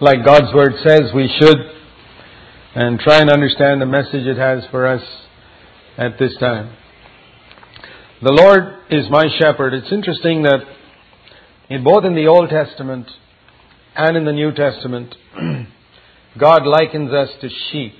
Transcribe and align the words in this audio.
like 0.00 0.24
God's 0.24 0.54
Word 0.54 0.72
says 0.82 1.12
we 1.14 1.30
should, 1.40 1.58
and 2.74 2.98
try 2.98 3.20
and 3.20 3.28
understand 3.28 3.82
the 3.82 3.86
message 3.86 4.26
it 4.26 4.38
has 4.38 4.64
for 4.70 4.86
us 4.86 5.02
at 5.98 6.18
this 6.18 6.34
time. 6.40 6.74
The 8.22 8.32
Lord 8.32 8.78
is 8.90 9.10
my 9.10 9.26
shepherd. 9.38 9.74
It's 9.74 9.92
interesting 9.92 10.44
that 10.44 10.60
in 11.68 11.84
both 11.84 12.04
in 12.04 12.14
the 12.14 12.28
Old 12.28 12.48
Testament 12.48 13.10
and 13.94 14.16
in 14.16 14.24
the 14.24 14.32
New 14.32 14.52
Testament, 14.52 15.14
God 16.38 16.66
likens 16.66 17.12
us 17.12 17.28
to 17.42 17.48
sheep. 17.70 17.92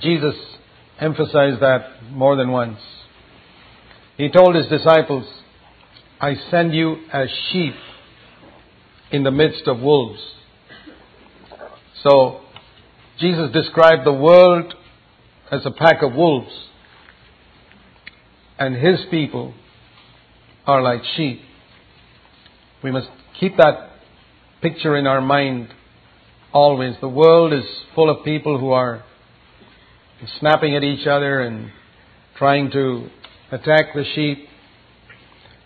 Jesus 0.00 0.34
emphasized 1.00 1.60
that 1.60 2.02
more 2.10 2.36
than 2.36 2.52
once. 2.52 2.78
He 4.16 4.30
told 4.30 4.54
his 4.54 4.66
disciples, 4.68 5.26
I 6.20 6.34
send 6.50 6.74
you 6.74 6.96
as 7.12 7.28
sheep 7.50 7.74
in 9.12 9.22
the 9.22 9.30
midst 9.30 9.66
of 9.66 9.80
wolves. 9.80 10.20
So, 12.02 12.40
Jesus 13.20 13.52
described 13.52 14.06
the 14.06 14.12
world 14.12 14.74
as 15.50 15.64
a 15.66 15.70
pack 15.70 16.02
of 16.02 16.14
wolves, 16.14 16.50
and 18.58 18.74
his 18.74 19.00
people 19.10 19.54
are 20.66 20.82
like 20.82 21.02
sheep. 21.16 21.40
We 22.82 22.90
must 22.90 23.08
keep 23.38 23.56
that 23.58 23.90
picture 24.62 24.96
in 24.96 25.06
our 25.06 25.20
mind 25.20 25.68
always. 26.52 26.94
The 27.00 27.08
world 27.08 27.52
is 27.52 27.64
full 27.94 28.08
of 28.10 28.24
people 28.24 28.58
who 28.58 28.72
are 28.72 29.04
snapping 30.40 30.74
at 30.74 30.82
each 30.82 31.06
other 31.06 31.40
and 31.40 31.70
trying 32.36 32.70
to 32.70 33.08
attack 33.50 33.94
the 33.94 34.04
sheep. 34.14 34.48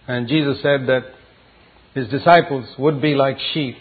And 0.09 0.28
Jesus 0.28 0.56
said 0.62 0.87
that 0.88 1.02
his 1.96 2.09
disciples 2.09 2.66
would 2.78 3.00
be 3.00 3.14
like 3.14 3.38
sheep. 3.55 3.74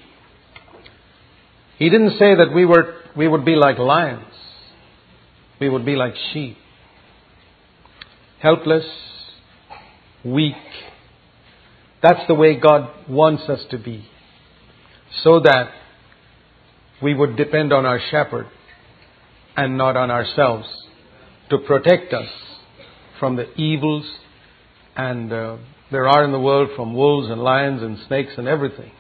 He 1.78 1.90
didn't 1.90 2.12
say 2.12 2.34
that 2.34 2.54
we 2.56 2.66
were 2.66 2.96
we 3.16 3.28
would 3.28 3.44
be 3.44 3.56
like 3.56 3.78
lions. 3.78 4.34
We 5.60 5.68
would 5.68 5.86
be 5.86 5.98
like 5.98 6.14
sheep. 6.32 6.56
Helpless, 8.42 8.86
weak. 10.24 10.56
That's 12.02 12.26
the 12.30 12.36
way 12.36 12.58
God 12.58 12.90
wants 13.10 13.44
us 13.50 13.60
to 13.72 13.78
be. 13.78 14.08
So 15.24 15.42
that 15.42 15.72
we 17.04 17.14
would 17.14 17.36
depend 17.36 17.74
on 17.74 17.86
our 17.86 18.00
shepherd 18.12 18.48
and 19.58 19.78
not 19.78 19.98
on 19.98 20.10
ourselves 20.10 20.68
to 21.50 21.58
protect 21.58 22.14
us 22.14 22.30
from 23.20 23.36
the 23.36 23.54
evils 23.56 24.10
and 24.96 25.34
uh, 25.34 25.58
there 25.92 26.08
are 26.08 26.24
in 26.24 26.32
the 26.32 26.40
world 26.40 26.70
from 26.76 26.96
wolves 26.96 27.30
and 27.30 27.42
lions 27.42 27.82
and 27.82 27.98
snakes 28.08 28.34
and 28.38 28.48
everything. 28.48 28.92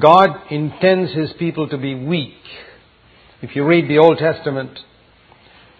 God 0.00 0.30
intends 0.50 1.12
His 1.12 1.32
people 1.38 1.68
to 1.68 1.78
be 1.78 1.94
weak. 1.94 2.34
If 3.42 3.54
you 3.54 3.64
read 3.64 3.88
the 3.88 3.98
Old 3.98 4.18
Testament, 4.18 4.78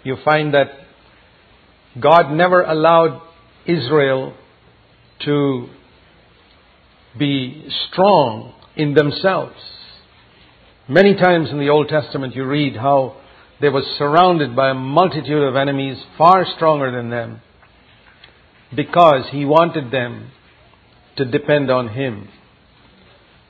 you 0.03 0.17
find 0.25 0.53
that 0.55 0.67
God 2.01 2.31
never 2.33 2.63
allowed 2.63 3.23
Israel 3.67 4.35
to 5.25 5.69
be 7.19 7.67
strong 7.91 8.53
in 8.77 8.95
themselves. 8.95 9.57
Many 10.89 11.15
times 11.15 11.51
in 11.51 11.59
the 11.59 11.71
Old 11.71 11.89
Testament 11.89 12.35
you 12.35 12.45
read 12.45 12.77
how 12.77 13.17
they 13.61 13.71
were 13.71 13.83
surrounded 13.97 14.55
by 14.55 14.71
a 14.71 14.75
multitude 14.75 15.43
of 15.43 15.57
enemies 15.57 15.97
far 16.19 16.45
stronger 16.57 16.91
than 16.91 17.09
them 17.09 17.41
because 18.75 19.29
he 19.31 19.45
wanted 19.45 19.91
them 19.91 20.31
to 21.17 21.25
depend 21.25 21.71
on 21.71 21.89
him. 21.89 22.29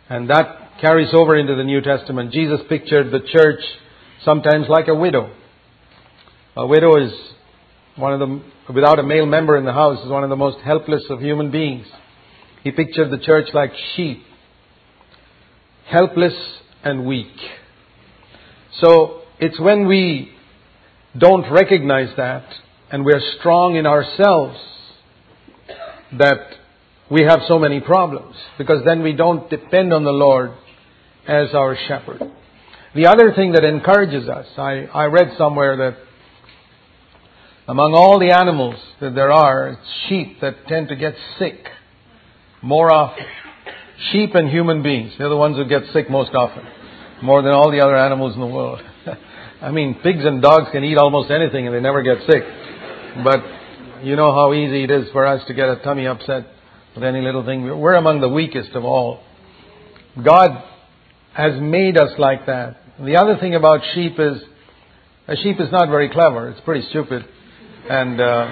And 0.09 0.29
that 0.31 0.81
carries 0.81 1.15
over 1.15 1.37
into 1.37 1.55
the 1.55 1.65
New 1.65 1.81
Testament. 1.81 2.33
Jesus 2.33 2.61
pictured 2.69 3.11
the 3.11 3.21
church 3.21 3.61
sometimes 4.25 4.67
like 4.69 4.89
a 4.89 4.95
widow. 4.95 5.33
A 6.57 6.67
widow 6.67 6.97
is 7.03 7.13
one 7.97 8.13
of 8.13 8.21
the, 8.21 8.43
without 8.73 8.99
a 8.99 9.03
male 9.03 9.27
member 9.27 9.57
in 9.57 9.65
the 9.65 9.73
house, 9.73 10.05
is 10.05 10.11
one 10.11 10.25
of 10.25 10.31
the 10.31 10.37
most 10.37 10.59
helpless 10.59 11.05
of 11.11 11.21
human 11.21 11.51
beings. 11.51 11.87
He 12.63 12.71
pictured 12.71 13.11
the 13.11 13.19
church 13.19 13.49
like 13.55 13.73
sheep, 13.95 14.23
helpless 15.87 16.35
and 16.83 17.07
weak. 17.07 17.35
So 18.81 19.23
it's 19.39 19.59
when 19.61 19.87
we 19.87 20.31
don't 21.17 21.51
recognize 21.51 22.15
that 22.17 22.45
and 22.91 23.05
we're 23.05 23.23
strong 23.39 23.77
in 23.77 23.87
ourselves 23.87 24.59
that 26.19 26.57
we 27.11 27.23
have 27.23 27.41
so 27.49 27.59
many 27.59 27.81
problems 27.81 28.35
because 28.59 28.85
then 28.85 29.03
we 29.03 29.13
don't 29.13 29.49
depend 29.51 29.93
on 29.93 30.05
the 30.05 30.13
Lord 30.13 30.53
as 31.27 31.55
our 31.55 31.77
shepherd. 31.89 32.23
The 32.95 33.07
other 33.07 33.33
thing 33.35 33.53
that 33.53 33.65
encourages 33.65 34.29
us, 34.29 34.47
I, 34.57 34.87
I 34.93 35.07
read 35.07 35.33
somewhere 35.37 35.77
that 35.77 35.97
among 37.67 37.95
all 37.95 38.19
the 38.19 38.31
animals 38.31 38.77
that 39.01 39.15
there 39.15 39.33
are, 39.33 39.69
it's 39.71 40.09
sheep 40.09 40.41
that 40.41 40.67
tend 40.69 40.89
to 40.89 40.97
get 40.97 41.15
sick 41.39 41.67
more 42.63 42.93
often. 42.93 43.25
Sheep 44.13 44.35
and 44.35 44.49
human 44.49 44.83
beings, 44.83 45.13
they're 45.19 45.29
the 45.29 45.37
ones 45.37 45.57
who 45.57 45.65
get 45.65 45.83
sick 45.93 46.11
most 46.11 46.35
often, 46.35 46.65
more 47.23 47.43
than 47.43 47.53
all 47.53 47.71
the 47.71 47.81
other 47.81 47.97
animals 47.97 48.35
in 48.35 48.41
the 48.41 48.47
world. 48.47 48.81
I 49.63 49.71
mean, 49.71 49.95
pigs 50.03 50.25
and 50.25 50.43
dogs 50.43 50.67
can 50.73 50.85
eat 50.85 50.99
almost 50.99 51.31
anything 51.31 51.67
and 51.67 51.75
they 51.75 51.81
never 51.81 52.03
get 52.03 52.19
sick. 52.29 52.43
But 53.25 53.43
you 54.03 54.17
know 54.17 54.33
how 54.33 54.53
easy 54.53 54.85
it 54.85 54.91
is 54.91 55.09
for 55.13 55.27
us 55.27 55.43
to 55.47 55.55
get 55.55 55.69
a 55.69 55.77
tummy 55.77 56.07
upset 56.07 56.47
with 56.95 57.05
any 57.05 57.21
little 57.21 57.45
thing. 57.45 57.63
We're 57.79 57.95
among 57.95 58.21
the 58.21 58.29
weakest 58.29 58.71
of 58.73 58.85
all. 58.85 59.21
God 60.23 60.63
has 61.33 61.61
made 61.61 61.97
us 61.97 62.13
like 62.19 62.47
that. 62.47 62.77
The 63.01 63.17
other 63.17 63.37
thing 63.39 63.55
about 63.55 63.81
sheep 63.95 64.19
is, 64.19 64.43
a 65.27 65.37
sheep 65.37 65.61
is 65.61 65.71
not 65.73 65.89
very 65.89 66.09
clever. 66.09 66.51
It's 66.51 66.61
pretty 66.61 66.87
stupid. 66.91 67.25
And 67.89 68.21
uh, 68.21 68.47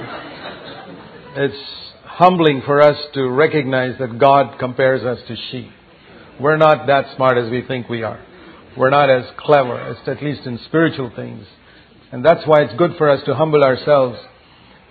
it's 1.37 1.93
humbling 2.05 2.63
for 2.67 2.83
us 2.83 2.97
to 3.15 3.29
recognize 3.31 3.99
that 3.99 4.19
God 4.19 4.59
compares 4.59 5.03
us 5.03 5.19
to 5.29 5.37
sheep. 5.51 5.71
We're 6.41 6.57
not 6.57 6.87
that 6.87 7.15
smart 7.17 7.39
as 7.39 7.51
we 7.51 7.63
think 7.67 7.89
we 7.89 8.03
are. 8.03 8.25
We're 8.77 8.91
not 8.91 9.11
as 9.11 9.25
clever, 9.39 9.79
at 9.79 10.23
least 10.23 10.47
in 10.47 10.59
spiritual 10.67 11.13
things. 11.15 11.47
And 12.11 12.25
that's 12.25 12.47
why 12.47 12.63
it's 12.63 12.77
good 12.77 12.93
for 12.99 13.09
us 13.09 13.23
to 13.27 13.35
humble 13.35 13.63
ourselves 13.63 14.19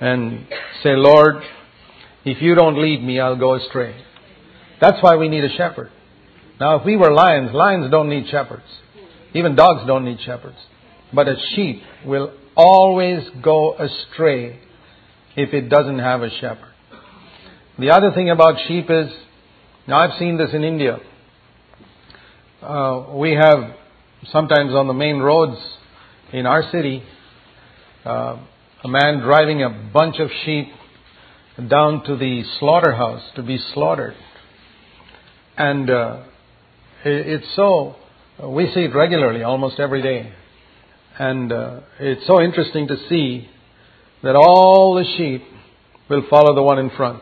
and 0.01 0.47
say, 0.83 0.95
Lord, 0.95 1.43
if 2.25 2.41
you 2.41 2.55
don't 2.55 2.81
lead 2.81 3.03
me, 3.03 3.19
I'll 3.19 3.39
go 3.39 3.53
astray. 3.55 3.95
That's 4.81 4.97
why 5.01 5.15
we 5.15 5.29
need 5.29 5.43
a 5.43 5.55
shepherd. 5.55 5.91
Now, 6.59 6.77
if 6.77 6.85
we 6.85 6.97
were 6.97 7.11
lions, 7.13 7.51
lions 7.53 7.89
don't 7.91 8.09
need 8.09 8.27
shepherds. 8.29 8.65
Even 9.33 9.55
dogs 9.55 9.85
don't 9.87 10.03
need 10.03 10.19
shepherds. 10.25 10.57
But 11.13 11.27
a 11.27 11.35
sheep 11.55 11.81
will 12.05 12.33
always 12.55 13.23
go 13.43 13.75
astray 13.75 14.59
if 15.35 15.53
it 15.53 15.69
doesn't 15.69 15.99
have 15.99 16.21
a 16.23 16.29
shepherd. 16.29 16.73
The 17.79 17.91
other 17.91 18.11
thing 18.11 18.29
about 18.29 18.55
sheep 18.67 18.85
is, 18.89 19.11
now 19.87 19.99
I've 19.99 20.17
seen 20.19 20.37
this 20.37 20.49
in 20.53 20.63
India. 20.63 20.99
Uh, 22.61 23.07
we 23.13 23.31
have 23.31 23.75
sometimes 24.31 24.73
on 24.73 24.87
the 24.87 24.93
main 24.93 25.17
roads 25.17 25.57
in 26.33 26.45
our 26.45 26.69
city, 26.71 27.03
uh, 28.05 28.37
a 28.83 28.87
man 28.87 29.19
driving 29.19 29.61
a 29.61 29.69
bunch 29.93 30.15
of 30.19 30.29
sheep 30.43 30.67
down 31.69 32.03
to 32.05 32.15
the 32.15 32.43
slaughterhouse 32.59 33.21
to 33.35 33.43
be 33.43 33.59
slaughtered. 33.73 34.15
And 35.57 35.89
uh, 35.89 36.23
it's 37.05 37.45
so, 37.55 37.95
we 38.43 38.71
see 38.73 38.81
it 38.81 38.95
regularly, 38.95 39.43
almost 39.43 39.79
every 39.79 40.01
day. 40.01 40.33
And 41.19 41.51
uh, 41.51 41.81
it's 41.99 42.25
so 42.25 42.41
interesting 42.41 42.87
to 42.87 42.97
see 43.07 43.47
that 44.23 44.35
all 44.35 44.95
the 44.95 45.05
sheep 45.17 45.43
will 46.09 46.23
follow 46.29 46.55
the 46.55 46.63
one 46.63 46.79
in 46.79 46.89
front. 46.91 47.21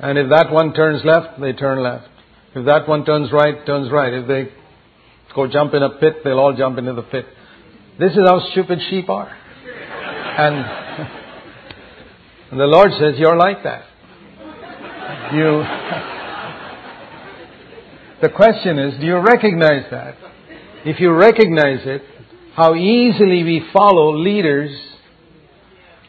And 0.00 0.18
if 0.18 0.28
that 0.30 0.50
one 0.50 0.72
turns 0.74 1.02
left, 1.04 1.40
they 1.40 1.52
turn 1.52 1.82
left. 1.82 2.08
If 2.56 2.66
that 2.66 2.88
one 2.88 3.04
turns 3.04 3.30
right, 3.32 3.64
turns 3.64 3.92
right. 3.92 4.12
If 4.12 4.26
they 4.26 4.48
go 5.34 5.46
jump 5.46 5.74
in 5.74 5.82
a 5.82 5.90
pit, 5.90 6.16
they'll 6.24 6.40
all 6.40 6.56
jump 6.56 6.78
into 6.78 6.94
the 6.94 7.02
pit. 7.02 7.26
This 7.98 8.12
is 8.12 8.22
how 8.26 8.40
stupid 8.50 8.80
sheep 8.90 9.08
are. 9.08 9.36
And, 10.36 10.64
the 12.58 12.66
Lord 12.66 12.90
says, 12.98 13.14
You're 13.18 13.36
like 13.36 13.62
that. 13.62 13.84
You. 15.32 15.62
the 18.20 18.28
question 18.34 18.78
is, 18.80 18.98
do 18.98 19.06
you 19.06 19.18
recognize 19.18 19.84
that? 19.92 20.16
If 20.84 20.98
you 20.98 21.12
recognize 21.12 21.86
it, 21.86 22.02
how 22.56 22.74
easily 22.74 23.44
we 23.44 23.62
follow 23.72 24.16
leaders 24.16 24.76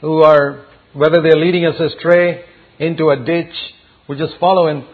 who 0.02 0.24
are, 0.24 0.66
whether 0.94 1.22
they're 1.22 1.38
leading 1.38 1.66
us 1.66 1.80
astray 1.80 2.46
into 2.80 3.10
a 3.12 3.18
ditch, 3.24 3.54
we 4.10 4.18
just 4.18 4.34
follow 4.40 4.68
and 4.68 4.86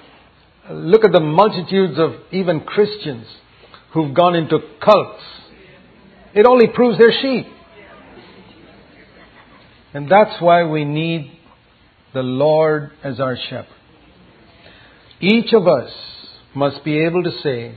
look 0.69 1.05
at 1.05 1.13
the 1.13 1.21
multitudes 1.21 1.97
of 1.97 2.15
even 2.31 2.61
Christians 2.61 3.27
who've 3.93 4.13
gone 4.13 4.35
into 4.35 4.59
cults. 4.83 5.23
It 6.33 6.45
only 6.45 6.67
proves 6.67 6.97
they're 6.97 7.13
sheep. 7.21 7.47
And 9.93 10.09
that's 10.09 10.41
why 10.41 10.63
we 10.63 10.85
need 10.85 11.31
the 12.13 12.21
Lord 12.21 12.91
as 13.03 13.19
our 13.19 13.37
shepherd. 13.49 13.67
Each 15.19 15.53
of 15.53 15.67
us 15.67 15.91
must 16.55 16.83
be 16.83 17.05
able 17.05 17.23
to 17.23 17.31
say, 17.43 17.75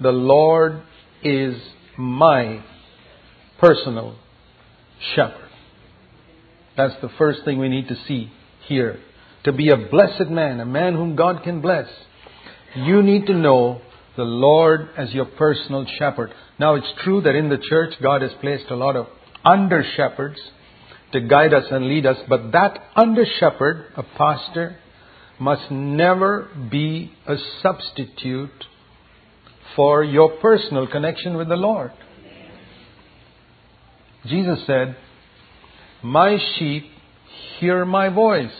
The 0.00 0.12
Lord 0.12 0.82
is 1.22 1.56
my 1.96 2.62
personal 3.60 4.16
shepherd. 5.14 5.50
That's 6.76 6.94
the 7.00 7.10
first 7.18 7.44
thing 7.44 7.58
we 7.58 7.68
need 7.68 7.88
to 7.88 7.96
see 8.06 8.30
here. 8.66 9.00
To 9.44 9.52
be 9.52 9.70
a 9.70 9.76
blessed 9.76 10.28
man, 10.28 10.60
a 10.60 10.66
man 10.66 10.94
whom 10.94 11.16
God 11.16 11.42
can 11.42 11.60
bless, 11.60 11.88
you 12.74 13.02
need 13.02 13.26
to 13.26 13.34
know 13.34 13.80
the 14.16 14.24
Lord 14.24 14.88
as 14.96 15.12
your 15.12 15.24
personal 15.24 15.86
shepherd. 15.98 16.32
Now 16.58 16.74
it's 16.74 16.86
true 17.02 17.20
that 17.22 17.34
in 17.34 17.48
the 17.48 17.58
church 17.58 17.94
God 18.02 18.22
has 18.22 18.32
placed 18.40 18.70
a 18.70 18.76
lot 18.76 18.96
of 18.96 19.06
under 19.44 19.84
shepherds 19.96 20.38
to 21.16 21.26
guide 21.26 21.54
us 21.54 21.64
and 21.70 21.88
lead 21.88 22.04
us, 22.04 22.18
but 22.28 22.52
that 22.52 22.78
under 22.94 23.24
shepherd, 23.40 23.86
a 23.96 24.02
pastor, 24.02 24.76
must 25.40 25.70
never 25.70 26.48
be 26.70 27.12
a 27.26 27.36
substitute 27.62 28.64
for 29.74 30.04
your 30.04 30.36
personal 30.40 30.86
connection 30.86 31.36
with 31.36 31.48
the 31.48 31.56
Lord. 31.56 31.92
Jesus 34.26 34.58
said, 34.66 34.96
My 36.02 36.38
sheep 36.58 36.84
hear 37.58 37.86
my 37.86 38.10
voice, 38.10 38.50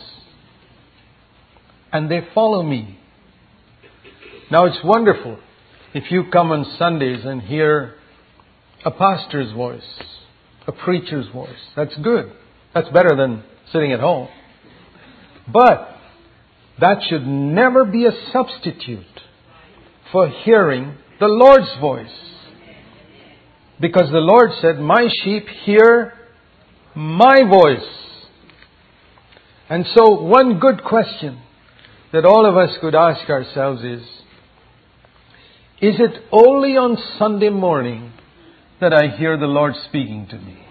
and 1.91 2.09
they 2.09 2.21
follow 2.33 2.63
me. 2.63 2.99
Now 4.49 4.65
it's 4.65 4.79
wonderful 4.83 5.37
if 5.93 6.11
you 6.11 6.25
come 6.31 6.51
on 6.51 6.65
Sundays 6.79 7.23
and 7.23 7.41
hear 7.41 7.95
a 8.83 8.91
pastor's 8.91 9.51
voice, 9.51 9.83
a 10.67 10.71
preacher's 10.71 11.27
voice. 11.29 11.49
That's 11.75 11.95
good. 11.97 12.31
That's 12.77 12.93
better 12.93 13.15
than 13.15 13.43
sitting 13.73 13.91
at 13.91 13.99
home. 13.99 14.27
But 15.51 15.95
that 16.79 16.97
should 17.09 17.25
never 17.25 17.83
be 17.85 18.05
a 18.05 18.11
substitute 18.31 19.03
for 20.11 20.29
hearing 20.29 20.95
the 21.19 21.25
Lord's 21.25 21.75
voice. 21.81 22.13
Because 23.81 24.11
the 24.11 24.19
Lord 24.19 24.51
said, 24.61 24.77
My 24.77 25.07
sheep 25.23 25.47
hear 25.65 26.13
my 26.95 27.37
voice. 27.49 27.89
And 29.69 29.83
so, 29.95 30.21
one 30.21 30.59
good 30.59 30.83
question 30.83 31.41
that 32.13 32.25
all 32.25 32.45
of 32.45 32.57
us 32.57 32.77
could 32.79 32.93
ask 32.93 33.27
ourselves 33.27 33.81
is 33.81 34.03
Is 35.81 35.99
it 35.99 36.21
only 36.31 36.77
on 36.77 36.95
Sunday 37.17 37.49
morning 37.49 38.13
that 38.79 38.93
I 38.93 39.17
hear 39.17 39.35
the 39.35 39.47
Lord 39.47 39.73
speaking 39.87 40.27
to 40.29 40.37
me? 40.37 40.66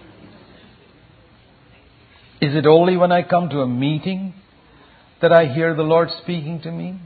Is 2.39 2.55
it 2.55 2.65
only 2.67 2.97
when 2.97 3.11
I 3.11 3.23
come 3.23 3.49
to 3.49 3.61
a 3.61 3.67
meeting 3.67 4.33
that 5.21 5.31
I 5.31 5.51
hear 5.53 5.75
the 5.75 5.83
Lord 5.83 6.09
speaking 6.21 6.61
to 6.61 6.71
me? 6.71 6.99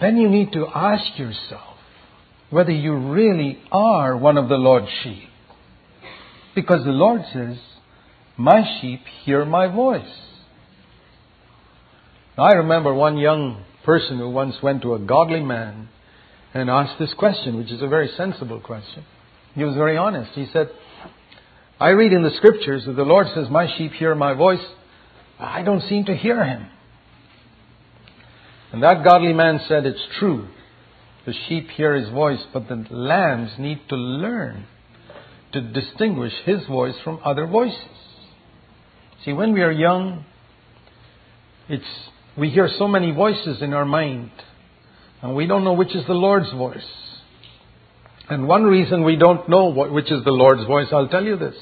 Then 0.00 0.16
you 0.16 0.28
need 0.28 0.52
to 0.52 0.66
ask 0.74 1.18
yourself 1.18 1.76
whether 2.50 2.70
you 2.70 2.94
really 2.94 3.58
are 3.70 4.16
one 4.16 4.38
of 4.38 4.48
the 4.48 4.56
Lord's 4.56 4.88
sheep. 5.02 5.28
Because 6.54 6.84
the 6.84 6.90
Lord 6.90 7.22
says, 7.32 7.58
My 8.36 8.62
sheep 8.80 9.00
hear 9.24 9.44
my 9.44 9.66
voice. 9.66 10.20
I 12.38 12.52
remember 12.54 12.94
one 12.94 13.18
young 13.18 13.64
person 13.84 14.18
who 14.18 14.30
once 14.30 14.56
went 14.62 14.82
to 14.82 14.94
a 14.94 14.98
godly 14.98 15.40
man 15.40 15.88
and 16.52 16.70
asked 16.70 16.98
this 16.98 17.12
question, 17.14 17.56
which 17.56 17.70
is 17.70 17.82
a 17.82 17.88
very 17.88 18.10
sensible 18.16 18.60
question. 18.60 19.04
He 19.54 19.64
was 19.64 19.74
very 19.74 19.96
honest. 19.96 20.32
He 20.32 20.46
said, 20.52 20.70
I 21.80 21.88
read 21.90 22.12
in 22.12 22.22
the 22.22 22.30
scriptures 22.36 22.84
that 22.86 22.96
the 22.96 23.02
Lord 23.02 23.26
says, 23.34 23.48
My 23.50 23.66
sheep 23.76 23.92
hear 23.92 24.14
my 24.14 24.34
voice. 24.34 24.64
I 25.38 25.62
don't 25.62 25.82
seem 25.88 26.04
to 26.04 26.16
hear 26.16 26.44
him. 26.44 26.66
And 28.72 28.82
that 28.82 29.04
godly 29.04 29.32
man 29.32 29.60
said, 29.68 29.84
It's 29.86 30.06
true. 30.18 30.48
The 31.26 31.34
sheep 31.48 31.70
hear 31.70 31.94
his 31.94 32.10
voice, 32.10 32.40
but 32.52 32.68
the 32.68 32.86
lambs 32.90 33.52
need 33.58 33.80
to 33.88 33.96
learn 33.96 34.66
to 35.52 35.60
distinguish 35.60 36.32
his 36.44 36.66
voice 36.66 36.94
from 37.02 37.20
other 37.24 37.46
voices. 37.46 37.78
See, 39.24 39.32
when 39.32 39.52
we 39.52 39.62
are 39.62 39.72
young, 39.72 40.24
it's, 41.68 41.84
we 42.36 42.50
hear 42.50 42.68
so 42.78 42.86
many 42.86 43.12
voices 43.12 43.62
in 43.62 43.72
our 43.72 43.84
mind, 43.84 44.30
and 45.22 45.34
we 45.34 45.46
don't 45.46 45.64
know 45.64 45.72
which 45.72 45.94
is 45.94 46.06
the 46.06 46.12
Lord's 46.12 46.50
voice. 46.50 46.82
And 48.28 48.48
one 48.48 48.64
reason 48.64 49.04
we 49.04 49.16
don't 49.16 49.48
know 49.48 49.66
what, 49.66 49.92
which 49.92 50.10
is 50.10 50.24
the 50.24 50.30
Lord's 50.30 50.64
voice, 50.64 50.88
I'll 50.92 51.08
tell 51.08 51.24
you 51.24 51.36
this, 51.36 51.56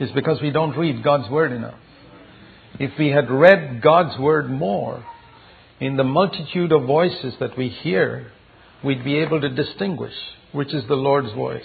is 0.00 0.10
because 0.10 0.40
we 0.42 0.50
don't 0.50 0.76
read 0.76 1.02
God's 1.04 1.30
Word 1.30 1.52
enough. 1.52 1.78
If 2.80 2.98
we 2.98 3.08
had 3.08 3.30
read 3.30 3.80
God's 3.80 4.18
Word 4.18 4.50
more, 4.50 5.04
in 5.80 5.96
the 5.96 6.04
multitude 6.04 6.72
of 6.72 6.86
voices 6.86 7.34
that 7.40 7.56
we 7.56 7.68
hear, 7.68 8.32
we'd 8.82 9.04
be 9.04 9.18
able 9.18 9.40
to 9.40 9.48
distinguish 9.48 10.14
which 10.52 10.72
is 10.72 10.86
the 10.86 10.94
Lord's 10.94 11.32
voice. 11.32 11.62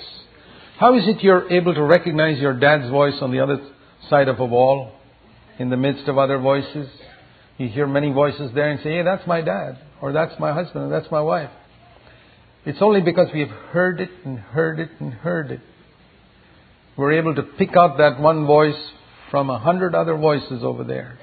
How 0.80 0.97
is 0.97 1.07
it 1.07 1.21
you're 1.21 1.51
able 1.51 1.74
to 1.74 1.83
recognize 1.83 2.39
your 2.39 2.53
dad's 2.53 2.89
voice 2.89 3.15
on 3.21 3.31
the 3.31 3.39
other 3.39 3.59
side 4.09 4.27
of 4.27 4.39
a 4.39 4.45
wall, 4.45 4.94
in 5.59 5.69
the 5.69 5.77
midst 5.77 6.07
of 6.07 6.18
other 6.18 6.39
voices? 6.39 6.89
You 7.57 7.68
hear 7.68 7.86
many 7.86 8.12
voices 8.12 8.51
there 8.56 8.69
and 8.69 8.80
say, 8.81 8.95
hey, 8.95 9.03
that's 9.03 9.27
my 9.27 9.41
dad, 9.41 9.77
or 10.01 10.12
that's 10.12 10.39
my 10.39 10.53
husband, 10.53 10.86
or 10.86 10.89
that's 10.89 11.12
my 11.12 11.21
wife. 11.21 11.51
It's 12.65 12.81
only 12.81 13.01
because 13.01 13.27
we 13.33 13.39
have 13.39 13.50
heard 13.50 14.01
it 14.01 14.09
and 14.25 14.38
heard 14.38 14.79
it 14.79 14.89
and 15.00 15.13
heard 15.13 15.51
it. 15.51 15.61
We're 16.97 17.13
able 17.13 17.35
to 17.35 17.44
pick 17.44 17.75
out 17.77 17.97
that 17.97 18.19
one 18.19 18.45
voice 18.45 18.75
from 19.31 19.50
a 19.50 19.59
hundred 19.59 19.95
other 19.95 20.17
voices 20.17 20.63
over 20.63 20.83
there. 20.83 21.17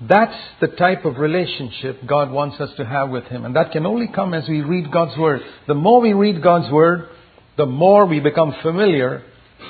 That's 0.00 0.36
the 0.60 0.66
type 0.66 1.04
of 1.04 1.16
relationship 1.16 2.00
God 2.06 2.30
wants 2.30 2.60
us 2.60 2.70
to 2.76 2.84
have 2.84 3.08
with 3.10 3.24
Him. 3.24 3.44
And 3.44 3.56
that 3.56 3.72
can 3.72 3.86
only 3.86 4.08
come 4.08 4.34
as 4.34 4.48
we 4.48 4.60
read 4.60 4.90
God's 4.92 5.16
Word. 5.16 5.40
The 5.68 5.74
more 5.74 6.00
we 6.00 6.12
read 6.12 6.42
God's 6.42 6.70
Word, 6.70 7.08
the 7.56 7.66
more 7.66 8.04
we 8.04 8.20
become 8.20 8.54
familiar 8.62 9.22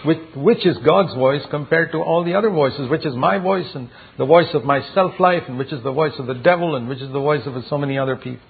with 0.04 0.18
which 0.34 0.66
is 0.66 0.76
God's 0.78 1.14
voice 1.14 1.42
compared 1.50 1.92
to 1.92 1.98
all 1.98 2.24
the 2.24 2.34
other 2.34 2.50
voices, 2.50 2.90
which 2.90 3.06
is 3.06 3.14
my 3.14 3.38
voice 3.38 3.68
and 3.74 3.88
the 4.18 4.26
voice 4.26 4.48
of 4.52 4.64
my 4.64 4.80
self 4.94 5.20
life, 5.20 5.44
and 5.46 5.58
which 5.58 5.72
is 5.72 5.82
the 5.84 5.92
voice 5.92 6.14
of 6.18 6.26
the 6.26 6.34
devil, 6.34 6.74
and 6.74 6.88
which 6.88 7.00
is 7.00 7.12
the 7.12 7.20
voice 7.20 7.42
of 7.46 7.54
so 7.68 7.78
many 7.78 7.98
other 7.98 8.16
people. 8.16 8.42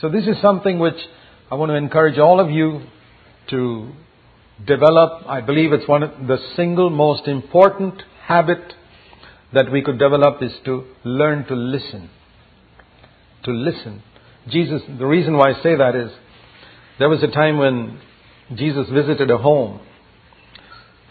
So, 0.00 0.08
this 0.08 0.26
is 0.26 0.40
something 0.42 0.78
which 0.78 0.98
I 1.50 1.54
want 1.54 1.70
to 1.70 1.76
encourage 1.76 2.18
all 2.18 2.40
of 2.40 2.50
you 2.50 2.82
to 3.50 3.92
develop. 4.66 5.22
I 5.26 5.40
believe 5.40 5.72
it's 5.72 5.88
one 5.88 6.02
of 6.02 6.26
the 6.26 6.38
single 6.56 6.90
most 6.90 7.28
important 7.28 8.02
habit 8.24 8.74
that 9.52 9.70
we 9.70 9.82
could 9.82 9.98
develop 9.98 10.42
is 10.42 10.52
to 10.64 10.84
learn 11.04 11.46
to 11.46 11.54
listen. 11.54 12.10
To 13.44 13.52
listen. 13.52 14.02
Jesus, 14.48 14.82
the 14.98 15.06
reason 15.06 15.36
why 15.36 15.50
I 15.50 15.62
say 15.62 15.76
that 15.76 15.94
is 15.94 16.10
there 16.98 17.08
was 17.08 17.22
a 17.22 17.28
time 17.28 17.58
when 17.58 18.00
Jesus 18.54 18.88
visited 18.92 19.30
a 19.30 19.38
home 19.38 19.80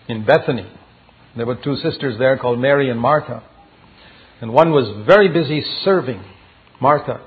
in 0.07 0.25
Bethany. 0.25 0.69
There 1.35 1.45
were 1.45 1.55
two 1.55 1.75
sisters 1.77 2.17
there 2.19 2.37
called 2.37 2.59
Mary 2.59 2.89
and 2.89 2.99
Martha. 2.99 3.43
And 4.41 4.53
one 4.53 4.71
was 4.71 5.05
very 5.07 5.29
busy 5.29 5.63
serving 5.83 6.23
Martha, 6.81 7.25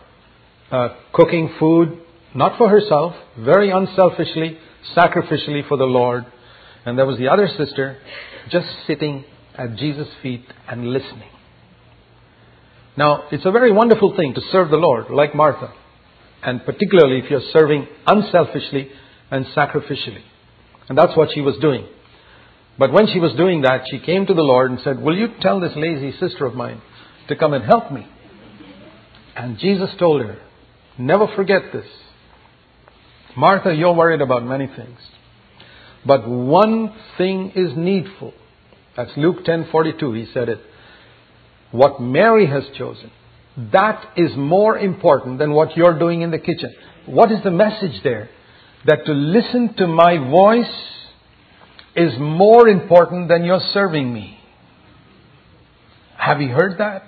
uh, 0.70 0.88
cooking 1.12 1.54
food, 1.58 2.00
not 2.34 2.58
for 2.58 2.68
herself, 2.68 3.14
very 3.38 3.70
unselfishly, 3.70 4.58
sacrificially 4.96 5.66
for 5.68 5.76
the 5.76 5.84
Lord. 5.84 6.26
And 6.84 6.98
there 6.98 7.06
was 7.06 7.18
the 7.18 7.28
other 7.28 7.48
sister 7.48 7.98
just 8.50 8.66
sitting 8.86 9.24
at 9.56 9.76
Jesus' 9.76 10.08
feet 10.22 10.44
and 10.68 10.88
listening. 10.88 11.30
Now, 12.96 13.24
it's 13.30 13.44
a 13.44 13.50
very 13.50 13.72
wonderful 13.72 14.16
thing 14.16 14.34
to 14.34 14.40
serve 14.52 14.70
the 14.70 14.76
Lord, 14.76 15.10
like 15.10 15.34
Martha, 15.34 15.72
and 16.42 16.64
particularly 16.64 17.18
if 17.18 17.30
you're 17.30 17.42
serving 17.52 17.86
unselfishly 18.06 18.90
and 19.30 19.44
sacrificially. 19.46 20.22
And 20.88 20.96
that's 20.96 21.16
what 21.16 21.30
she 21.34 21.40
was 21.40 21.56
doing. 21.60 21.86
But 22.78 22.92
when 22.92 23.06
she 23.12 23.18
was 23.18 23.34
doing 23.36 23.62
that, 23.62 23.86
she 23.90 23.98
came 23.98 24.26
to 24.26 24.34
the 24.34 24.42
Lord 24.42 24.70
and 24.70 24.80
said, 24.80 25.00
Will 25.00 25.16
you 25.16 25.28
tell 25.40 25.60
this 25.60 25.72
lazy 25.76 26.16
sister 26.18 26.46
of 26.46 26.54
mine 26.54 26.80
to 27.28 27.36
come 27.36 27.52
and 27.52 27.64
help 27.64 27.90
me? 27.90 28.06
And 29.34 29.58
Jesus 29.58 29.90
told 29.98 30.22
her, 30.22 30.38
Never 30.98 31.26
forget 31.36 31.62
this. 31.72 31.86
Martha, 33.36 33.74
you're 33.74 33.94
worried 33.94 34.22
about 34.22 34.44
many 34.44 34.66
things. 34.66 34.98
But 36.06 36.28
one 36.28 36.94
thing 37.18 37.52
is 37.54 37.76
needful. 37.76 38.32
That's 38.96 39.10
Luke 39.16 39.44
10:42. 39.44 40.12
He 40.12 40.26
said 40.32 40.48
it. 40.48 40.60
What 41.70 42.00
Mary 42.00 42.46
has 42.46 42.64
chosen, 42.78 43.10
that 43.72 44.12
is 44.16 44.34
more 44.36 44.78
important 44.78 45.38
than 45.38 45.52
what 45.52 45.76
you're 45.76 45.98
doing 45.98 46.22
in 46.22 46.30
the 46.30 46.38
kitchen. 46.38 46.74
What 47.06 47.30
is 47.30 47.42
the 47.42 47.50
message 47.50 48.02
there? 48.02 48.30
That 48.86 49.04
to 49.04 49.12
listen 49.12 49.74
to 49.74 49.86
my 49.86 50.16
voice 50.16 50.76
is 51.94 52.18
more 52.18 52.68
important 52.68 53.28
than 53.28 53.44
your 53.44 53.60
serving 53.72 54.12
me. 54.12 54.38
Have 56.16 56.40
you 56.40 56.48
heard 56.48 56.78
that? 56.78 57.02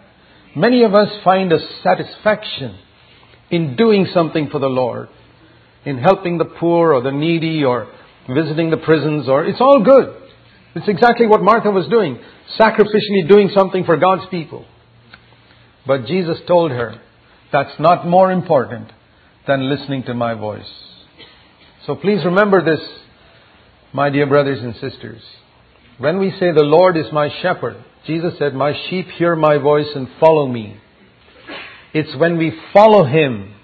Many 0.57 0.83
of 0.83 0.95
us 0.95 1.09
find 1.23 1.53
a 1.53 1.59
satisfaction 1.83 2.79
in 3.51 3.77
doing 3.77 4.07
something 4.13 4.49
for 4.51 4.59
the 4.59 4.67
Lord, 4.67 5.09
in 5.85 5.99
helping 5.99 6.39
the 6.39 6.45
poor 6.45 6.93
or 6.93 7.03
the 7.03 7.13
needy 7.13 7.65
or 7.65 7.91
visiting 8.29 8.71
the 8.71 8.77
prisons 8.77 9.29
or 9.29 9.45
it's 9.45 9.61
all 9.61 9.83
good. 9.83 10.15
It's 10.75 10.89
exactly 10.89 11.27
what 11.27 11.43
Martha 11.43 11.71
was 11.71 11.89
doing, 11.89 12.19
sacrificially 12.61 13.29
doing 13.29 13.51
something 13.57 13.85
for 13.85 13.97
God's 13.97 14.29
people. 14.31 14.67
But 15.87 16.07
Jesus 16.07 16.39
told 16.47 16.71
her, 16.71 17.01
That's 17.51 17.81
not 17.81 18.07
more 18.07 18.31
important 18.31 18.93
than 19.47 19.71
listening 19.71 20.05
to 20.05 20.15
my 20.15 20.35
voice. 20.35 20.69
So 21.87 21.97
please 21.97 22.25
remember 22.25 22.63
this, 22.63 22.87
my 23.95 24.11
dear 24.11 24.27
brothers 24.27 24.63
and 24.63 24.75
sisters. 24.75 25.23
When 25.97 26.19
we 26.19 26.31
say 26.33 26.53
the 26.53 26.63
Lord 26.63 26.97
is 26.97 27.07
my 27.13 27.31
shepherd, 27.43 27.83
Jesus 28.07 28.35
said, 28.39 28.55
My 28.55 28.73
sheep 28.89 29.07
hear 29.17 29.35
my 29.35 29.57
voice 29.57 29.89
and 29.95 30.07
follow 30.21 30.47
me. 30.47 30.79
It's 31.99 32.17
when 32.17 32.39
we 32.39 32.53
follow 32.73 33.05
Him 33.05 33.57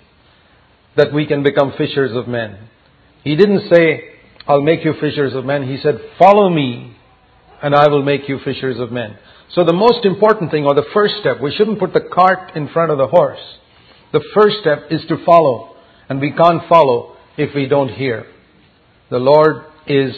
that 0.97 1.13
we 1.13 1.25
can 1.25 1.45
become 1.45 1.73
fishers 1.79 2.17
of 2.17 2.27
men. 2.27 2.69
He 3.23 3.37
didn't 3.37 3.71
say, 3.73 4.11
I'll 4.49 4.61
make 4.61 4.85
you 4.85 4.93
fishers 5.01 5.35
of 5.35 5.45
men. 5.45 5.69
He 5.69 5.79
said, 5.81 6.01
Follow 6.19 6.51
me 6.51 6.97
and 7.63 7.77
I 7.77 7.87
will 7.89 8.03
make 8.03 8.29
you 8.29 8.41
fishers 8.45 8.81
of 8.81 8.91
men. 8.91 9.17
So 9.55 9.65
the 9.65 9.73
most 9.73 10.05
important 10.05 10.51
thing, 10.51 10.65
or 10.65 10.75
the 10.75 10.91
first 10.93 11.15
step, 11.21 11.41
we 11.41 11.55
shouldn't 11.55 11.79
put 11.79 11.93
the 11.93 12.09
cart 12.13 12.57
in 12.57 12.67
front 12.71 12.91
of 12.91 12.99
the 12.99 13.07
horse. 13.07 13.39
The 14.13 14.25
first 14.35 14.57
step 14.63 14.91
is 14.91 15.03
to 15.09 15.25
follow. 15.25 15.77
And 16.09 16.21
we 16.21 16.33
can't 16.33 16.69
follow 16.69 17.17
if 17.39 17.55
we 17.55 17.69
don't 17.69 17.91
hear. 17.91 18.27
The 19.11 19.19
Lord 19.19 19.65
is 19.87 20.13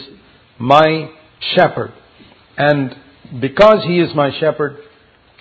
my 0.57 1.11
shepherd. 1.55 1.93
And 2.57 2.95
because 3.39 3.85
He 3.85 3.99
is 3.99 4.15
my 4.15 4.31
shepherd, 4.39 4.77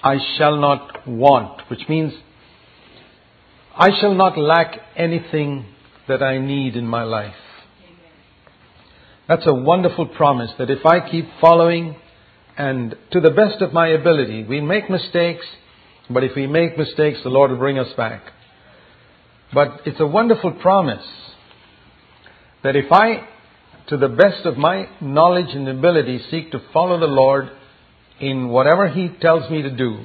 I 0.03 0.19
shall 0.37 0.59
not 0.59 1.09
want, 1.09 1.63
which 1.71 1.89
means 1.89 2.13
I 3.79 3.91
shall 4.01 4.15
not 4.15 4.39
lack 4.39 4.75
anything 4.97 5.67
that 6.09 6.23
I 6.23 6.39
need 6.39 6.77
in 6.77 6.87
my 6.87 7.03
life. 7.03 7.35
That's 9.29 9.47
a 9.47 9.53
wonderful 9.53 10.07
promise 10.07 10.51
that 10.59 10.71
if 10.71 10.87
I 10.87 11.07
keep 11.11 11.27
following 11.43 11.97
and 12.57 12.97
to 13.11 13.21
the 13.21 13.33
best 13.33 13.61
of 13.61 13.75
my 13.75 13.89
ability, 13.89 14.45
we 14.45 14.63
make 14.63 14.89
mistakes, 14.89 15.45
but 16.09 16.25
if 16.25 16.35
we 16.35 16.47
make 16.47 16.79
mistakes, 16.79 17.19
the 17.23 17.29
Lord 17.29 17.51
will 17.51 17.59
bring 17.59 17.79
us 17.79 17.93
back. 17.99 18.23
But 19.53 19.83
it's 19.85 20.01
a 20.01 20.07
wonderful 20.07 20.53
promise 20.53 21.05
that 22.63 22.77
if 22.77 22.91
I, 22.91 23.29
to 23.89 23.99
the 23.99 24.09
best 24.09 24.47
of 24.47 24.57
my 24.57 24.89
knowledge 25.03 25.55
and 25.55 25.69
ability, 25.69 26.23
seek 26.31 26.51
to 26.53 26.63
follow 26.73 26.99
the 26.99 27.07
Lord 27.07 27.51
in 28.21 28.49
whatever 28.49 28.89
He 28.89 29.11
tells 29.21 29.51
me 29.51 29.61
to 29.61 29.71
do, 29.71 29.99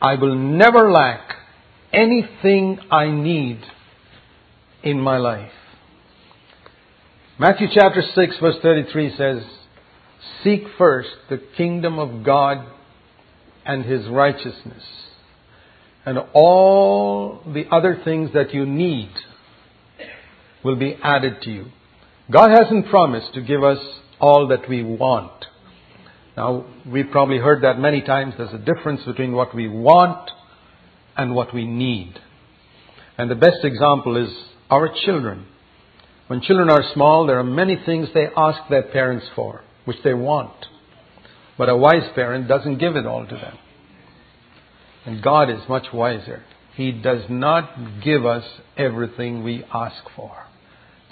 I 0.00 0.16
will 0.16 0.34
never 0.34 0.90
lack 0.90 1.36
anything 1.92 2.78
I 2.90 3.10
need 3.10 3.60
in 4.82 5.00
my 5.00 5.18
life. 5.18 5.52
Matthew 7.38 7.68
chapter 7.72 8.02
6 8.14 8.38
verse 8.40 8.56
33 8.62 9.16
says, 9.16 9.42
Seek 10.42 10.62
first 10.78 11.10
the 11.28 11.40
kingdom 11.56 11.98
of 11.98 12.24
God 12.24 12.66
and 13.64 13.84
His 13.84 14.06
righteousness, 14.08 14.82
and 16.04 16.18
all 16.32 17.42
the 17.46 17.64
other 17.70 18.00
things 18.04 18.30
that 18.32 18.54
you 18.54 18.64
need 18.64 19.10
will 20.64 20.76
be 20.76 20.96
added 21.02 21.42
to 21.42 21.50
you. 21.50 21.66
God 22.30 22.50
hasn't 22.50 22.88
promised 22.88 23.34
to 23.34 23.42
give 23.42 23.62
us 23.62 23.78
all 24.18 24.48
that 24.48 24.68
we 24.68 24.82
want. 24.82 25.32
Now, 26.36 26.66
we've 26.90 27.10
probably 27.10 27.38
heard 27.38 27.62
that 27.62 27.78
many 27.78 28.02
times. 28.02 28.34
There's 28.36 28.52
a 28.52 28.58
difference 28.58 29.02
between 29.04 29.32
what 29.32 29.54
we 29.54 29.68
want 29.68 30.30
and 31.16 31.34
what 31.34 31.54
we 31.54 31.66
need. 31.66 32.14
And 33.18 33.30
the 33.30 33.34
best 33.34 33.64
example 33.64 34.16
is 34.16 34.30
our 34.70 34.90
children. 35.04 35.46
When 36.26 36.40
children 36.40 36.68
are 36.70 36.82
small, 36.92 37.26
there 37.26 37.38
are 37.38 37.44
many 37.44 37.80
things 37.86 38.08
they 38.12 38.28
ask 38.36 38.68
their 38.68 38.82
parents 38.82 39.26
for, 39.34 39.62
which 39.84 39.98
they 40.02 40.14
want. 40.14 40.54
But 41.56 41.68
a 41.68 41.76
wise 41.76 42.10
parent 42.14 42.48
doesn't 42.48 42.78
give 42.78 42.96
it 42.96 43.06
all 43.06 43.26
to 43.26 43.34
them. 43.34 43.58
And 45.06 45.22
God 45.22 45.50
is 45.50 45.60
much 45.68 45.86
wiser. 45.92 46.42
He 46.74 46.92
does 46.92 47.22
not 47.30 48.02
give 48.04 48.26
us 48.26 48.44
everything 48.76 49.42
we 49.42 49.64
ask 49.72 50.02
for. 50.14 50.32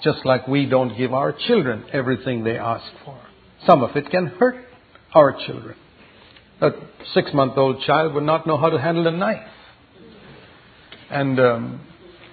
Just 0.03 0.25
like 0.25 0.47
we 0.47 0.65
don't 0.67 0.97
give 0.97 1.13
our 1.13 1.33
children 1.47 1.85
everything 1.91 2.43
they 2.43 2.57
ask 2.57 2.85
for. 3.03 3.17
Some 3.65 3.81
of 3.81 3.95
it 3.95 4.11
can 4.11 4.27
hurt 4.27 4.65
our 5.13 5.35
children. 5.47 5.75
A 6.61 6.71
six 7.13 7.33
month 7.33 7.57
old 7.57 7.81
child 7.83 8.13
would 8.13 8.23
not 8.23 8.45
know 8.45 8.57
how 8.57 8.69
to 8.69 8.79
handle 8.79 9.07
a 9.07 9.11
knife. 9.11 9.47
And 11.09 11.39
um, 11.39 11.81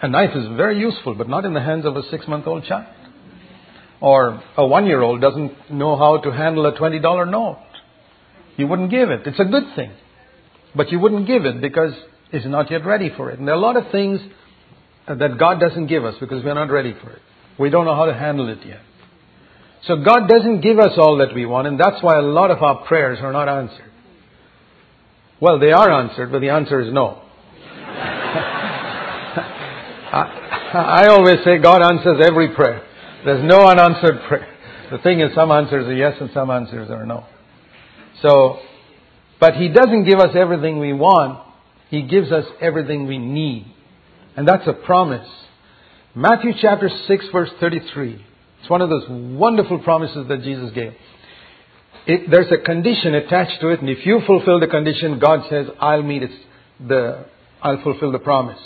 a 0.01 0.09
knife 0.09 0.31
is 0.35 0.47
very 0.57 0.79
useful, 0.79 1.15
but 1.15 1.29
not 1.29 1.45
in 1.45 1.55
the 1.55 1.61
hands 1.61 1.85
of 1.85 1.97
a 1.97 2.03
six 2.11 2.27
month 2.27 2.47
old 2.47 2.65
child. 2.65 2.87
Or 4.01 4.43
a 4.57 4.67
one 4.67 4.87
year 4.87 5.01
old 5.01 5.21
doesn't 5.21 5.71
know 5.71 5.97
how 5.97 6.19
to 6.19 6.33
handle 6.33 6.67
a 6.67 6.73
$20 6.73 7.31
note. 7.31 7.59
You 8.57 8.67
wouldn't 8.67 8.91
give 8.91 9.11
it. 9.11 9.27
It's 9.27 9.39
a 9.39 9.45
good 9.45 9.75
thing. 9.77 9.93
But 10.75 10.91
you 10.91 10.99
wouldn't 10.99 11.27
give 11.27 11.45
it 11.45 11.61
because 11.61 11.93
it's 12.33 12.47
not 12.47 12.71
yet 12.71 12.85
ready 12.85 13.11
for 13.17 13.31
it. 13.31 13.39
And 13.39 13.47
there 13.47 13.55
are 13.55 13.59
a 13.59 13.61
lot 13.61 13.77
of 13.77 13.93
things 13.93 14.21
that 15.07 15.39
God 15.39 15.61
doesn't 15.61 15.87
give 15.87 16.05
us 16.05 16.15
because 16.19 16.45
we're 16.45 16.55
not 16.55 16.71
ready 16.71 16.95
for 17.01 17.11
it. 17.11 17.23
We 17.59 17.71
don't 17.71 17.85
know 17.85 17.95
how 17.95 18.07
to 18.07 18.15
handle 18.15 18.49
it 18.49 18.67
yet. 18.67 18.81
So 19.87 19.97
God 19.97 20.29
doesn't 20.29 20.61
give 20.61 20.79
us 20.79 20.93
all 20.97 21.19
that 21.19 21.35
we 21.35 21.45
want, 21.45 21.67
and 21.67 21.79
that's 21.79 22.03
why 22.03 22.17
a 22.17 22.23
lot 22.23 22.51
of 22.51 22.63
our 22.63 22.87
prayers 22.87 23.19
are 23.21 23.33
not 23.33 23.49
answered. 23.49 23.91
Well, 25.41 25.59
they 25.59 25.73
are 25.73 25.91
answered, 25.91 26.31
but 26.31 26.41
the 26.41 26.51
answer 26.51 26.81
is 26.81 26.93
no. 26.93 27.22
I, 30.15 31.07
always 31.09 31.39
say 31.43 31.57
God 31.57 31.81
answers 31.81 32.23
every 32.29 32.55
prayer. 32.55 32.87
There's 33.25 33.43
no 33.49 33.67
unanswered 33.67 34.21
prayer. 34.29 34.47
The 34.91 34.99
thing 34.99 35.21
is, 35.21 35.35
some 35.35 35.51
answers 35.51 35.87
are 35.87 35.95
yes 35.95 36.17
and 36.21 36.31
some 36.35 36.51
answers 36.51 36.91
are 36.91 37.07
no. 37.07 37.25
So, 38.21 38.59
but 39.41 39.55
He 39.55 39.69
doesn't 39.71 40.05
give 40.05 40.19
us 40.19 40.37
everything 40.37 40.79
we 40.79 40.93
want. 40.93 41.43
He 41.89 42.03
gives 42.03 42.31
us 42.31 42.45
everything 42.61 43.07
we 43.07 43.17
need. 43.17 43.67
And 44.37 44.47
that's 44.47 44.67
a 44.67 44.75
promise. 44.75 45.29
Matthew 46.15 46.53
chapter 46.61 46.91
6 47.09 47.25
verse 47.33 47.51
33. 47.59 48.23
It's 48.61 48.69
one 48.69 48.83
of 48.83 48.91
those 48.91 49.05
wonderful 49.09 49.79
promises 49.79 50.29
that 50.29 50.43
Jesus 50.43 50.73
gave. 50.75 50.93
It, 52.07 52.31
there's 52.31 52.53
a 52.53 52.63
condition 52.63 53.15
attached 53.15 53.63
to 53.63 53.69
it, 53.69 53.81
and 53.81 53.89
if 53.89 54.05
you 54.05 54.21
fulfill 54.27 54.61
the 54.61 54.67
condition, 54.67 55.19
God 55.19 55.49
says, 55.49 55.69
I'll 55.81 56.03
meet 56.03 56.23
it, 56.23 56.31
the, 56.87 57.25
I'll 57.63 57.83
fulfill 57.83 58.13
the 58.13 58.19
promise. 58.19 58.59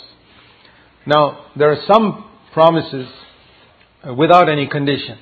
Now, 1.07 1.45
there 1.55 1.71
are 1.71 1.81
some 1.87 2.29
promises 2.53 3.07
uh, 4.05 4.13
without 4.13 4.49
any 4.49 4.67
condition 4.67 5.17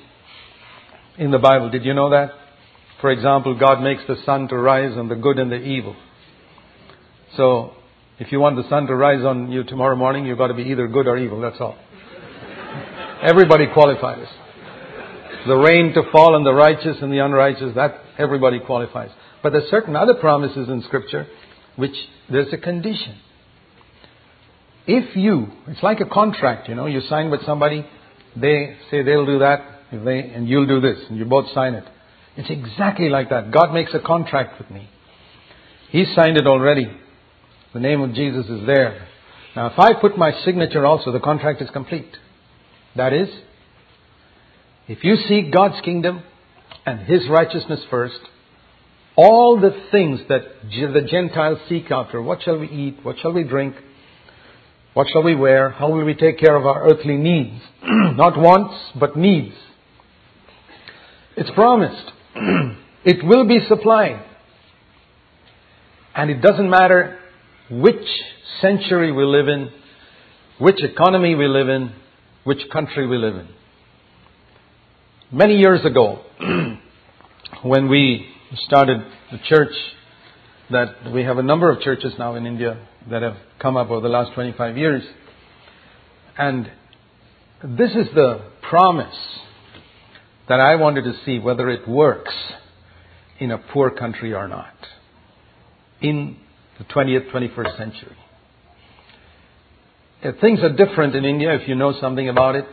in 1.16 1.30
the 1.30 1.38
Bible. 1.38 1.70
Did 1.70 1.84
you 1.84 1.94
know 1.94 2.10
that? 2.10 2.32
For 3.00 3.12
example, 3.12 3.56
God 3.56 3.80
makes 3.80 4.02
the 4.08 4.16
sun 4.26 4.48
to 4.48 4.56
rise 4.56 4.98
on 4.98 5.08
the 5.08 5.14
good 5.14 5.38
and 5.38 5.50
the 5.50 5.60
evil. 5.60 5.94
So, 7.36 7.74
if 8.18 8.32
you 8.32 8.40
want 8.40 8.56
the 8.56 8.68
sun 8.68 8.88
to 8.88 8.96
rise 8.96 9.24
on 9.24 9.52
you 9.52 9.62
tomorrow 9.62 9.94
morning, 9.94 10.26
you've 10.26 10.38
got 10.38 10.48
to 10.48 10.54
be 10.54 10.64
either 10.64 10.88
good 10.88 11.06
or 11.06 11.18
evil, 11.18 11.40
that's 11.40 11.60
all. 11.60 11.78
Everybody 13.22 13.66
qualifies. 13.72 14.26
The 15.46 15.54
rain 15.54 15.94
to 15.94 16.02
fall 16.10 16.34
on 16.34 16.42
the 16.42 16.52
righteous 16.52 16.96
and 17.00 17.12
the 17.12 17.18
unrighteous, 17.18 17.76
that 17.76 18.00
everybody 18.18 18.58
qualifies. 18.58 19.10
But 19.40 19.52
there's 19.52 19.70
certain 19.70 19.94
other 19.94 20.14
promises 20.14 20.68
in 20.68 20.82
Scripture 20.82 21.28
which 21.76 21.94
there's 22.28 22.52
a 22.52 22.56
condition. 22.56 23.20
If 24.86 25.16
you, 25.16 25.48
it's 25.66 25.82
like 25.82 26.00
a 26.00 26.06
contract, 26.06 26.68
you 26.68 26.74
know, 26.74 26.86
you 26.86 27.00
sign 27.00 27.30
with 27.30 27.44
somebody, 27.44 27.84
they 28.36 28.76
say 28.90 29.02
they'll 29.02 29.26
do 29.26 29.40
that, 29.40 29.60
they, 29.92 30.20
and 30.20 30.48
you'll 30.48 30.66
do 30.66 30.80
this, 30.80 30.98
and 31.08 31.18
you 31.18 31.24
both 31.24 31.50
sign 31.52 31.74
it. 31.74 31.84
It's 32.36 32.50
exactly 32.50 33.08
like 33.08 33.30
that. 33.30 33.50
God 33.50 33.72
makes 33.72 33.94
a 33.94 34.00
contract 34.00 34.60
with 34.60 34.70
me. 34.70 34.88
He 35.90 36.04
signed 36.14 36.36
it 36.36 36.46
already. 36.46 36.90
The 37.72 37.80
name 37.80 38.00
of 38.00 38.14
Jesus 38.14 38.46
is 38.46 38.66
there. 38.66 39.06
Now, 39.56 39.68
if 39.68 39.78
I 39.78 39.94
put 40.00 40.18
my 40.18 40.32
signature 40.44 40.84
also, 40.84 41.12
the 41.12 41.20
contract 41.20 41.62
is 41.62 41.70
complete. 41.70 42.16
That 42.94 43.12
is, 43.12 43.28
if 44.86 45.02
you 45.02 45.16
seek 45.28 45.52
God's 45.52 45.80
kingdom 45.82 46.22
and 46.84 47.00
His 47.00 47.28
righteousness 47.28 47.80
first, 47.90 48.20
all 49.16 49.58
the 49.58 49.74
things 49.90 50.20
that 50.28 50.42
the 50.70 51.06
Gentiles 51.10 51.58
seek 51.68 51.90
after, 51.90 52.20
what 52.20 52.42
shall 52.42 52.58
we 52.58 52.68
eat, 52.68 52.98
what 53.02 53.16
shall 53.18 53.32
we 53.32 53.44
drink, 53.44 53.74
what 54.96 55.08
shall 55.12 55.22
we 55.22 55.34
wear? 55.34 55.68
How 55.68 55.90
will 55.90 56.06
we 56.06 56.14
take 56.14 56.38
care 56.38 56.56
of 56.56 56.64
our 56.64 56.88
earthly 56.88 57.18
needs? 57.18 57.60
Not 57.84 58.34
wants, 58.38 58.74
but 58.98 59.14
needs. 59.14 59.54
It's 61.36 61.50
promised. 61.50 62.12
it 63.04 63.22
will 63.22 63.46
be 63.46 63.58
supplied. 63.68 64.24
And 66.14 66.30
it 66.30 66.40
doesn't 66.40 66.70
matter 66.70 67.18
which 67.70 68.06
century 68.62 69.12
we 69.12 69.22
live 69.26 69.48
in, 69.48 69.68
which 70.58 70.82
economy 70.82 71.34
we 71.34 71.46
live 71.46 71.68
in, 71.68 71.92
which 72.44 72.60
country 72.72 73.06
we 73.06 73.18
live 73.18 73.34
in. 73.34 73.48
Many 75.30 75.58
years 75.58 75.84
ago, 75.84 76.22
when 77.62 77.90
we 77.90 78.28
started 78.66 79.00
the 79.30 79.40
church, 79.46 79.74
that 80.70 81.12
we 81.12 81.22
have 81.22 81.38
a 81.38 81.42
number 81.42 81.70
of 81.70 81.80
churches 81.80 82.12
now 82.18 82.34
in 82.34 82.46
India 82.46 82.86
that 83.10 83.22
have 83.22 83.36
come 83.60 83.76
up 83.76 83.90
over 83.90 84.00
the 84.00 84.08
last 84.08 84.34
25 84.34 84.76
years. 84.76 85.02
And 86.36 86.70
this 87.62 87.90
is 87.92 88.08
the 88.14 88.42
promise 88.68 89.16
that 90.48 90.60
I 90.60 90.76
wanted 90.76 91.02
to 91.04 91.14
see 91.24 91.38
whether 91.38 91.70
it 91.70 91.88
works 91.88 92.34
in 93.38 93.50
a 93.50 93.58
poor 93.58 93.90
country 93.90 94.32
or 94.32 94.48
not 94.48 94.74
in 96.00 96.36
the 96.78 96.84
20th, 96.84 97.30
21st 97.30 97.78
century. 97.78 98.16
uh, 100.22 100.32
things 100.40 100.60
are 100.60 100.74
different 100.74 101.14
in 101.14 101.24
India 101.24 101.54
if 101.54 101.68
you 101.68 101.74
know 101.74 101.98
something 102.00 102.28
about 102.28 102.54
it. 102.54 102.66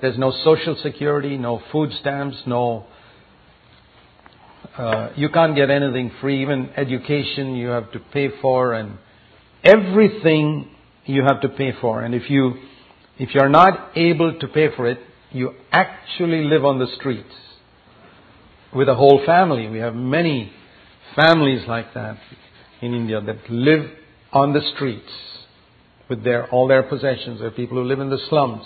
There's 0.00 0.18
no 0.18 0.32
social 0.44 0.76
security, 0.82 1.36
no 1.36 1.60
food 1.72 1.90
stamps, 2.00 2.36
no. 2.46 2.86
Uh, 4.78 5.10
you 5.16 5.28
can't 5.28 5.56
get 5.56 5.70
anything 5.70 6.12
free. 6.20 6.40
Even 6.40 6.70
education 6.76 7.56
you 7.56 7.68
have 7.68 7.90
to 7.90 7.98
pay 7.98 8.28
for, 8.40 8.74
and 8.74 8.96
everything 9.64 10.70
you 11.04 11.22
have 11.22 11.40
to 11.40 11.48
pay 11.48 11.72
for. 11.80 12.02
And 12.02 12.14
if 12.14 12.30
you 12.30 12.54
if 13.18 13.34
you're 13.34 13.48
not 13.48 13.90
able 13.96 14.38
to 14.38 14.46
pay 14.46 14.68
for 14.76 14.86
it, 14.86 14.98
you 15.32 15.50
actually 15.72 16.44
live 16.44 16.64
on 16.64 16.78
the 16.78 16.86
streets 16.96 17.34
with 18.72 18.88
a 18.88 18.94
whole 18.94 19.20
family. 19.26 19.66
We 19.66 19.78
have 19.78 19.96
many 19.96 20.52
families 21.16 21.66
like 21.66 21.92
that 21.94 22.18
in 22.80 22.94
India 22.94 23.20
that 23.20 23.50
live 23.50 23.90
on 24.32 24.52
the 24.52 24.60
streets 24.76 25.10
with 26.08 26.22
their 26.22 26.48
all 26.50 26.68
their 26.68 26.84
possessions. 26.84 27.40
There 27.40 27.48
are 27.48 27.50
people 27.50 27.78
who 27.78 27.84
live 27.84 27.98
in 27.98 28.10
the 28.10 28.20
slums. 28.28 28.64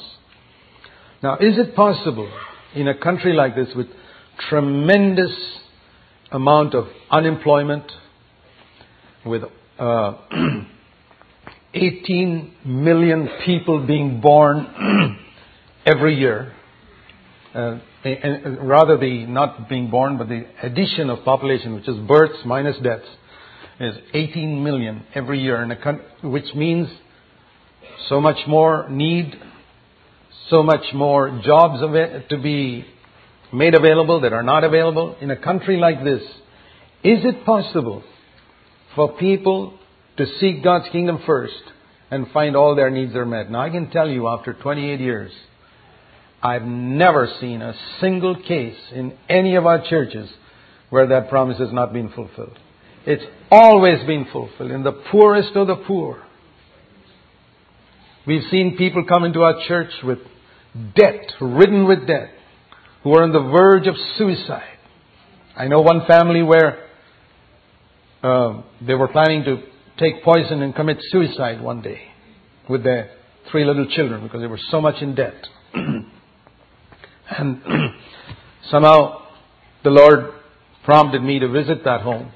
Now, 1.23 1.37
is 1.37 1.57
it 1.57 1.75
possible 1.75 2.31
in 2.75 2.87
a 2.87 2.99
country 2.99 3.33
like 3.33 3.54
this 3.54 3.69
with 3.75 3.87
tremendous 4.50 5.33
amount 6.32 6.74
of 6.74 6.86
unemployment, 7.10 7.84
with 9.24 9.42
uh, 9.78 10.14
18 11.74 12.54
million 12.64 13.28
people 13.44 13.86
being 13.86 14.20
born 14.20 15.18
every 15.86 16.18
year, 16.18 16.52
uh, 17.54 17.78
and 18.04 18.68
rather 18.68 18.96
the 18.98 19.26
not 19.26 19.68
being 19.68 19.90
born, 19.90 20.18
but 20.18 20.28
the 20.28 20.44
addition 20.62 21.10
of 21.10 21.24
population, 21.24 21.74
which 21.74 21.88
is 21.88 21.96
births 22.08 22.38
minus 22.44 22.76
deaths, 22.82 23.06
is 23.78 23.94
18 24.14 24.62
million 24.62 25.04
every 25.14 25.40
year, 25.40 25.62
in 25.62 25.70
a 25.70 25.80
country, 25.80 26.04
which 26.22 26.54
means 26.54 26.88
so 28.08 28.20
much 28.20 28.38
more 28.48 28.88
need 28.88 29.38
so 30.52 30.62
much 30.62 30.92
more 30.92 31.40
jobs 31.42 31.80
to 32.28 32.38
be 32.38 32.84
made 33.52 33.75
available 33.75 34.21
that 34.23 34.32
are 34.32 34.42
not 34.42 34.64
available 34.64 35.16
in 35.21 35.30
a 35.30 35.37
country 35.37 35.76
like 35.76 36.02
this. 36.02 36.23
Is 37.04 37.25
it 37.25 37.44
possible 37.44 38.02
for 38.94 39.16
people 39.16 39.78
to 40.16 40.26
seek 40.40 40.62
God's 40.62 40.88
kingdom 40.90 41.23
first 41.26 41.62
and 42.11 42.30
find 42.32 42.56
all 42.56 42.75
their 42.75 42.90
needs 42.90 43.14
are 43.14 43.26
met? 43.26 43.50
Now 43.50 43.61
I 43.61 43.71
can 43.71 43.90
tell 43.90 44.09
you 44.09 44.28
after 44.28 44.54
28 44.54 45.00
years, 45.00 45.32
I've 46.42 46.64
never 46.64 47.28
seen 47.40 47.62
a 47.62 47.75
single 48.00 48.37
case 48.37 48.78
in 48.92 49.16
any 49.28 49.54
of 49.54 49.66
our 49.66 49.85
churches 49.88 50.28
where 50.90 51.06
that 51.09 51.28
promise 51.28 51.59
has 51.59 51.73
not 51.73 51.92
been 51.92 52.11
fulfilled. 52.11 52.59
It's 53.06 53.25
always 53.50 54.04
been 54.06 54.26
fulfilled 54.32 54.71
in 54.71 54.82
the 54.82 54.92
poorest 54.92 55.56
of 55.56 55.66
the 55.66 55.76
poor. 55.76 56.23
We've 58.26 58.49
seen 58.50 58.76
people 58.76 59.04
come 59.04 59.25
into 59.25 59.42
our 59.42 59.66
church 59.66 59.90
with 60.04 60.18
debt, 60.94 61.32
ridden 61.40 61.87
with 61.87 62.06
debt, 62.06 62.30
who 63.02 63.12
are 63.14 63.23
on 63.23 63.32
the 63.32 63.40
verge 63.40 63.87
of 63.87 63.94
suicide. 64.16 64.78
I 65.56 65.66
know 65.68 65.80
one 65.80 66.06
family 66.06 66.42
where 66.42 66.87
uh, 68.23 68.62
they 68.87 68.94
were 68.94 69.09
planning 69.09 69.44
to 69.44 69.62
take 69.99 70.23
poison 70.23 70.62
and 70.62 70.75
commit 70.75 70.99
suicide 71.11 71.61
one 71.61 71.82
day 71.82 72.02
with 72.68 72.85
their 72.85 73.11
three 73.50 73.64
little 73.64 73.87
children 73.87 74.23
because 74.23 74.40
they 74.40 74.47
were 74.47 74.61
so 74.71 74.80
much 74.80 75.02
in 75.02 75.14
debt. 75.14 75.35
and 75.75 77.62
somehow 78.71 79.23
the 79.82 79.90
Lord 79.90 80.32
prompted 80.85 81.23
me 81.23 81.38
to 81.40 81.49
visit 81.49 81.85
that 81.85 82.02
home 82.02 82.32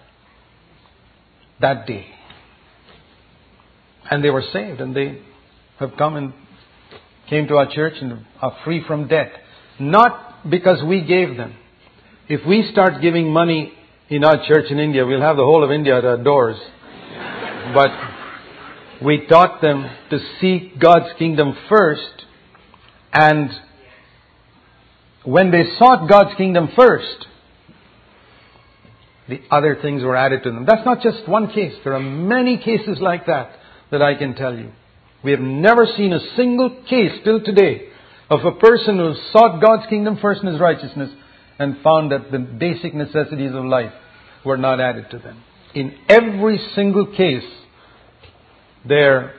that 1.61 1.87
day. 1.87 2.07
And 4.11 4.23
they 4.23 4.31
were 4.31 4.45
saved 4.53 4.81
and 4.81 4.95
they 4.95 5.21
have 5.79 5.93
come 5.99 6.17
and 6.17 6.33
came 7.29 7.49
to 7.49 7.57
our 7.57 7.73
church 7.73 7.95
and 8.01 8.25
are 8.41 8.57
free 8.65 8.85
from 8.87 9.09
debt. 9.09 9.33
Not 9.81 10.36
because 10.51 10.83
we 10.83 11.03
gave 11.03 11.37
them. 11.37 11.55
If 12.29 12.47
we 12.47 12.69
start 12.73 13.01
giving 13.01 13.33
money 13.33 13.73
in 14.09 14.25
our 14.25 14.47
church 14.47 14.71
in 14.71 14.79
India, 14.79 15.07
we'll 15.07 15.21
have 15.21 15.37
the 15.37 15.45
whole 15.45 15.65
of 15.65 15.71
India 15.71 15.99
at 15.99 16.05
our 16.05 16.23
doors. 16.23 16.57
but 17.75 17.91
we 19.05 19.27
taught 19.27 19.61
them 19.61 19.85
to 20.11 20.19
seek 20.41 20.79
God's 20.81 21.13
kingdom 21.19 21.57
first, 21.69 22.25
and 23.13 23.51
when 25.25 25.51
they 25.51 25.65
sought 25.79 26.09
God's 26.09 26.37
kingdom 26.37 26.69
first, 26.77 27.27
the 29.29 29.41
other 29.51 29.77
things 29.83 30.03
were 30.03 30.17
added 30.17 30.45
to 30.45 30.51
them. 30.51 30.65
That's 30.67 30.87
not 30.87 31.03
just 31.03 31.29
one 31.29 31.53
case. 31.53 31.75
There 31.83 31.95
are 31.95 32.01
many 32.01 32.59
cases 32.59 32.99
like 33.01 33.27
that 33.27 33.51
that 33.91 34.03
I 34.03 34.15
can 34.15 34.35
tell 34.35 34.57
you. 34.57 34.71
We 35.25 35.33
have 35.33 35.41
never 35.41 35.87
seen 35.97 36.13
a 36.13 36.21
single 36.37 36.85
case 36.89 37.13
till 37.25 37.43
today 37.43 37.89
of 38.29 38.45
a 38.45 38.53
person 38.53 38.99
who 38.99 39.15
sought 39.33 39.61
God's 39.61 39.89
kingdom 39.89 40.19
first 40.21 40.43
in 40.43 40.49
his 40.49 40.61
righteousness 40.61 41.11
and 41.59 41.77
found 41.83 42.13
that 42.13 42.31
the 42.31 42.39
basic 42.39 42.95
necessities 42.95 43.55
of 43.55 43.65
life 43.65 43.93
were 44.45 44.57
not 44.57 44.81
added 44.81 45.07
to 45.11 45.19
them. 45.19 45.43
In 45.75 45.95
every 46.09 46.59
single 46.75 47.07
case, 47.07 47.45
their 48.87 49.35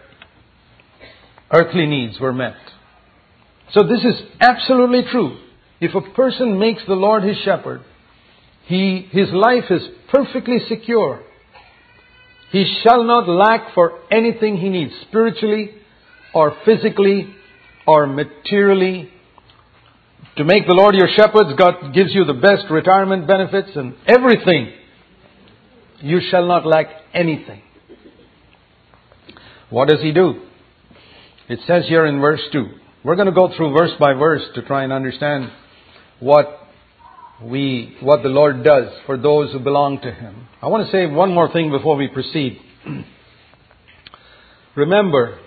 earthly 1.51 1.85
needs 1.85 2.19
were 2.19 2.33
met. 2.33 2.55
So 3.73 3.83
this 3.83 4.03
is 4.03 4.21
absolutely 4.39 5.03
true. 5.11 5.37
If 5.79 5.93
a 5.93 6.13
person 6.13 6.57
makes 6.57 6.81
the 6.87 6.93
Lord 6.93 7.23
his 7.23 7.37
shepherd, 7.43 7.81
he, 8.65 9.07
his 9.11 9.29
life 9.31 9.65
is 9.69 9.81
perfectly 10.11 10.59
secure. 10.67 11.21
He 12.51 12.79
shall 12.83 13.03
not 13.03 13.27
lack 13.27 13.73
for 13.73 13.99
anything 14.11 14.57
he 14.57 14.69
needs, 14.69 14.93
spiritually 15.07 15.71
or 16.33 16.55
physically 16.65 17.33
or 17.87 18.05
materially. 18.05 19.09
To 20.35 20.43
make 20.43 20.67
the 20.67 20.73
Lord 20.73 20.93
your 20.93 21.07
shepherd, 21.07 21.57
God 21.57 21.93
gives 21.95 22.13
you 22.13 22.25
the 22.25 22.33
best 22.33 22.69
retirement 22.69 23.25
benefits 23.25 23.69
and 23.75 23.95
everything. 24.05 24.71
You 26.01 26.19
shall 26.29 26.45
not 26.45 26.65
lack 26.65 26.87
anything. 27.13 27.63
What 29.69 29.87
does 29.89 30.01
he 30.01 30.11
do? 30.11 30.41
It 31.49 31.59
says 31.65 31.85
here 31.87 32.05
in 32.05 32.19
verse 32.19 32.41
2. 32.51 32.65
We're 33.03 33.15
going 33.15 33.27
to 33.27 33.33
go 33.33 33.51
through 33.55 33.75
verse 33.75 33.93
by 33.99 34.13
verse 34.13 34.43
to 34.55 34.61
try 34.61 34.83
and 34.83 34.93
understand 34.93 35.49
what 36.19 36.47
we, 37.43 37.95
what 38.01 38.23
the 38.23 38.29
Lord 38.29 38.63
does 38.63 38.91
for 39.05 39.17
those 39.17 39.51
who 39.51 39.59
belong 39.59 40.01
to 40.01 40.11
Him. 40.11 40.47
I 40.61 40.67
want 40.67 40.85
to 40.85 40.91
say 40.91 41.05
one 41.05 41.33
more 41.33 41.51
thing 41.51 41.71
before 41.71 41.95
we 41.95 42.07
proceed. 42.07 42.59
Remember 44.75 45.39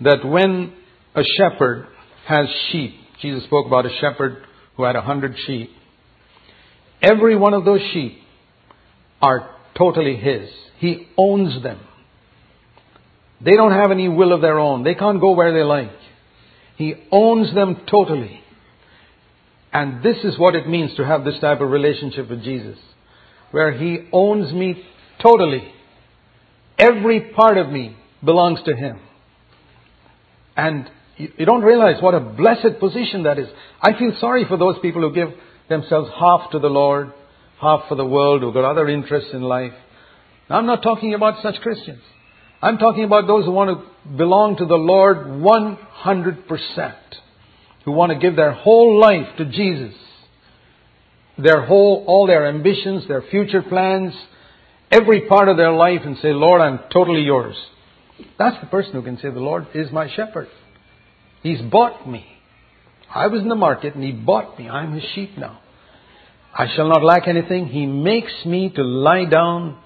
that 0.00 0.24
when 0.24 0.72
a 1.14 1.22
shepherd 1.36 1.86
has 2.26 2.46
sheep, 2.70 2.94
Jesus 3.20 3.44
spoke 3.44 3.66
about 3.66 3.86
a 3.86 3.96
shepherd 4.00 4.44
who 4.76 4.84
had 4.84 4.96
a 4.96 5.02
hundred 5.02 5.36
sheep, 5.46 5.70
every 7.02 7.36
one 7.36 7.54
of 7.54 7.64
those 7.64 7.80
sheep 7.92 8.18
are 9.22 9.54
totally 9.76 10.16
His. 10.16 10.48
He 10.78 11.08
owns 11.16 11.62
them. 11.62 11.80
They 13.40 13.52
don't 13.52 13.72
have 13.72 13.90
any 13.90 14.08
will 14.08 14.32
of 14.32 14.40
their 14.40 14.58
own. 14.58 14.84
They 14.84 14.94
can't 14.94 15.20
go 15.20 15.32
where 15.32 15.52
they 15.52 15.62
like. 15.62 15.92
He 16.76 16.94
owns 17.12 17.54
them 17.54 17.82
totally. 17.90 18.40
And 19.72 20.02
this 20.02 20.16
is 20.24 20.38
what 20.38 20.54
it 20.54 20.68
means 20.68 20.96
to 20.96 21.04
have 21.04 21.24
this 21.24 21.38
type 21.40 21.60
of 21.60 21.70
relationship 21.70 22.30
with 22.30 22.42
Jesus, 22.42 22.78
where 23.50 23.72
He 23.72 24.08
owns 24.12 24.52
me 24.52 24.82
totally. 25.22 25.72
Every 26.78 27.32
part 27.32 27.58
of 27.58 27.70
me 27.70 27.96
belongs 28.24 28.60
to 28.64 28.74
Him. 28.74 28.98
And 30.56 30.88
you 31.16 31.46
don't 31.46 31.62
realize 31.62 32.02
what 32.02 32.14
a 32.14 32.20
blessed 32.20 32.80
position 32.80 33.24
that 33.24 33.38
is. 33.38 33.48
I 33.80 33.98
feel 33.98 34.12
sorry 34.20 34.44
for 34.48 34.56
those 34.56 34.76
people 34.82 35.02
who 35.02 35.14
give 35.14 35.28
themselves 35.68 36.10
half 36.18 36.50
to 36.50 36.58
the 36.58 36.68
Lord, 36.68 37.12
half 37.60 37.88
for 37.88 37.94
the 37.94 38.04
world, 38.04 38.42
who've 38.42 38.54
got 38.54 38.70
other 38.70 38.88
interests 38.88 39.30
in 39.32 39.42
life. 39.42 39.72
I'm 40.48 40.66
not 40.66 40.82
talking 40.82 41.14
about 41.14 41.42
such 41.42 41.60
Christians. 41.62 42.02
I'm 42.60 42.78
talking 42.78 43.04
about 43.04 43.26
those 43.26 43.44
who 43.44 43.52
want 43.52 43.78
to 43.78 44.16
belong 44.16 44.56
to 44.56 44.66
the 44.66 44.74
Lord 44.74 45.18
100% 45.18 46.94
who 47.84 47.92
want 47.92 48.12
to 48.12 48.18
give 48.18 48.36
their 48.36 48.52
whole 48.52 48.98
life 48.98 49.36
to 49.36 49.44
Jesus. 49.44 49.94
Their 51.36 51.66
whole, 51.66 52.04
all 52.06 52.26
their 52.26 52.46
ambitions, 52.46 53.06
their 53.08 53.22
future 53.22 53.62
plans, 53.62 54.14
every 54.90 55.22
part 55.28 55.48
of 55.48 55.56
their 55.56 55.72
life 55.72 56.00
and 56.04 56.16
say, 56.18 56.32
Lord, 56.32 56.60
I'm 56.60 56.80
totally 56.92 57.22
yours. 57.22 57.56
That's 58.38 58.60
the 58.60 58.68
person 58.68 58.92
who 58.92 59.02
can 59.02 59.18
say, 59.18 59.30
the 59.30 59.40
Lord 59.40 59.66
is 59.74 59.90
my 59.90 60.08
shepherd. 60.14 60.48
He's 61.44 61.60
bought 61.60 62.08
me. 62.08 62.24
I 63.14 63.28
was 63.28 63.42
in 63.42 63.48
the 63.48 63.54
market 63.54 63.94
and 63.94 64.02
He 64.02 64.12
bought 64.12 64.58
me. 64.58 64.68
I'm 64.68 64.94
His 64.94 65.04
sheep 65.14 65.38
now. 65.38 65.60
I 66.56 66.66
shall 66.74 66.88
not 66.88 67.04
lack 67.04 67.28
anything. 67.28 67.66
He 67.66 67.84
makes 67.86 68.32
me 68.46 68.70
to 68.70 68.82
lie 68.82 69.26
down 69.26 69.78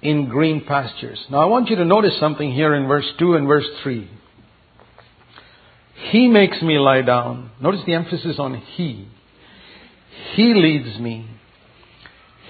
in 0.00 0.28
green 0.28 0.64
pastures. 0.64 1.20
Now 1.30 1.40
I 1.40 1.44
want 1.46 1.68
you 1.68 1.76
to 1.76 1.84
notice 1.84 2.18
something 2.18 2.50
here 2.50 2.74
in 2.74 2.88
verse 2.88 3.04
2 3.18 3.34
and 3.34 3.46
verse 3.46 3.66
3. 3.82 4.10
He 6.10 6.28
makes 6.28 6.60
me 6.62 6.78
lie 6.78 7.02
down. 7.02 7.50
Notice 7.60 7.80
the 7.84 7.94
emphasis 7.94 8.36
on 8.38 8.56
He. 8.56 9.06
He 10.34 10.54
leads 10.54 10.98
me. 10.98 11.28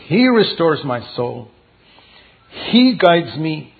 He 0.07 0.29
restores 0.29 0.85
my 0.85 1.01
soul. 1.17 1.49
He 2.71 2.97
guides 2.97 3.37
me 3.37 3.73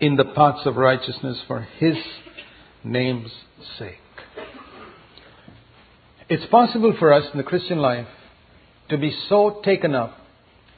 in 0.00 0.16
the 0.16 0.24
paths 0.24 0.66
of 0.66 0.74
righteousness 0.74 1.38
for 1.46 1.60
His 1.78 1.96
name's 2.82 3.30
sake. 3.78 3.98
It's 6.28 6.46
possible 6.46 6.94
for 6.98 7.12
us 7.12 7.24
in 7.32 7.38
the 7.38 7.44
Christian 7.44 7.78
life 7.78 8.08
to 8.88 8.98
be 8.98 9.16
so 9.28 9.60
taken 9.64 9.94
up 9.94 10.18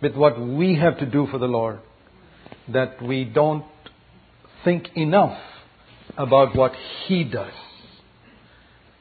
with 0.02 0.14
what 0.14 0.40
we 0.40 0.76
have 0.76 0.98
to 0.98 1.06
do 1.06 1.26
for 1.30 1.38
the 1.38 1.46
Lord 1.46 1.80
that 2.72 3.02
we 3.02 3.24
don't 3.24 3.64
think 4.64 4.88
enough 4.94 5.38
about 6.16 6.54
what 6.54 6.72
He 7.06 7.24
does. 7.24 7.52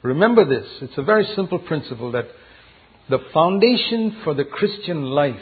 Remember 0.03 0.45
this. 0.45 0.67
It's 0.81 0.97
a 0.97 1.03
very 1.03 1.27
simple 1.35 1.59
principle 1.59 2.11
that 2.13 2.27
the 3.09 3.19
foundation 3.33 4.21
for 4.23 4.33
the 4.33 4.45
Christian 4.45 5.03
life 5.03 5.35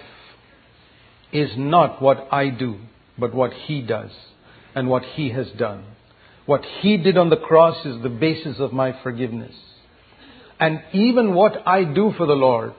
is 1.31 1.51
not 1.57 2.01
what 2.01 2.27
I 2.31 2.49
do, 2.49 2.79
but 3.17 3.33
what 3.33 3.53
He 3.53 3.81
does 3.81 4.11
and 4.73 4.87
what 4.87 5.03
He 5.03 5.29
has 5.29 5.47
done. 5.57 5.85
What 6.45 6.63
He 6.81 6.97
did 6.97 7.17
on 7.17 7.29
the 7.29 7.37
cross 7.37 7.85
is 7.85 8.01
the 8.03 8.09
basis 8.09 8.57
of 8.59 8.71
my 8.71 9.01
forgiveness. 9.01 9.55
And 10.59 10.81
even 10.93 11.33
what 11.33 11.67
I 11.67 11.83
do 11.83 12.13
for 12.17 12.25
the 12.25 12.33
Lord, 12.33 12.73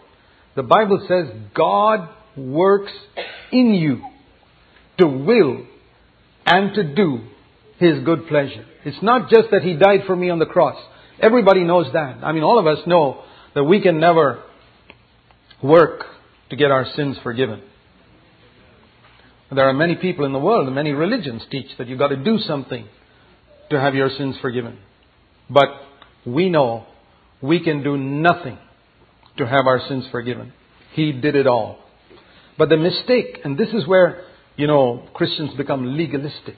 the 0.54 0.62
Bible 0.62 1.04
says 1.06 1.26
God 1.54 2.08
works 2.36 2.92
in 3.52 3.74
you 3.74 4.02
to 4.98 5.06
will 5.06 5.66
and 6.46 6.74
to 6.74 6.94
do 6.94 7.20
His 7.78 8.04
good 8.04 8.28
pleasure. 8.28 8.64
It's 8.84 9.02
not 9.02 9.30
just 9.30 9.50
that 9.50 9.62
He 9.62 9.74
died 9.74 10.02
for 10.06 10.16
me 10.16 10.30
on 10.30 10.38
the 10.38 10.46
cross. 10.46 10.80
Everybody 11.20 11.64
knows 11.64 11.92
that. 11.92 12.18
I 12.22 12.32
mean, 12.32 12.42
all 12.42 12.58
of 12.58 12.66
us 12.66 12.86
know 12.86 13.24
that 13.54 13.64
we 13.64 13.80
can 13.80 13.98
never 13.98 14.42
work 15.62 16.04
to 16.50 16.56
get 16.56 16.70
our 16.70 16.86
sins 16.94 17.16
forgiven. 17.22 17.62
There 19.50 19.68
are 19.68 19.72
many 19.72 19.96
people 19.96 20.24
in 20.24 20.32
the 20.32 20.38
world, 20.38 20.66
and 20.66 20.74
many 20.74 20.92
religions 20.92 21.42
teach 21.50 21.68
that 21.78 21.88
you've 21.88 21.98
got 21.98 22.08
to 22.08 22.16
do 22.16 22.38
something 22.38 22.86
to 23.70 23.80
have 23.80 23.94
your 23.94 24.10
sins 24.10 24.36
forgiven. 24.40 24.78
But 25.50 25.68
we 26.24 26.48
know 26.48 26.86
we 27.42 27.62
can 27.62 27.82
do 27.82 27.96
nothing 27.96 28.58
to 29.38 29.46
have 29.46 29.66
our 29.66 29.80
sins 29.88 30.06
forgiven. 30.10 30.52
He 30.92 31.12
did 31.12 31.36
it 31.36 31.46
all. 31.46 31.78
But 32.58 32.68
the 32.68 32.76
mistake, 32.76 33.40
and 33.44 33.58
this 33.58 33.68
is 33.68 33.86
where, 33.86 34.24
you 34.56 34.66
know, 34.66 35.08
Christians 35.12 35.50
become 35.56 35.96
legalistic 35.96 36.56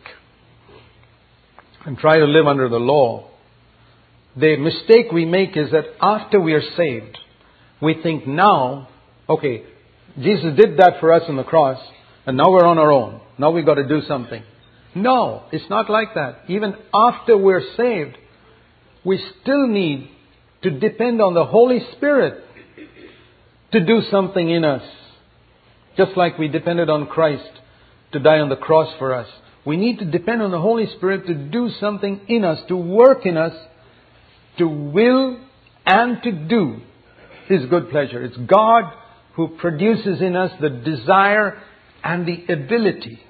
and 1.84 1.98
try 1.98 2.18
to 2.18 2.24
live 2.24 2.46
under 2.46 2.68
the 2.68 2.78
law. 2.78 3.30
The 4.36 4.56
mistake 4.56 5.10
we 5.12 5.24
make 5.24 5.56
is 5.56 5.72
that 5.72 5.84
after 6.00 6.40
we 6.40 6.52
are 6.52 6.62
saved, 6.76 7.18
we 7.82 8.00
think 8.02 8.26
now, 8.26 8.88
okay, 9.28 9.64
Jesus 10.20 10.56
did 10.56 10.78
that 10.78 10.94
for 11.00 11.12
us 11.12 11.22
on 11.28 11.36
the 11.36 11.44
cross, 11.44 11.78
and 12.26 12.36
now 12.36 12.50
we're 12.50 12.66
on 12.66 12.78
our 12.78 12.92
own. 12.92 13.20
Now 13.38 13.50
we've 13.50 13.66
got 13.66 13.74
to 13.74 13.88
do 13.88 14.00
something. 14.06 14.42
No, 14.94 15.44
it's 15.52 15.68
not 15.68 15.90
like 15.90 16.14
that. 16.14 16.40
Even 16.48 16.74
after 16.94 17.36
we're 17.36 17.62
saved, 17.76 18.16
we 19.04 19.22
still 19.42 19.66
need 19.66 20.10
to 20.62 20.70
depend 20.70 21.20
on 21.20 21.34
the 21.34 21.44
Holy 21.44 21.80
Spirit 21.96 22.44
to 23.72 23.84
do 23.84 24.02
something 24.10 24.50
in 24.50 24.64
us. 24.64 24.82
Just 25.96 26.16
like 26.16 26.38
we 26.38 26.48
depended 26.48 26.88
on 26.88 27.06
Christ 27.06 27.50
to 28.12 28.18
die 28.18 28.38
on 28.38 28.48
the 28.48 28.56
cross 28.56 28.92
for 28.98 29.14
us. 29.14 29.28
We 29.64 29.76
need 29.76 29.98
to 29.98 30.04
depend 30.04 30.40
on 30.42 30.50
the 30.50 30.60
Holy 30.60 30.86
Spirit 30.96 31.26
to 31.26 31.34
do 31.34 31.68
something 31.80 32.22
in 32.28 32.44
us, 32.44 32.58
to 32.68 32.76
work 32.76 33.26
in 33.26 33.36
us, 33.36 33.52
to 34.58 34.66
will 34.66 35.38
and 35.84 36.22
to 36.22 36.32
do 36.32 36.80
His 37.48 37.66
good 37.66 37.90
pleasure. 37.90 38.24
It's 38.24 38.36
God 38.36 38.92
who 39.34 39.48
produces 39.58 40.20
in 40.20 40.36
us 40.36 40.52
the 40.60 40.70
desire 40.70 41.60
and 42.02 42.26
the 42.26 42.52
ability 42.52 43.20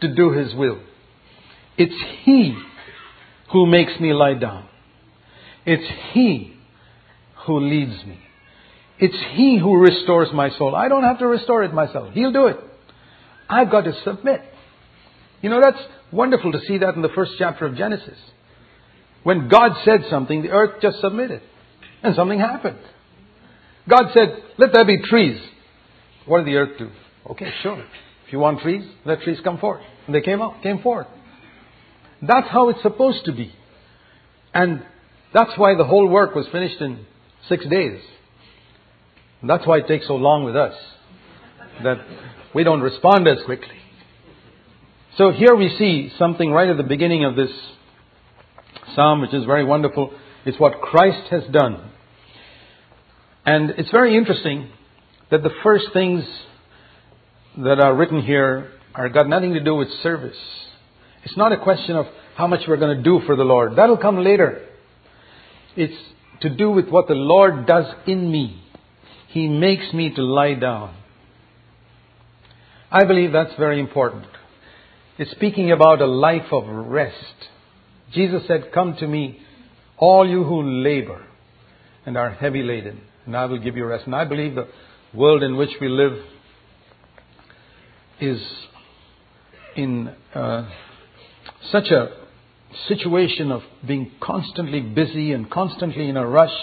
to 0.00 0.14
do 0.14 0.32
His 0.32 0.54
will. 0.54 0.80
It's 1.76 1.94
He 2.24 2.56
who 3.52 3.66
makes 3.66 3.98
me 4.00 4.12
lie 4.12 4.34
down. 4.34 4.68
It's 5.64 5.86
He 6.12 6.54
who 7.46 7.60
leads 7.60 8.04
me. 8.04 8.18
It's 8.98 9.16
He 9.34 9.58
who 9.58 9.78
restores 9.78 10.28
my 10.32 10.50
soul. 10.50 10.74
I 10.74 10.88
don't 10.88 11.04
have 11.04 11.18
to 11.20 11.26
restore 11.26 11.62
it 11.62 11.72
myself. 11.72 12.12
He'll 12.12 12.32
do 12.32 12.46
it. 12.46 12.58
I've 13.48 13.70
got 13.70 13.82
to 13.82 13.94
submit. 14.04 14.42
You 15.40 15.50
know, 15.50 15.60
that's 15.60 15.80
wonderful 16.12 16.52
to 16.52 16.60
see 16.66 16.78
that 16.78 16.94
in 16.94 17.02
the 17.02 17.08
first 17.10 17.32
chapter 17.38 17.66
of 17.66 17.76
Genesis. 17.76 18.18
When 19.22 19.48
God 19.48 19.72
said 19.84 20.00
something, 20.10 20.42
the 20.42 20.50
earth 20.50 20.80
just 20.82 21.00
submitted. 21.00 21.42
And 22.02 22.14
something 22.14 22.38
happened. 22.38 22.78
God 23.88 24.10
said, 24.14 24.42
let 24.58 24.72
there 24.72 24.84
be 24.84 24.98
trees. 25.02 25.40
What 26.26 26.38
did 26.38 26.48
the 26.48 26.56
earth 26.56 26.78
do? 26.78 26.90
Okay, 27.30 27.52
sure. 27.62 27.84
If 28.28 28.32
you 28.34 28.40
want 28.40 28.60
trees, 28.60 28.84
let 29.06 29.22
trees 29.22 29.38
come 29.42 29.56
forth. 29.56 29.80
And 30.04 30.14
they 30.14 30.20
came 30.20 30.42
out, 30.42 30.62
came 30.62 30.82
forth. 30.82 31.06
That's 32.20 32.46
how 32.50 32.68
it's 32.68 32.82
supposed 32.82 33.24
to 33.24 33.32
be. 33.32 33.54
And 34.52 34.84
that's 35.32 35.52
why 35.56 35.74
the 35.76 35.84
whole 35.84 36.06
work 36.06 36.34
was 36.34 36.46
finished 36.52 36.78
in 36.82 37.06
six 37.48 37.66
days. 37.66 38.02
And 39.40 39.48
that's 39.48 39.66
why 39.66 39.78
it 39.78 39.88
takes 39.88 40.06
so 40.06 40.16
long 40.16 40.44
with 40.44 40.56
us. 40.56 40.74
That 41.82 42.04
we 42.54 42.64
don't 42.64 42.82
respond 42.82 43.26
as 43.26 43.38
quickly. 43.46 43.76
So 45.16 45.30
here 45.30 45.54
we 45.56 45.74
see 45.78 46.12
something 46.18 46.50
right 46.50 46.68
at 46.68 46.76
the 46.76 46.82
beginning 46.82 47.24
of 47.24 47.34
this 47.34 47.50
psalm, 48.94 49.22
which 49.22 49.32
is 49.32 49.46
very 49.46 49.64
wonderful. 49.64 50.12
It's 50.44 50.60
what 50.60 50.82
Christ 50.82 51.28
has 51.30 51.44
done. 51.50 51.92
And 53.46 53.70
it's 53.78 53.90
very 53.90 54.18
interesting 54.18 54.68
that 55.30 55.42
the 55.42 55.50
first 55.62 55.86
things 55.94 56.24
that 57.64 57.80
are 57.80 57.94
written 57.94 58.22
here 58.22 58.70
are 58.94 59.08
got 59.08 59.28
nothing 59.28 59.54
to 59.54 59.60
do 59.60 59.74
with 59.74 59.88
service. 60.02 60.36
It's 61.24 61.36
not 61.36 61.52
a 61.52 61.58
question 61.58 61.96
of 61.96 62.06
how 62.36 62.46
much 62.46 62.60
we're 62.68 62.76
going 62.76 62.96
to 62.96 63.02
do 63.02 63.20
for 63.26 63.36
the 63.36 63.44
Lord. 63.44 63.76
That'll 63.76 63.96
come 63.96 64.22
later. 64.22 64.64
It's 65.76 65.96
to 66.40 66.54
do 66.54 66.70
with 66.70 66.88
what 66.88 67.08
the 67.08 67.14
Lord 67.14 67.66
does 67.66 67.86
in 68.06 68.30
me. 68.30 68.62
He 69.28 69.48
makes 69.48 69.92
me 69.92 70.14
to 70.14 70.22
lie 70.22 70.54
down. 70.54 70.94
I 72.90 73.04
believe 73.04 73.32
that's 73.32 73.54
very 73.58 73.80
important. 73.80 74.26
It's 75.18 75.30
speaking 75.32 75.72
about 75.72 76.00
a 76.00 76.06
life 76.06 76.52
of 76.52 76.64
rest. 76.66 77.16
Jesus 78.12 78.42
said, 78.46 78.70
Come 78.72 78.96
to 79.00 79.06
me, 79.06 79.40
all 79.98 80.28
you 80.28 80.44
who 80.44 80.62
labor 80.62 81.26
and 82.06 82.16
are 82.16 82.30
heavy 82.30 82.62
laden, 82.62 83.00
and 83.26 83.36
I 83.36 83.44
will 83.46 83.58
give 83.58 83.76
you 83.76 83.84
rest. 83.84 84.06
And 84.06 84.14
I 84.14 84.24
believe 84.24 84.54
the 84.54 84.68
world 85.12 85.42
in 85.42 85.56
which 85.56 85.70
we 85.80 85.88
live 85.88 86.18
is 88.20 88.40
in 89.76 90.14
uh, 90.34 90.68
such 91.70 91.86
a 91.86 92.10
situation 92.88 93.50
of 93.50 93.62
being 93.86 94.10
constantly 94.20 94.80
busy 94.80 95.32
and 95.32 95.50
constantly 95.50 96.08
in 96.08 96.16
a 96.16 96.26
rush. 96.26 96.54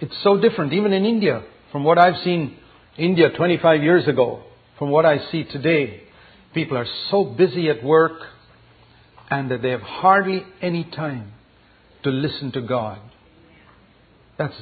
It's 0.00 0.14
so 0.22 0.40
different, 0.40 0.72
even 0.72 0.92
in 0.92 1.04
India, 1.04 1.42
from 1.72 1.84
what 1.84 1.98
I've 1.98 2.22
seen 2.22 2.56
India 2.96 3.30
25 3.30 3.82
years 3.82 4.06
ago, 4.06 4.42
from 4.78 4.90
what 4.90 5.06
I 5.06 5.18
see 5.30 5.44
today. 5.44 6.02
People 6.52 6.76
are 6.76 6.86
so 7.10 7.24
busy 7.24 7.68
at 7.68 7.82
work 7.82 8.20
and 9.30 9.50
that 9.50 9.62
they 9.62 9.70
have 9.70 9.80
hardly 9.80 10.44
any 10.60 10.84
time 10.84 11.32
to 12.04 12.10
listen 12.10 12.52
to 12.52 12.60
God. 12.60 13.00
That's 14.38 14.54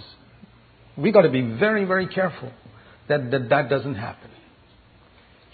we 0.96 1.10
got 1.12 1.22
to 1.22 1.30
be 1.30 1.42
very, 1.42 1.84
very 1.84 2.06
careful 2.06 2.52
that, 3.08 3.30
that 3.30 3.48
that 3.48 3.70
doesn't 3.70 3.94
happen. 3.94 4.30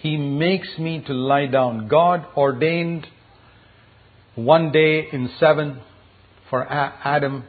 He 0.01 0.17
makes 0.17 0.69
me 0.79 1.03
to 1.07 1.13
lie 1.13 1.47
down. 1.47 1.89
God 1.89 2.25
ordained 2.37 3.07
one 4.37 4.71
day 4.71 5.09
in 5.13 5.29
seven 5.41 5.81
for 6.51 6.65
Adam 6.71 7.45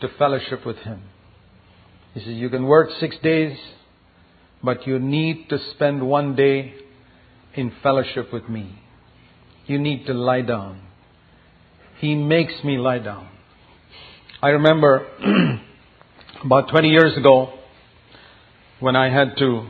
to 0.00 0.08
fellowship 0.18 0.66
with 0.66 0.76
Him. 0.78 1.02
He 2.12 2.20
says, 2.20 2.34
You 2.34 2.50
can 2.50 2.64
work 2.64 2.90
six 3.00 3.16
days, 3.22 3.56
but 4.62 4.86
you 4.86 4.98
need 4.98 5.48
to 5.48 5.58
spend 5.74 6.06
one 6.06 6.36
day 6.36 6.74
in 7.54 7.72
fellowship 7.82 8.32
with 8.32 8.48
me. 8.48 8.78
You 9.66 9.78
need 9.78 10.06
to 10.06 10.12
lie 10.12 10.42
down. 10.42 10.82
He 11.98 12.14
makes 12.14 12.52
me 12.62 12.76
lie 12.76 12.98
down. 12.98 13.28
I 14.42 14.48
remember 14.48 15.06
about 16.44 16.68
20 16.68 16.88
years 16.88 17.16
ago 17.16 17.54
when 18.80 18.96
I 18.96 19.08
had 19.08 19.38
to 19.38 19.66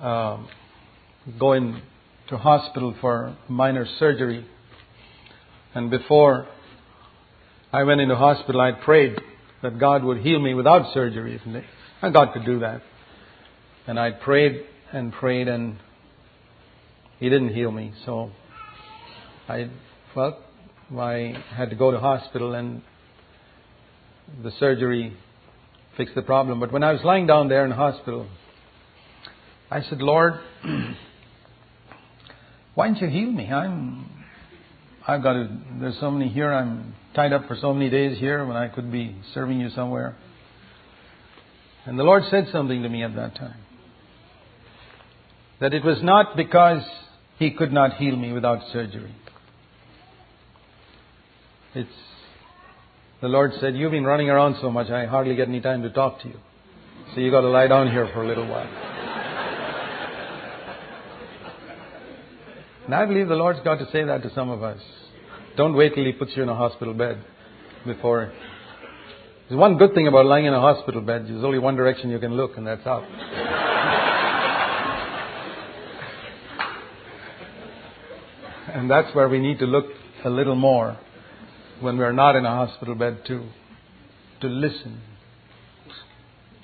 uh, 0.00 0.38
go 1.38 1.52
into 1.52 1.80
hospital 2.30 2.94
for 3.00 3.36
minor 3.48 3.86
surgery. 3.98 4.46
And 5.74 5.90
before 5.90 6.46
I 7.72 7.82
went 7.82 8.00
into 8.00 8.16
hospital, 8.16 8.60
I 8.60 8.72
prayed 8.72 9.20
that 9.62 9.78
God 9.78 10.04
would 10.04 10.18
heal 10.18 10.40
me 10.40 10.54
without 10.54 10.92
surgery. 10.94 11.40
And 12.02 12.14
God 12.14 12.32
could 12.32 12.44
do 12.44 12.60
that. 12.60 12.82
And 13.86 13.98
I 13.98 14.10
prayed 14.10 14.64
and 14.92 15.12
prayed, 15.12 15.48
and 15.48 15.78
He 17.18 17.28
didn't 17.28 17.54
heal 17.54 17.70
me. 17.70 17.92
So 18.04 18.30
I 19.48 19.70
felt 20.14 20.36
I 20.96 21.42
had 21.54 21.70
to 21.70 21.76
go 21.76 21.90
to 21.90 21.98
hospital, 21.98 22.54
and 22.54 22.82
the 24.42 24.50
surgery 24.58 25.16
fixed 25.96 26.14
the 26.14 26.22
problem. 26.22 26.60
But 26.60 26.72
when 26.72 26.82
I 26.82 26.92
was 26.92 27.02
lying 27.04 27.26
down 27.26 27.48
there 27.48 27.64
in 27.64 27.70
hospital, 27.70 28.26
I 29.70 29.82
said, 29.82 30.00
Lord, 30.00 30.40
Why 32.76 32.88
don't 32.88 33.00
you 33.00 33.08
heal 33.08 33.32
me? 33.32 33.46
I'm, 33.50 34.04
I've 35.08 35.22
got 35.22 35.32
to, 35.32 35.48
there's 35.80 35.98
so 35.98 36.10
many 36.10 36.28
here, 36.28 36.52
I'm 36.52 36.94
tied 37.14 37.32
up 37.32 37.48
for 37.48 37.56
so 37.58 37.72
many 37.72 37.88
days 37.88 38.18
here 38.18 38.44
when 38.44 38.54
I 38.54 38.68
could 38.68 38.92
be 38.92 39.16
serving 39.32 39.58
you 39.58 39.70
somewhere. 39.70 40.14
And 41.86 41.98
the 41.98 42.02
Lord 42.02 42.24
said 42.30 42.48
something 42.52 42.82
to 42.82 42.88
me 42.90 43.02
at 43.02 43.16
that 43.16 43.34
time. 43.34 43.56
That 45.58 45.72
it 45.72 45.82
was 45.82 46.02
not 46.02 46.36
because 46.36 46.82
He 47.38 47.50
could 47.50 47.72
not 47.72 47.94
heal 47.94 48.14
me 48.14 48.34
without 48.34 48.60
surgery. 48.74 49.14
It's, 51.74 51.88
the 53.22 53.28
Lord 53.28 53.52
said, 53.58 53.74
You've 53.74 53.92
been 53.92 54.04
running 54.04 54.28
around 54.28 54.56
so 54.60 54.70
much, 54.70 54.90
I 54.90 55.06
hardly 55.06 55.34
get 55.34 55.48
any 55.48 55.62
time 55.62 55.82
to 55.82 55.90
talk 55.90 56.20
to 56.22 56.28
you. 56.28 56.36
So 57.14 57.20
you've 57.20 57.32
got 57.32 57.40
to 57.40 57.48
lie 57.48 57.68
down 57.68 57.90
here 57.90 58.10
for 58.12 58.22
a 58.22 58.28
little 58.28 58.46
while. 58.46 58.85
And 62.86 62.94
I 62.94 63.04
believe 63.04 63.28
the 63.28 63.34
Lord's 63.34 63.60
got 63.60 63.78
to 63.78 63.90
say 63.90 64.04
that 64.04 64.22
to 64.22 64.32
some 64.34 64.50
of 64.50 64.62
us. 64.62 64.80
Don't 65.56 65.74
wait 65.74 65.94
till 65.94 66.04
He 66.04 66.12
puts 66.12 66.32
you 66.36 66.42
in 66.42 66.48
a 66.48 66.54
hospital 66.54 66.94
bed 66.94 67.22
before. 67.84 68.32
There's 69.48 69.58
one 69.58 69.78
good 69.78 69.94
thing 69.94 70.08
about 70.08 70.26
lying 70.26 70.46
in 70.46 70.54
a 70.54 70.60
hospital 70.60 71.00
bed. 71.00 71.26
There's 71.28 71.44
only 71.44 71.58
one 71.58 71.76
direction 71.76 72.10
you 72.10 72.18
can 72.18 72.34
look, 72.34 72.56
and 72.56 72.66
that's 72.66 72.86
up. 72.86 73.02
and 78.74 78.90
that's 78.90 79.14
where 79.14 79.28
we 79.28 79.38
need 79.38 79.60
to 79.60 79.66
look 79.66 79.86
a 80.24 80.30
little 80.30 80.56
more 80.56 80.98
when 81.80 81.98
we're 81.98 82.12
not 82.12 82.36
in 82.36 82.44
a 82.44 82.50
hospital 82.50 82.94
bed, 82.94 83.20
too. 83.26 83.46
To 84.40 84.48
listen 84.48 85.00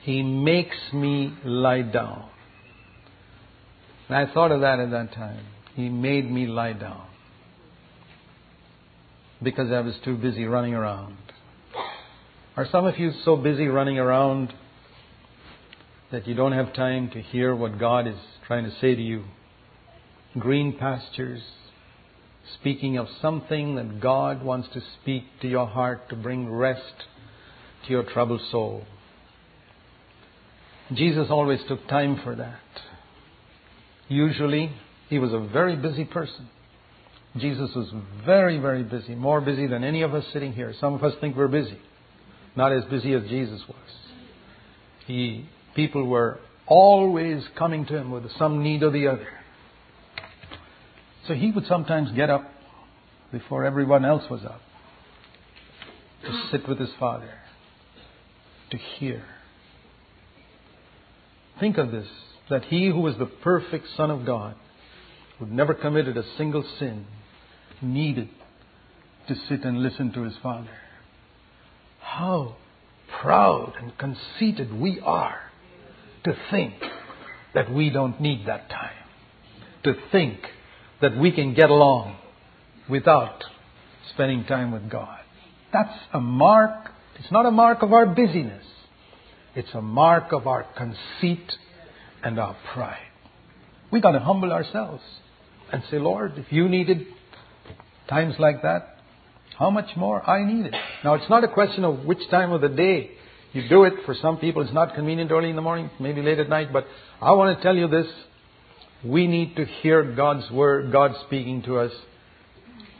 he 0.02 0.22
makes 0.22 0.76
me 0.92 1.32
lie 1.44 1.82
down. 1.82 2.28
And 4.08 4.16
I 4.16 4.32
thought 4.32 4.50
of 4.50 4.60
that 4.60 4.80
at 4.80 4.90
that 4.90 5.14
time. 5.14 5.44
He 5.74 5.88
made 5.88 6.30
me 6.30 6.46
lie 6.46 6.74
down. 6.74 7.06
Because 9.42 9.72
I 9.72 9.80
was 9.80 9.94
too 10.04 10.16
busy 10.16 10.44
running 10.44 10.74
around. 10.74 11.16
Are 12.56 12.66
some 12.70 12.84
of 12.84 12.98
you 12.98 13.12
so 13.24 13.36
busy 13.36 13.66
running 13.66 13.98
around 13.98 14.52
that 16.10 16.28
you 16.28 16.34
don't 16.34 16.52
have 16.52 16.74
time 16.74 17.10
to 17.10 17.20
hear 17.20 17.56
what 17.56 17.78
God 17.78 18.06
is 18.06 18.16
trying 18.46 18.64
to 18.64 18.70
say 18.80 18.94
to 18.94 19.00
you? 19.00 19.24
Green 20.38 20.76
pastures, 20.78 21.40
speaking 22.60 22.98
of 22.98 23.06
something 23.20 23.76
that 23.76 24.00
God 24.00 24.42
wants 24.42 24.68
to 24.74 24.82
speak 25.00 25.24
to 25.40 25.48
your 25.48 25.66
heart 25.66 26.10
to 26.10 26.16
bring 26.16 26.50
rest 26.50 27.06
to 27.86 27.90
your 27.90 28.02
troubled 28.02 28.42
soul. 28.50 28.84
Jesus 30.92 31.28
always 31.30 31.60
took 31.68 31.88
time 31.88 32.20
for 32.22 32.34
that. 32.34 32.60
Usually, 34.08 34.72
he 35.12 35.18
was 35.18 35.34
a 35.34 35.40
very 35.40 35.76
busy 35.76 36.06
person. 36.06 36.48
Jesus 37.36 37.68
was 37.76 37.92
very, 38.24 38.56
very 38.58 38.82
busy, 38.82 39.14
more 39.14 39.42
busy 39.42 39.66
than 39.66 39.84
any 39.84 40.00
of 40.00 40.14
us 40.14 40.24
sitting 40.32 40.54
here. 40.54 40.72
Some 40.80 40.94
of 40.94 41.04
us 41.04 41.12
think 41.20 41.36
we're 41.36 41.48
busy, 41.48 41.78
not 42.56 42.72
as 42.72 42.82
busy 42.86 43.12
as 43.12 43.22
Jesus 43.24 43.60
was. 43.68 43.76
He, 45.06 45.46
people 45.76 46.06
were 46.06 46.40
always 46.66 47.42
coming 47.58 47.84
to 47.84 47.94
him 47.94 48.10
with 48.10 48.24
some 48.38 48.62
need 48.62 48.82
or 48.82 48.90
the 48.90 49.08
other. 49.08 49.28
So 51.28 51.34
he 51.34 51.50
would 51.50 51.66
sometimes 51.66 52.10
get 52.12 52.30
up 52.30 52.50
before 53.30 53.66
everyone 53.66 54.06
else 54.06 54.24
was 54.30 54.42
up 54.46 54.62
to 56.24 56.42
sit 56.50 56.66
with 56.66 56.78
his 56.78 56.90
Father, 56.98 57.34
to 58.70 58.78
hear. 58.78 59.22
Think 61.60 61.76
of 61.76 61.92
this 61.92 62.08
that 62.48 62.64
he 62.64 62.86
who 62.86 63.00
was 63.00 63.18
the 63.18 63.26
perfect 63.26 63.88
Son 63.94 64.10
of 64.10 64.24
God, 64.24 64.54
who 65.42 65.52
never 65.52 65.74
committed 65.74 66.16
a 66.16 66.22
single 66.38 66.64
sin, 66.78 67.04
needed 67.80 68.28
to 69.26 69.34
sit 69.48 69.64
and 69.64 69.82
listen 69.82 70.12
to 70.12 70.22
his 70.22 70.34
Father. 70.40 70.70
How 72.00 72.56
proud 73.20 73.72
and 73.80 73.92
conceited 73.98 74.72
we 74.72 75.00
are 75.00 75.40
to 76.24 76.36
think 76.50 76.74
that 77.54 77.72
we 77.72 77.90
don't 77.90 78.20
need 78.20 78.46
that 78.46 78.70
time. 78.70 78.94
To 79.84 79.94
think 80.12 80.38
that 81.00 81.18
we 81.18 81.32
can 81.32 81.54
get 81.54 81.70
along 81.70 82.18
without 82.88 83.42
spending 84.14 84.44
time 84.44 84.70
with 84.70 84.88
God. 84.88 85.18
That's 85.72 85.98
a 86.12 86.20
mark, 86.20 86.90
it's 87.18 87.32
not 87.32 87.46
a 87.46 87.50
mark 87.50 87.82
of 87.82 87.92
our 87.92 88.06
busyness. 88.06 88.64
It's 89.56 89.74
a 89.74 89.82
mark 89.82 90.32
of 90.32 90.46
our 90.46 90.64
conceit 90.76 91.52
and 92.22 92.38
our 92.38 92.56
pride. 92.72 93.08
We've 93.90 94.02
got 94.02 94.12
to 94.12 94.20
humble 94.20 94.52
ourselves 94.52 95.02
and 95.72 95.82
say, 95.90 95.98
Lord, 95.98 96.34
if 96.36 96.52
you 96.52 96.68
needed 96.68 97.06
times 98.08 98.34
like 98.38 98.62
that, 98.62 98.98
how 99.58 99.70
much 99.70 99.96
more 99.96 100.28
I 100.28 100.44
need 100.44 100.66
it. 100.66 100.74
Now, 101.04 101.14
it's 101.14 101.28
not 101.28 101.44
a 101.44 101.48
question 101.48 101.84
of 101.84 102.04
which 102.04 102.18
time 102.30 102.52
of 102.52 102.60
the 102.60 102.68
day 102.68 103.10
you 103.52 103.68
do 103.68 103.84
it. 103.84 103.94
For 104.06 104.14
some 104.14 104.38
people, 104.38 104.62
it's 104.62 104.72
not 104.72 104.94
convenient 104.94 105.30
early 105.30 105.50
in 105.50 105.56
the 105.56 105.62
morning, 105.62 105.90
maybe 106.00 106.22
late 106.22 106.38
at 106.38 106.48
night. 106.48 106.72
But 106.72 106.86
I 107.20 107.32
want 107.32 107.56
to 107.56 107.62
tell 107.62 107.76
you 107.76 107.88
this. 107.88 108.06
We 109.04 109.26
need 109.26 109.56
to 109.56 109.64
hear 109.64 110.14
God's 110.14 110.50
word, 110.50 110.92
God 110.92 111.12
speaking 111.26 111.62
to 111.62 111.78
us 111.78 111.92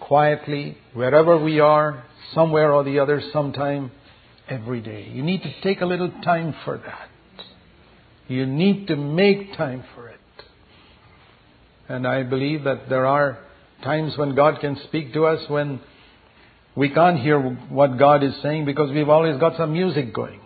quietly, 0.00 0.76
wherever 0.94 1.42
we 1.42 1.60
are, 1.60 2.04
somewhere 2.34 2.72
or 2.72 2.82
the 2.84 2.98
other, 2.98 3.22
sometime 3.32 3.92
every 4.48 4.80
day. 4.80 5.08
You 5.12 5.22
need 5.22 5.42
to 5.42 5.60
take 5.62 5.80
a 5.80 5.86
little 5.86 6.10
time 6.24 6.54
for 6.64 6.78
that. 6.78 7.08
You 8.28 8.46
need 8.46 8.88
to 8.88 8.96
make 8.96 9.56
time 9.56 9.84
for 9.94 10.08
it. 10.08 10.11
And 11.92 12.06
I 12.06 12.22
believe 12.22 12.64
that 12.64 12.88
there 12.88 13.04
are 13.04 13.38
times 13.84 14.16
when 14.16 14.34
God 14.34 14.60
can 14.60 14.78
speak 14.84 15.12
to 15.12 15.26
us 15.26 15.46
when 15.50 15.78
we 16.74 16.88
can't 16.88 17.18
hear 17.18 17.38
what 17.38 17.98
God 17.98 18.24
is 18.24 18.32
saying 18.42 18.64
because 18.64 18.90
we've 18.90 19.10
always 19.10 19.38
got 19.38 19.58
some 19.58 19.74
music 19.74 20.14
going. 20.14 20.40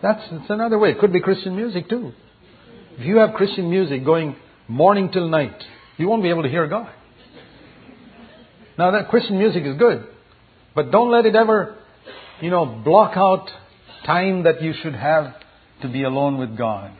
That's, 0.00 0.22
that's 0.30 0.48
another 0.48 0.78
way. 0.78 0.92
It 0.92 1.00
could 1.00 1.12
be 1.12 1.20
Christian 1.20 1.54
music 1.54 1.90
too. 1.90 2.12
If 2.96 3.04
you 3.04 3.18
have 3.18 3.34
Christian 3.34 3.68
music 3.68 4.06
going 4.06 4.36
morning 4.68 5.10
till 5.12 5.28
night, 5.28 5.62
you 5.98 6.08
won't 6.08 6.22
be 6.22 6.30
able 6.30 6.44
to 6.44 6.48
hear 6.48 6.66
God. 6.66 6.90
Now 8.78 8.92
that 8.92 9.10
Christian 9.10 9.36
music 9.36 9.64
is 9.64 9.76
good, 9.76 10.06
but 10.74 10.90
don't 10.90 11.10
let 11.10 11.26
it 11.26 11.36
ever 11.36 11.76
you 12.40 12.48
know, 12.48 12.64
block 12.64 13.18
out 13.18 13.50
time 14.06 14.44
that 14.44 14.62
you 14.62 14.72
should 14.82 14.94
have 14.94 15.34
to 15.82 15.88
be 15.88 16.04
alone 16.04 16.38
with 16.38 16.56
God. 16.56 16.92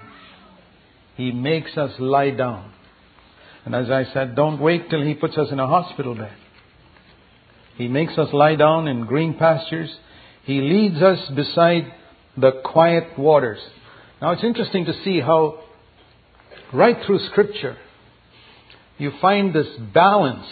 He 1.16 1.32
makes 1.32 1.78
us 1.78 1.92
lie 1.98 2.30
down. 2.30 2.72
And 3.68 3.74
as 3.74 3.90
I 3.90 4.10
said, 4.14 4.34
don't 4.34 4.62
wait 4.62 4.88
till 4.88 5.02
He 5.02 5.12
puts 5.12 5.36
us 5.36 5.48
in 5.52 5.60
a 5.60 5.66
hospital 5.66 6.14
bed. 6.14 6.32
He 7.76 7.86
makes 7.86 8.16
us 8.16 8.32
lie 8.32 8.54
down 8.54 8.88
in 8.88 9.04
green 9.04 9.34
pastures. 9.34 9.94
He 10.44 10.62
leads 10.62 11.02
us 11.02 11.18
beside 11.36 11.92
the 12.34 12.62
quiet 12.64 13.18
waters. 13.18 13.58
Now 14.22 14.30
it's 14.30 14.42
interesting 14.42 14.86
to 14.86 14.94
see 15.04 15.20
how 15.20 15.60
right 16.72 16.96
through 17.04 17.18
Scripture 17.26 17.76
you 18.96 19.12
find 19.20 19.54
this 19.54 19.68
balance 19.92 20.46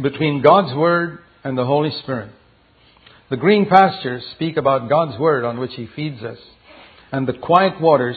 between 0.00 0.40
God's 0.40 0.74
Word 0.74 1.18
and 1.44 1.58
the 1.58 1.66
Holy 1.66 1.90
Spirit. 2.02 2.30
The 3.28 3.36
green 3.36 3.66
pastures 3.66 4.24
speak 4.36 4.56
about 4.56 4.88
God's 4.88 5.18
Word 5.18 5.44
on 5.44 5.60
which 5.60 5.74
He 5.74 5.86
feeds 5.94 6.22
us, 6.22 6.38
and 7.12 7.28
the 7.28 7.34
quiet 7.34 7.78
waters 7.78 8.16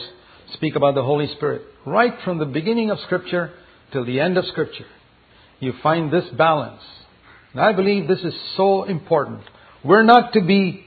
speak 0.54 0.78
about 0.78 0.96
the 0.96 1.04
Holy 1.04 1.28
Spirit. 1.36 1.64
Right 1.86 2.14
from 2.24 2.38
the 2.38 2.46
beginning 2.46 2.92
of 2.92 3.00
Scripture 3.02 3.52
till 3.92 4.06
the 4.06 4.20
end 4.20 4.38
of 4.38 4.46
Scripture, 4.46 4.86
you 5.60 5.74
find 5.84 6.12
this 6.12 6.26
balance. 6.38 6.82
And 7.54 7.62
I 7.62 7.74
believe 7.74 8.08
this 8.08 8.20
is 8.20 8.34
so 8.56 8.84
important. 8.84 9.42
We're 9.84 10.04
not 10.04 10.34
to 10.34 10.42
be 10.42 10.86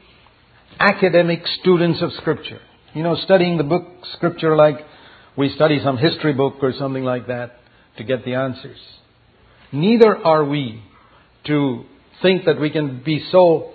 academic 0.79 1.47
students 1.61 2.03
of 2.03 2.13
Scripture. 2.15 2.61
You 2.95 3.03
know, 3.03 3.17
studying 3.17 3.57
the 3.57 3.65
book 3.65 3.85
Scripture 4.15 4.57
like 4.57 4.77
we 5.37 5.49
study 5.55 5.81
some 5.83 5.97
history 5.97 6.35
book 6.35 6.55
or 6.63 6.73
something 6.79 7.05
like 7.05 7.29
that 7.29 7.57
to 7.97 8.05
get 8.05 8.25
the 8.25 8.35
answers. 8.35 8.79
Neither 9.73 10.17
are 10.17 10.45
we 10.45 10.83
to 11.47 11.85
think 12.21 12.45
that 12.45 12.61
we 12.61 12.71
can 12.71 13.03
be 13.03 13.27
so 13.31 13.71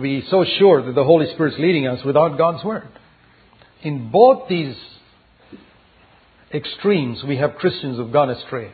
be 0.00 0.24
so 0.30 0.44
sure 0.58 0.84
that 0.84 0.94
the 0.94 1.04
Holy 1.04 1.26
Spirit's 1.34 1.56
leading 1.58 1.86
us 1.86 2.04
without 2.04 2.38
God's 2.38 2.64
Word. 2.64 2.88
In 3.82 4.10
both 4.10 4.48
these 4.48 4.76
extremes, 6.52 7.22
we 7.26 7.36
have 7.36 7.56
Christians 7.56 7.96
who've 7.96 8.12
gone 8.12 8.30
astray. 8.30 8.72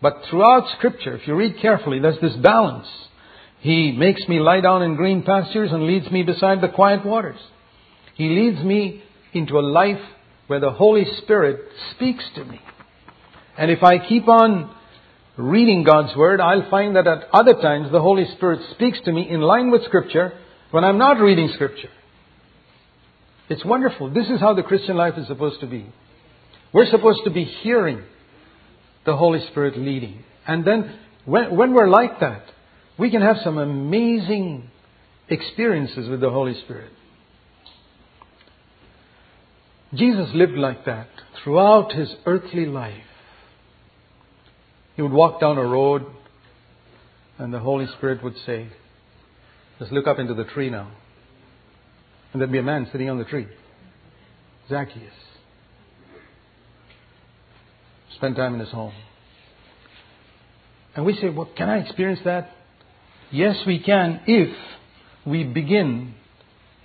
But 0.00 0.22
throughout 0.28 0.68
Scripture, 0.76 1.16
if 1.16 1.26
you 1.26 1.34
read 1.34 1.60
carefully, 1.60 1.98
there's 1.98 2.20
this 2.20 2.36
balance. 2.36 2.86
He 3.60 3.92
makes 3.92 4.26
me 4.28 4.38
lie 4.38 4.60
down 4.60 4.82
in 4.82 4.96
green 4.96 5.22
pastures 5.22 5.72
and 5.72 5.86
leads 5.86 6.10
me 6.10 6.22
beside 6.22 6.60
the 6.60 6.68
quiet 6.68 7.04
waters. 7.04 7.40
He 8.14 8.28
leads 8.28 8.62
me 8.62 9.02
into 9.32 9.58
a 9.58 9.60
life 9.60 10.02
where 10.46 10.60
the 10.60 10.70
Holy 10.70 11.04
Spirit 11.22 11.60
speaks 11.94 12.24
to 12.34 12.44
me. 12.44 12.60
And 13.58 13.70
if 13.70 13.82
I 13.82 14.06
keep 14.06 14.28
on 14.28 14.74
reading 15.36 15.82
God's 15.84 16.16
Word, 16.16 16.40
I'll 16.40 16.70
find 16.70 16.96
that 16.96 17.06
at 17.06 17.28
other 17.32 17.54
times 17.54 17.90
the 17.90 18.00
Holy 18.00 18.26
Spirit 18.36 18.60
speaks 18.72 18.98
to 19.04 19.12
me 19.12 19.28
in 19.28 19.40
line 19.40 19.70
with 19.70 19.84
Scripture 19.84 20.32
when 20.70 20.84
I'm 20.84 20.98
not 20.98 21.20
reading 21.20 21.50
Scripture. 21.54 21.90
It's 23.48 23.64
wonderful. 23.64 24.10
This 24.10 24.28
is 24.28 24.40
how 24.40 24.54
the 24.54 24.62
Christian 24.62 24.96
life 24.96 25.14
is 25.16 25.26
supposed 25.26 25.60
to 25.60 25.66
be. 25.66 25.86
We're 26.72 26.90
supposed 26.90 27.20
to 27.24 27.30
be 27.30 27.44
hearing 27.44 28.02
the 29.04 29.16
Holy 29.16 29.46
Spirit 29.48 29.78
leading. 29.78 30.24
And 30.46 30.64
then 30.64 30.98
when, 31.24 31.56
when 31.56 31.74
we're 31.74 31.88
like 31.88 32.20
that, 32.20 32.42
we 32.98 33.10
can 33.10 33.22
have 33.22 33.36
some 33.42 33.58
amazing 33.58 34.70
experiences 35.28 36.08
with 36.08 36.20
the 36.20 36.30
Holy 36.30 36.54
Spirit. 36.62 36.92
Jesus 39.94 40.28
lived 40.34 40.54
like 40.54 40.84
that 40.84 41.08
throughout 41.42 41.92
his 41.92 42.12
earthly 42.26 42.66
life. 42.66 43.02
He 44.96 45.02
would 45.02 45.12
walk 45.12 45.40
down 45.40 45.58
a 45.58 45.64
road 45.64 46.06
and 47.38 47.52
the 47.52 47.58
Holy 47.58 47.86
Spirit 47.98 48.22
would 48.24 48.36
say, 48.44 48.68
Just 49.78 49.92
look 49.92 50.06
up 50.06 50.18
into 50.18 50.34
the 50.34 50.44
tree 50.44 50.70
now. 50.70 50.90
And 52.32 52.40
there'd 52.40 52.52
be 52.52 52.58
a 52.58 52.62
man 52.62 52.88
sitting 52.90 53.10
on 53.10 53.18
the 53.18 53.24
tree. 53.24 53.46
Zacchaeus. 54.68 55.12
Spend 58.16 58.36
time 58.36 58.54
in 58.54 58.60
his 58.60 58.70
home. 58.70 58.92
And 60.94 61.04
we 61.04 61.14
say, 61.14 61.28
Well, 61.28 61.50
can 61.56 61.68
I 61.68 61.78
experience 61.78 62.20
that? 62.24 62.50
Yes, 63.30 63.56
we 63.66 63.78
can 63.80 64.20
if 64.26 64.56
we 65.26 65.44
begin 65.44 66.14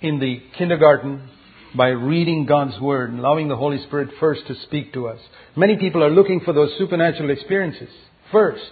in 0.00 0.18
the 0.18 0.42
kindergarten 0.58 1.28
by 1.74 1.88
reading 1.88 2.44
God's 2.44 2.78
Word 2.80 3.10
and 3.10 3.20
allowing 3.20 3.48
the 3.48 3.56
Holy 3.56 3.82
Spirit 3.84 4.10
first 4.20 4.46
to 4.48 4.54
speak 4.66 4.92
to 4.92 5.08
us. 5.08 5.20
Many 5.56 5.76
people 5.76 6.02
are 6.04 6.10
looking 6.10 6.40
for 6.40 6.52
those 6.52 6.76
supernatural 6.76 7.30
experiences 7.30 7.88
first, 8.30 8.70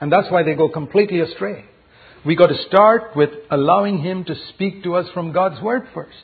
and 0.00 0.10
that's 0.10 0.30
why 0.30 0.42
they 0.42 0.54
go 0.54 0.68
completely 0.68 1.20
astray. 1.20 1.64
We 2.26 2.34
got 2.34 2.48
to 2.48 2.64
start 2.66 3.14
with 3.14 3.30
allowing 3.50 3.98
Him 3.98 4.24
to 4.24 4.34
speak 4.54 4.82
to 4.82 4.96
us 4.96 5.06
from 5.14 5.32
God's 5.32 5.62
Word 5.62 5.82
first. 5.94 6.16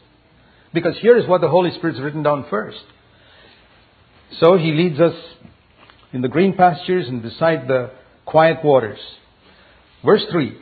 Because 0.75 0.97
here 1.01 1.17
is 1.17 1.29
what 1.29 1.41
the 1.41 1.49
Holy 1.49 1.71
Spirit's 1.77 2.01
written 2.01 2.23
down 2.23 2.47
first. 2.51 2.83
So 4.41 4.57
He 4.57 4.73
leads 4.73 4.99
us 4.99 5.15
in 6.13 6.23
the 6.23 6.29
green 6.29 6.55
pastures 6.55 7.09
and 7.09 7.23
beside 7.23 7.69
the 7.69 7.91
quiet 8.25 8.65
waters. 8.65 8.99
Verse 10.05 10.25
3 10.31 10.57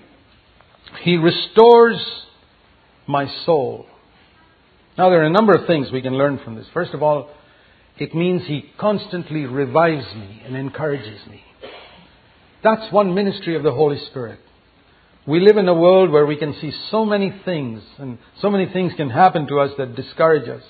He 1.02 1.16
restores 1.16 1.98
my 3.07 3.26
soul. 3.44 3.87
Now, 4.96 5.11
there 5.11 5.22
are 5.22 5.26
a 5.26 5.30
number 5.30 5.52
of 5.52 5.66
things 5.66 5.90
we 5.90 6.02
can 6.02 6.16
learn 6.16 6.38
from 6.44 6.54
this. 6.54 6.66
First 6.72 6.94
of 6.94 7.02
all, 7.02 7.30
it 7.98 8.14
means 8.14 8.42
He 8.46 8.70
constantly 8.78 9.44
revives 9.44 10.14
me 10.14 10.42
and 10.44 10.57
encourages 10.57 11.26
me. 11.28 11.42
That's 12.62 12.92
one 12.92 13.14
ministry 13.14 13.57
of 13.57 13.62
the 13.62 13.72
Holy 13.72 13.98
Spirit. 14.07 14.40
We 15.26 15.40
live 15.40 15.57
in 15.57 15.68
a 15.68 15.74
world 15.74 16.11
where 16.11 16.26
we 16.26 16.37
can 16.37 16.54
see 16.61 16.72
so 16.90 17.04
many 17.04 17.35
things, 17.44 17.83
and 17.98 18.18
so 18.40 18.50
many 18.50 18.70
things 18.72 18.92
can 18.96 19.11
happen 19.11 19.46
to 19.48 19.61
us 19.61 19.70
that 19.78 19.96
discourage 19.96 20.48
us. 20.48 20.62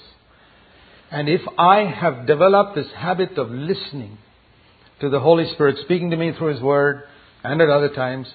And 1.11 1.29
if 1.29 1.43
I 1.59 1.85
have 1.85 2.27
developed 2.27 2.75
this 2.75 2.91
habit 2.97 3.37
of 3.37 3.51
listening 3.51 4.19
to 5.01 5.11
the 5.11 5.21
Holy 5.21 5.53
Spirit 5.55 5.77
speaking 5.85 6.11
to 6.11 6.17
me 6.17 6.33
through 6.37 6.55
His 6.55 6.63
Word 6.63 7.03
and 7.43 7.61
at 7.61 7.69
other 7.69 7.91
times, 7.91 8.27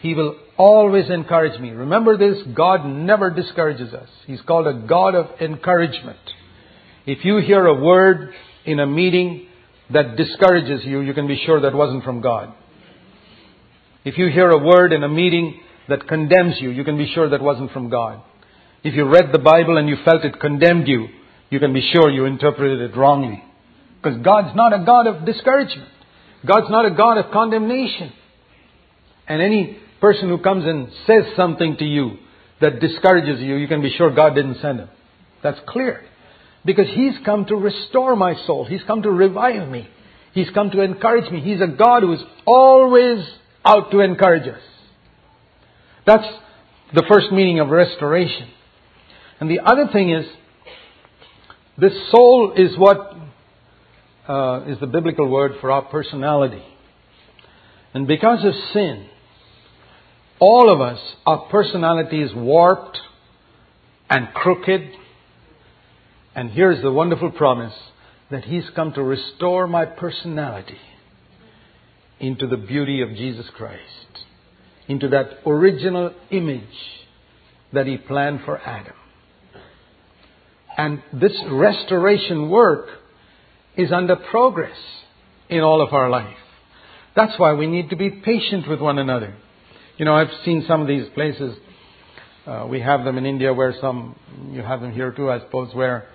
He 0.00 0.14
will 0.14 0.36
always 0.56 1.10
encourage 1.10 1.60
me. 1.60 1.70
Remember 1.70 2.16
this, 2.16 2.38
God 2.54 2.86
never 2.86 3.30
discourages 3.30 3.92
us. 3.92 4.08
He's 4.26 4.40
called 4.42 4.66
a 4.66 4.86
God 4.86 5.14
of 5.14 5.40
encouragement. 5.40 6.18
If 7.06 7.24
you 7.24 7.38
hear 7.38 7.66
a 7.66 7.74
word 7.74 8.32
in 8.64 8.78
a 8.78 8.86
meeting 8.86 9.48
that 9.92 10.16
discourages 10.16 10.84
you, 10.84 11.00
you 11.00 11.14
can 11.14 11.26
be 11.26 11.42
sure 11.44 11.60
that 11.62 11.74
wasn't 11.74 12.04
from 12.04 12.20
God. 12.20 12.54
If 14.04 14.18
you 14.18 14.28
hear 14.28 14.50
a 14.50 14.58
word 14.58 14.92
in 14.92 15.02
a 15.02 15.08
meeting 15.08 15.60
that 15.88 16.06
condemns 16.06 16.56
you, 16.60 16.70
you 16.70 16.84
can 16.84 16.96
be 16.96 17.10
sure 17.12 17.28
that 17.30 17.42
wasn't 17.42 17.72
from 17.72 17.90
God. 17.90 18.22
If 18.84 18.94
you 18.94 19.08
read 19.08 19.32
the 19.32 19.38
Bible 19.38 19.76
and 19.78 19.88
you 19.88 19.96
felt 20.04 20.24
it 20.24 20.40
condemned 20.40 20.88
you, 20.88 21.08
you 21.50 21.60
can 21.60 21.72
be 21.72 21.88
sure 21.92 22.10
you 22.10 22.24
interpreted 22.24 22.80
it 22.80 22.96
wrongly. 22.96 23.42
Because 24.00 24.20
God's 24.22 24.56
not 24.56 24.72
a 24.72 24.84
God 24.84 25.06
of 25.06 25.24
discouragement. 25.24 25.88
God's 26.46 26.70
not 26.70 26.86
a 26.86 26.90
God 26.90 27.18
of 27.18 27.30
condemnation. 27.32 28.12
And 29.28 29.40
any 29.40 29.78
person 30.00 30.28
who 30.28 30.38
comes 30.38 30.64
and 30.64 30.88
says 31.06 31.24
something 31.36 31.76
to 31.78 31.84
you 31.84 32.18
that 32.60 32.80
discourages 32.80 33.40
you, 33.40 33.56
you 33.56 33.68
can 33.68 33.82
be 33.82 33.94
sure 33.96 34.14
God 34.14 34.34
didn't 34.34 34.60
send 34.60 34.80
him. 34.80 34.88
That's 35.42 35.60
clear. 35.66 36.04
Because 36.64 36.86
He's 36.94 37.14
come 37.24 37.46
to 37.46 37.56
restore 37.56 38.14
my 38.16 38.34
soul. 38.46 38.64
He's 38.64 38.82
come 38.86 39.02
to 39.02 39.10
revive 39.10 39.68
me. 39.68 39.88
He's 40.32 40.50
come 40.50 40.70
to 40.70 40.80
encourage 40.80 41.30
me. 41.30 41.40
He's 41.40 41.60
a 41.60 41.66
God 41.66 42.02
who 42.02 42.12
is 42.12 42.22
always 42.46 43.24
out 43.64 43.90
to 43.90 44.00
encourage 44.00 44.48
us. 44.48 44.62
That's 46.06 46.26
the 46.94 47.04
first 47.08 47.32
meaning 47.32 47.60
of 47.60 47.68
restoration. 47.68 48.48
And 49.40 49.50
the 49.50 49.60
other 49.60 49.88
thing 49.92 50.10
is, 50.10 50.26
this 51.78 51.92
soul 52.10 52.54
is 52.56 52.76
what 52.76 53.14
uh, 54.28 54.64
is 54.66 54.78
the 54.80 54.86
biblical 54.86 55.28
word 55.28 55.52
for 55.60 55.70
our 55.70 55.82
personality. 55.82 56.62
And 57.94 58.06
because 58.06 58.44
of 58.44 58.54
sin, 58.72 59.06
all 60.38 60.72
of 60.72 60.80
us, 60.80 60.98
our 61.26 61.46
personality 61.50 62.22
is 62.22 62.32
warped 62.34 62.98
and 64.08 64.28
crooked. 64.34 64.82
And 66.34 66.50
here's 66.50 66.82
the 66.82 66.92
wonderful 66.92 67.30
promise 67.30 67.74
that 68.30 68.44
He's 68.44 68.68
come 68.74 68.92
to 68.94 69.02
restore 69.02 69.66
my 69.66 69.84
personality 69.84 70.78
into 72.18 72.46
the 72.46 72.56
beauty 72.56 73.02
of 73.02 73.10
Jesus 73.10 73.46
Christ, 73.56 73.80
into 74.88 75.08
that 75.08 75.46
original 75.46 76.14
image 76.30 76.62
that 77.72 77.86
He 77.86 77.98
planned 77.98 78.40
for 78.44 78.58
Adam. 78.58 78.94
And 80.76 81.02
this 81.12 81.36
restoration 81.50 82.48
work 82.48 82.88
is 83.76 83.92
under 83.92 84.16
progress 84.16 84.76
in 85.48 85.60
all 85.60 85.80
of 85.80 85.92
our 85.92 86.10
life. 86.10 86.36
That's 87.14 87.38
why 87.38 87.54
we 87.54 87.66
need 87.66 87.90
to 87.90 87.96
be 87.96 88.10
patient 88.10 88.68
with 88.68 88.80
one 88.80 88.98
another. 88.98 89.34
You 89.96 90.04
know, 90.04 90.14
I've 90.14 90.32
seen 90.44 90.64
some 90.66 90.80
of 90.80 90.88
these 90.88 91.08
places. 91.14 91.56
Uh, 92.46 92.66
we 92.68 92.80
have 92.80 93.04
them 93.04 93.18
in 93.18 93.26
India 93.26 93.52
where 93.52 93.74
some, 93.80 94.16
you 94.50 94.62
have 94.62 94.80
them 94.80 94.92
here 94.92 95.12
too, 95.12 95.30
I 95.30 95.40
suppose, 95.40 95.74
where 95.74 96.08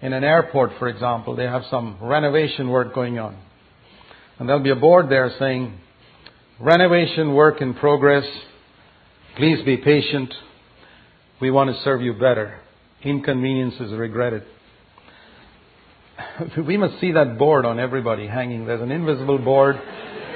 in 0.00 0.12
an 0.12 0.24
airport, 0.24 0.72
for 0.78 0.88
example, 0.88 1.36
they 1.36 1.44
have 1.44 1.62
some 1.70 1.98
renovation 2.00 2.70
work 2.70 2.94
going 2.94 3.18
on. 3.18 3.36
And 4.38 4.48
there'll 4.48 4.62
be 4.62 4.70
a 4.70 4.76
board 4.76 5.08
there 5.08 5.30
saying, 5.38 5.78
renovation 6.60 7.34
work 7.34 7.60
in 7.60 7.74
progress. 7.74 8.24
Please 9.36 9.64
be 9.64 9.76
patient. 9.76 10.32
We 11.40 11.50
want 11.50 11.74
to 11.74 11.82
serve 11.82 12.02
you 12.02 12.12
better. 12.14 12.60
Inconvenience 13.02 13.74
is 13.80 13.92
regretted. 13.92 14.44
we 16.66 16.76
must 16.76 17.00
see 17.00 17.12
that 17.12 17.38
board 17.38 17.64
on 17.64 17.78
everybody 17.78 18.26
hanging. 18.26 18.66
There's 18.66 18.82
an 18.82 18.90
invisible 18.90 19.38
board 19.38 19.76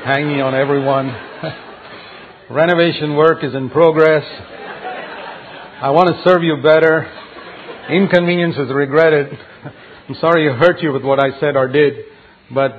hanging 0.05 0.41
on 0.41 0.55
everyone. 0.55 1.09
Renovation 2.51 3.17
work 3.17 3.43
is 3.45 3.55
in 3.55 3.71
progress. 3.71 4.25
I 5.83 5.91
want 5.91 6.09
to 6.09 6.23
serve 6.29 6.43
you 6.43 6.57
better. 6.63 7.11
Inconvenience 7.91 8.57
is 8.57 8.73
regretted. 8.73 9.33
I'm 10.09 10.15
sorry 10.21 10.51
I 10.51 10.57
hurt 10.57 10.81
you 10.83 10.93
with 10.93 11.03
what 11.03 11.19
I 11.19 11.39
said 11.41 11.57
or 11.57 11.69
did, 11.69 12.05
but 12.53 12.73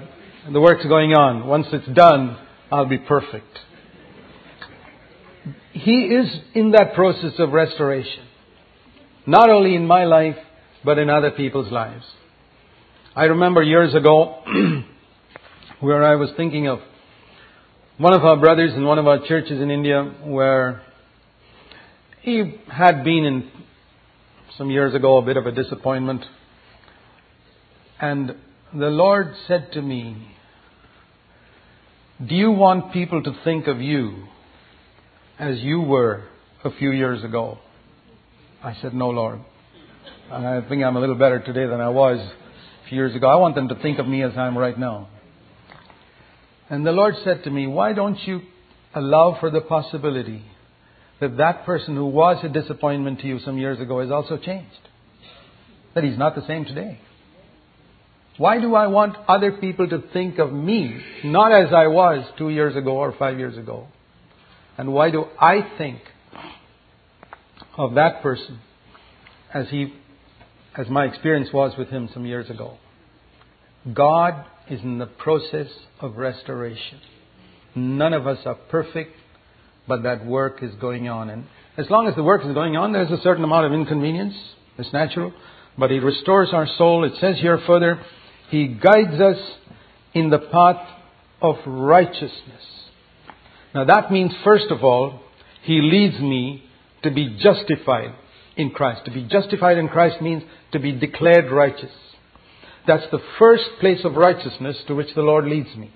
the 0.52 0.60
work's 0.60 0.86
going 0.86 1.14
on. 1.14 1.48
Once 1.48 1.68
it's 1.72 1.88
done, 1.94 2.38
I'll 2.72 2.86
be 2.86 2.98
perfect. 2.98 3.60
He 5.72 6.06
is 6.06 6.28
in 6.54 6.72
that 6.72 6.94
process 6.94 7.34
of 7.40 7.52
restoration. 7.52 8.28
Not 9.26 9.50
only 9.50 9.76
in 9.76 9.88
my 9.88 10.04
life, 10.06 10.36
but 10.86 10.98
in 11.00 11.10
other 11.10 11.32
people's 11.32 11.72
lives. 11.72 12.04
I 13.16 13.26
remember 13.26 13.62
years 13.62 13.94
ago 13.94 14.40
where 15.80 16.04
I 16.04 16.16
was 16.16 16.32
thinking 16.36 16.68
of 16.68 16.80
one 18.00 18.12
of 18.12 18.24
our 18.24 18.38
brothers 18.38 18.74
in 18.74 18.86
one 18.86 18.98
of 18.98 19.06
our 19.06 19.20
churches 19.28 19.62
in 19.62 19.70
India 19.70 20.04
where 20.24 20.82
he 22.22 22.56
had 22.72 23.04
been 23.04 23.24
in 23.24 23.52
some 24.58 24.72
years 24.72 24.96
ago 24.96 25.18
a 25.18 25.22
bit 25.22 25.38
of 25.38 25.46
a 25.46 25.52
disappointment. 25.52 26.26
And 28.02 28.32
the 28.74 28.90
Lord 28.90 29.36
said 29.48 29.72
to 29.74 29.82
me, 29.84 30.28
Do 32.28 32.34
you 32.34 32.50
want 32.50 32.94
people 32.94 33.22
to 33.22 33.32
think 33.44 33.68
of 33.68 33.80
you 33.80 34.26
as 35.38 35.60
you 35.60 35.82
were 35.82 36.24
a 36.64 36.72
few 36.72 36.92
years 36.92 37.24
ago? 37.24 37.60
I 38.64 38.76
said, 38.82 38.96
No, 38.96 39.12
Lord. 39.12 39.40
I 40.32 40.62
think 40.68 40.84
I'm 40.84 40.96
a 40.96 41.00
little 41.00 41.14
better 41.14 41.40
today 41.40 41.68
than 41.68 41.80
I 41.80 41.90
was 41.90 42.18
years 42.94 43.16
ago. 43.16 43.28
I 43.28 43.36
want 43.36 43.56
them 43.56 43.70
to 43.70 43.76
think 43.76 44.00
of 44.00 44.08
me 44.08 44.24
as 44.24 44.34
I 44.38 44.48
am 44.48 44.58
right 44.58 44.78
now. 44.78 45.10
And 46.70 46.86
the 46.86 46.92
Lord 46.92 47.16
said 47.24 47.44
to 47.44 47.50
me, 47.50 47.68
Why 47.68 47.94
don't 47.94 48.20
you 48.26 48.42
allow 48.96 49.38
for 49.40 49.50
the 49.50 49.62
possibility 49.62 50.44
that 51.20 51.38
that 51.38 51.66
person 51.66 51.96
who 51.96 52.06
was 52.06 52.44
a 52.44 52.50
disappointment 52.50 53.20
to 53.22 53.28
you 53.28 53.40
some 53.40 53.58
years 53.58 53.80
ago 53.80 54.02
has 54.02 54.12
also 54.12 54.38
changed? 54.38 54.80
That 55.96 56.04
he's 56.04 56.18
not 56.18 56.36
the 56.36 56.46
same 56.48 56.66
today. 56.66 57.00
Why 58.38 58.60
do 58.60 58.74
I 58.74 58.88
want 58.88 59.16
other 59.28 59.52
people 59.52 59.88
to 59.88 60.04
think 60.12 60.40
of 60.40 60.52
me 60.52 61.00
not 61.24 61.52
as 61.52 61.72
I 61.72 61.88
was 61.88 62.26
two 62.38 62.50
years 62.50 62.76
ago 62.76 62.98
or 62.98 63.14
five 63.18 63.38
years 63.38 63.58
ago? 63.58 63.88
And 64.78 64.92
why 64.92 65.12
do 65.12 65.26
I 65.40 65.62
think 65.78 66.00
of 67.78 67.96
that 67.96 68.24
person 68.24 68.60
as 69.54 69.68
he 69.70 69.94
as 70.76 70.90
my 70.90 71.06
experience 71.06 71.50
was 71.54 71.78
with 71.78 71.90
him 71.90 72.10
some 72.12 72.26
years 72.26 72.50
ago? 72.50 72.78
God 73.92 74.46
is 74.70 74.82
in 74.82 74.98
the 74.98 75.06
process 75.06 75.68
of 76.00 76.16
restoration. 76.16 77.00
None 77.76 78.14
of 78.14 78.28
us 78.28 78.40
are 78.46 78.56
perfect, 78.56 79.16
but 79.88 80.04
that 80.04 80.26
work 80.26 80.64
is 80.64 80.74
going 80.80 81.10
on. 81.10 81.30
And 81.30 81.46
as 81.78 81.90
long 81.90 82.08
as 82.08 82.16
the 82.16 82.24
work 82.24 82.46
is 82.46 82.54
going 82.54 82.78
on, 82.78 82.94
there's 82.94 83.12
a 83.12 83.22
certain 83.22 83.44
amount 83.44 83.66
of 83.66 83.74
inconvenience. 83.74 84.36
It's 84.78 84.94
natural. 84.94 85.34
But 85.78 85.92
He 85.92 86.00
restores 86.00 86.50
our 86.54 86.68
soul. 86.78 87.04
It 87.04 87.14
says 87.20 87.38
here 87.42 87.60
further, 87.66 88.00
He 88.50 88.68
guides 88.68 89.20
us 89.20 89.38
in 90.14 90.30
the 90.30 90.40
path 90.40 90.88
of 91.42 91.56
righteousness. 91.66 92.32
Now 93.74 93.86
that 93.86 94.12
means, 94.12 94.32
first 94.44 94.68
of 94.70 94.84
all, 94.84 95.20
He 95.64 95.82
leads 95.82 96.20
me 96.20 96.64
to 97.02 97.12
be 97.12 97.38
justified 97.42 98.16
in 98.56 98.70
Christ. 98.70 99.06
To 99.06 99.12
be 99.12 99.24
justified 99.24 99.78
in 99.78 99.90
Christ 99.90 100.22
means 100.22 100.44
to 100.72 100.80
be 100.80 100.92
declared 100.94 101.52
righteous. 101.52 101.92
That's 102.86 103.10
the 103.12 103.22
first 103.40 103.64
place 103.80 104.02
of 104.04 104.16
righteousness 104.16 104.78
to 104.88 104.96
which 104.96 105.14
the 105.16 105.22
Lord 105.22 105.46
leads 105.46 105.76
me. 105.76 105.92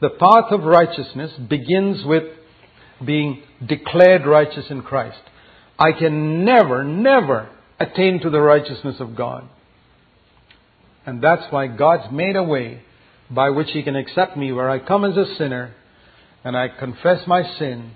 The 0.00 0.10
path 0.10 0.52
of 0.52 0.62
righteousness 0.62 1.32
begins 1.48 2.04
with 2.04 2.24
being 3.04 3.42
declared 3.66 4.26
righteous 4.26 4.66
in 4.70 4.82
Christ. 4.82 5.20
I 5.78 5.92
can 5.92 6.44
never, 6.44 6.84
never 6.84 7.48
attain 7.80 8.20
to 8.20 8.30
the 8.30 8.40
righteousness 8.40 8.96
of 9.00 9.16
God. 9.16 9.48
And 11.06 11.22
that's 11.22 11.50
why 11.50 11.68
God's 11.68 12.12
made 12.12 12.36
a 12.36 12.42
way 12.42 12.82
by 13.30 13.50
which 13.50 13.68
He 13.72 13.82
can 13.82 13.96
accept 13.96 14.36
me 14.36 14.52
where 14.52 14.68
I 14.68 14.78
come 14.78 15.04
as 15.04 15.16
a 15.16 15.34
sinner 15.36 15.74
and 16.44 16.56
I 16.56 16.68
confess 16.68 17.26
my 17.26 17.42
sin 17.58 17.92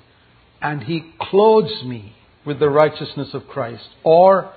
and 0.61 0.83
He 0.83 1.13
clothes 1.21 1.85
me 1.85 2.15
with 2.47 2.59
the 2.59 2.71
righteousness 2.71 3.29
of 3.35 3.47
Christ. 3.49 3.89
Or, 4.05 4.53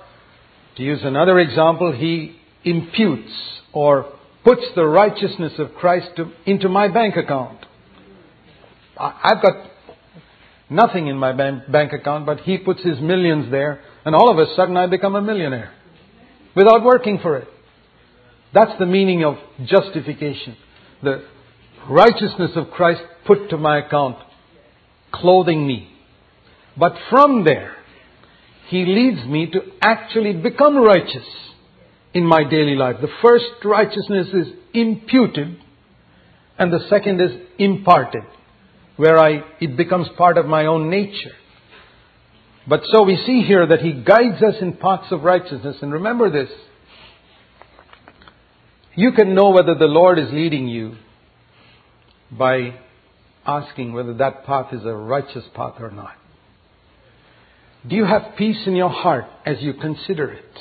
to 0.76 0.82
use 0.82 1.00
another 1.02 1.38
example, 1.38 1.92
He 1.92 2.36
imputes 2.66 3.32
or 3.72 4.12
puts 4.44 4.62
the 4.74 4.84
righteousness 4.84 5.52
of 5.58 5.74
Christ 5.74 6.08
to, 6.16 6.30
into 6.44 6.68
my 6.68 6.88
bank 6.88 7.16
account. 7.16 7.64
I've 8.98 9.42
got 9.42 9.70
nothing 10.68 11.06
in 11.06 11.16
my 11.16 11.32
bank 11.32 11.92
account, 11.92 12.26
but 12.26 12.40
He 12.40 12.58
puts 12.58 12.82
His 12.82 13.00
millions 13.00 13.50
there, 13.50 13.80
and 14.04 14.14
all 14.14 14.30
of 14.30 14.38
a 14.38 14.54
sudden 14.54 14.76
I 14.76 14.86
become 14.86 15.14
a 15.14 15.22
millionaire 15.22 15.72
without 16.54 16.84
working 16.84 17.18
for 17.22 17.36
it. 17.36 17.48
That's 18.52 18.78
the 18.78 18.86
meaning 18.86 19.24
of 19.24 19.36
justification. 19.64 20.56
The 21.02 21.24
righteousness 21.88 22.52
of 22.56 22.70
Christ 22.70 23.02
put 23.26 23.50
to 23.50 23.58
my 23.58 23.84
account, 23.84 24.16
clothing 25.12 25.66
me. 25.66 25.90
But 26.76 26.94
from 27.10 27.44
there, 27.44 27.76
He 28.68 28.84
leads 28.84 29.26
me 29.26 29.50
to 29.50 29.60
actually 29.82 30.32
become 30.32 30.76
righteous 30.76 31.26
in 32.16 32.24
my 32.24 32.44
daily 32.44 32.74
life. 32.74 32.96
The 33.02 33.12
first 33.20 33.62
righteousness 33.62 34.28
is 34.32 34.46
imputed, 34.72 35.58
and 36.58 36.72
the 36.72 36.80
second 36.88 37.20
is 37.20 37.30
imparted, 37.58 38.22
where 38.96 39.18
I, 39.18 39.42
it 39.60 39.76
becomes 39.76 40.08
part 40.16 40.38
of 40.38 40.46
my 40.46 40.64
own 40.64 40.88
nature. 40.88 41.34
But 42.66 42.80
so 42.90 43.02
we 43.02 43.22
see 43.26 43.42
here 43.42 43.66
that 43.66 43.80
He 43.80 43.92
guides 43.92 44.42
us 44.42 44.54
in 44.62 44.78
paths 44.78 45.12
of 45.12 45.24
righteousness. 45.24 45.76
And 45.82 45.92
remember 45.92 46.30
this 46.30 46.48
you 48.94 49.12
can 49.12 49.34
know 49.34 49.50
whether 49.50 49.74
the 49.74 49.84
Lord 49.84 50.18
is 50.18 50.32
leading 50.32 50.68
you 50.68 50.96
by 52.32 52.80
asking 53.44 53.92
whether 53.92 54.14
that 54.14 54.46
path 54.46 54.72
is 54.72 54.86
a 54.86 54.94
righteous 54.94 55.44
path 55.54 55.74
or 55.80 55.90
not. 55.90 56.14
Do 57.86 57.94
you 57.94 58.06
have 58.06 58.36
peace 58.38 58.66
in 58.66 58.74
your 58.74 58.88
heart 58.88 59.26
as 59.44 59.58
you 59.60 59.74
consider 59.74 60.32
it? 60.32 60.58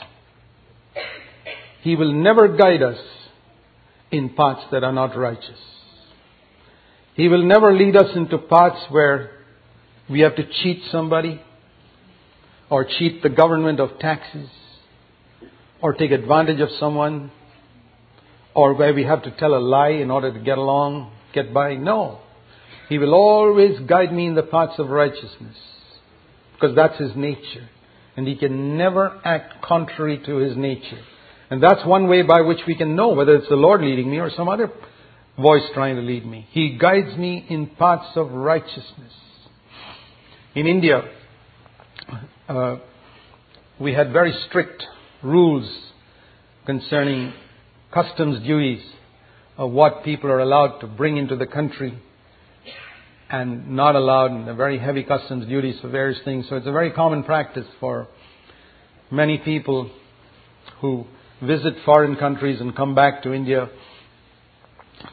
He 1.85 1.95
will 1.95 2.13
never 2.13 2.47
guide 2.47 2.81
us 2.81 2.97
in 4.09 4.29
paths 4.29 4.63
that 4.71 4.83
are 4.83 4.91
not 4.91 5.15
righteous. 5.15 5.59
He 7.13 7.27
will 7.27 7.45
never 7.45 7.71
lead 7.71 7.95
us 7.95 8.15
into 8.15 8.39
paths 8.39 8.83
where 8.89 9.29
we 10.09 10.21
have 10.21 10.35
to 10.37 10.49
cheat 10.63 10.81
somebody 10.91 11.39
or 12.71 12.85
cheat 12.85 13.21
the 13.21 13.29
government 13.29 13.79
of 13.79 13.99
taxes 13.99 14.49
or 15.79 15.93
take 15.93 16.09
advantage 16.09 16.59
of 16.59 16.69
someone 16.79 17.29
or 18.55 18.73
where 18.73 18.95
we 18.95 19.03
have 19.03 19.21
to 19.21 19.29
tell 19.37 19.53
a 19.53 19.61
lie 19.61 19.89
in 19.89 20.09
order 20.09 20.33
to 20.33 20.39
get 20.39 20.57
along, 20.57 21.11
get 21.35 21.53
by. 21.53 21.75
No. 21.75 22.19
He 22.89 22.97
will 22.97 23.13
always 23.13 23.79
guide 23.87 24.11
me 24.11 24.25
in 24.25 24.33
the 24.33 24.41
paths 24.41 24.79
of 24.79 24.89
righteousness 24.89 25.57
because 26.55 26.75
that's 26.75 26.97
his 26.99 27.15
nature. 27.15 27.69
And 28.17 28.27
he 28.27 28.35
can 28.35 28.75
never 28.75 29.21
act 29.23 29.61
contrary 29.63 30.19
to 30.25 30.37
his 30.37 30.57
nature. 30.57 31.03
And 31.49 31.61
that's 31.61 31.85
one 31.85 32.07
way 32.07 32.23
by 32.23 32.41
which 32.41 32.59
we 32.67 32.75
can 32.75 32.95
know 32.95 33.09
whether 33.09 33.35
it's 33.35 33.49
the 33.49 33.55
Lord 33.55 33.81
leading 33.81 34.09
me 34.09 34.17
or 34.17 34.31
some 34.31 34.49
other 34.49 34.71
voice 35.37 35.63
trying 35.73 35.95
to 35.95 36.01
lead 36.01 36.25
me. 36.25 36.47
He 36.51 36.77
guides 36.77 37.15
me 37.17 37.45
in 37.49 37.67
paths 37.67 38.15
of 38.15 38.31
righteousness. 38.31 39.13
In 40.55 40.65
India, 40.67 41.03
uh, 42.47 42.77
we 43.79 43.93
had 43.93 44.11
very 44.11 44.33
strict 44.47 44.83
rules 45.21 45.69
concerning 46.65 47.33
customs 47.93 48.45
duties 48.45 48.83
of 49.57 49.71
what 49.71 50.03
people 50.03 50.31
are 50.31 50.39
allowed 50.39 50.79
to 50.79 50.87
bring 50.87 51.17
into 51.17 51.35
the 51.35 51.45
country 51.45 51.97
and 53.29 53.71
not 53.71 53.95
allowed, 53.95 54.31
and 54.31 54.57
very 54.57 54.77
heavy 54.77 55.03
customs 55.03 55.47
duties 55.47 55.75
for 55.81 55.89
various 55.89 56.19
things. 56.23 56.45
So 56.49 56.55
it's 56.57 56.67
a 56.67 56.71
very 56.71 56.91
common 56.91 57.23
practice 57.23 57.65
for 57.79 58.07
many 59.11 59.39
people 59.39 59.89
who 60.79 61.05
visit 61.45 61.73
foreign 61.85 62.15
countries 62.15 62.59
and 62.61 62.75
come 62.75 62.95
back 62.95 63.23
to 63.23 63.33
India 63.33 63.69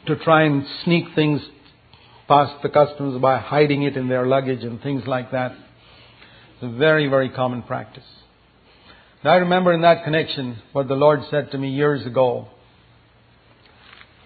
to 0.07 0.15
try 0.17 0.43
and 0.43 0.65
sneak 0.83 1.05
things 1.15 1.41
past 2.27 2.61
the 2.63 2.69
customs 2.69 3.21
by 3.21 3.37
hiding 3.39 3.83
it 3.83 3.97
in 3.97 4.07
their 4.07 4.25
luggage 4.25 4.63
and 4.63 4.81
things 4.81 5.03
like 5.05 5.31
that. 5.31 5.51
It's 5.51 6.63
a 6.63 6.77
very, 6.77 7.07
very 7.07 7.29
common 7.29 7.63
practice. 7.63 8.03
And 9.21 9.31
I 9.31 9.35
remember 9.35 9.73
in 9.73 9.81
that 9.81 10.03
connection 10.03 10.61
what 10.71 10.87
the 10.87 10.95
Lord 10.95 11.21
said 11.29 11.51
to 11.51 11.57
me 11.57 11.69
years 11.69 12.05
ago. 12.05 12.47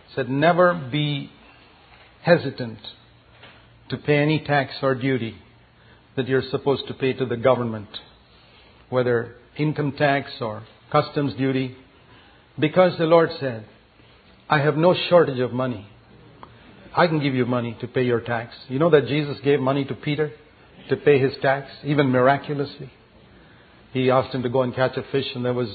He 0.07 0.15
said, 0.15 0.29
never 0.29 0.73
be 0.91 1.29
hesitant 2.23 2.79
to 3.89 3.97
pay 3.97 4.17
any 4.17 4.43
tax 4.43 4.73
or 4.81 4.95
duty 4.95 5.35
that 6.15 6.27
you're 6.27 6.43
supposed 6.49 6.87
to 6.87 6.93
pay 6.93 7.13
to 7.13 7.25
the 7.25 7.37
government, 7.37 7.89
whether 8.89 9.35
income 9.57 9.93
tax 9.97 10.31
or 10.41 10.63
customs 10.91 11.33
duty 11.35 11.75
because 12.59 12.97
the 12.97 13.05
Lord 13.05 13.29
said, 13.39 13.65
I 14.49 14.59
have 14.59 14.77
no 14.77 14.95
shortage 15.09 15.39
of 15.39 15.51
money. 15.51 15.87
I 16.95 17.07
can 17.07 17.21
give 17.21 17.35
you 17.35 17.45
money 17.45 17.77
to 17.81 17.87
pay 17.87 18.03
your 18.03 18.21
tax. 18.21 18.55
You 18.69 18.79
know 18.79 18.89
that 18.89 19.07
Jesus 19.07 19.37
gave 19.43 19.59
money 19.59 19.85
to 19.85 19.93
Peter 19.93 20.31
to 20.89 20.95
pay 20.95 21.19
his 21.19 21.33
tax, 21.41 21.69
even 21.83 22.09
miraculously. 22.09 22.91
He 23.91 24.09
asked 24.09 24.33
him 24.33 24.43
to 24.43 24.49
go 24.49 24.63
and 24.63 24.73
catch 24.73 24.97
a 24.97 25.03
fish, 25.11 25.25
and 25.35 25.45
there 25.45 25.53
was 25.53 25.69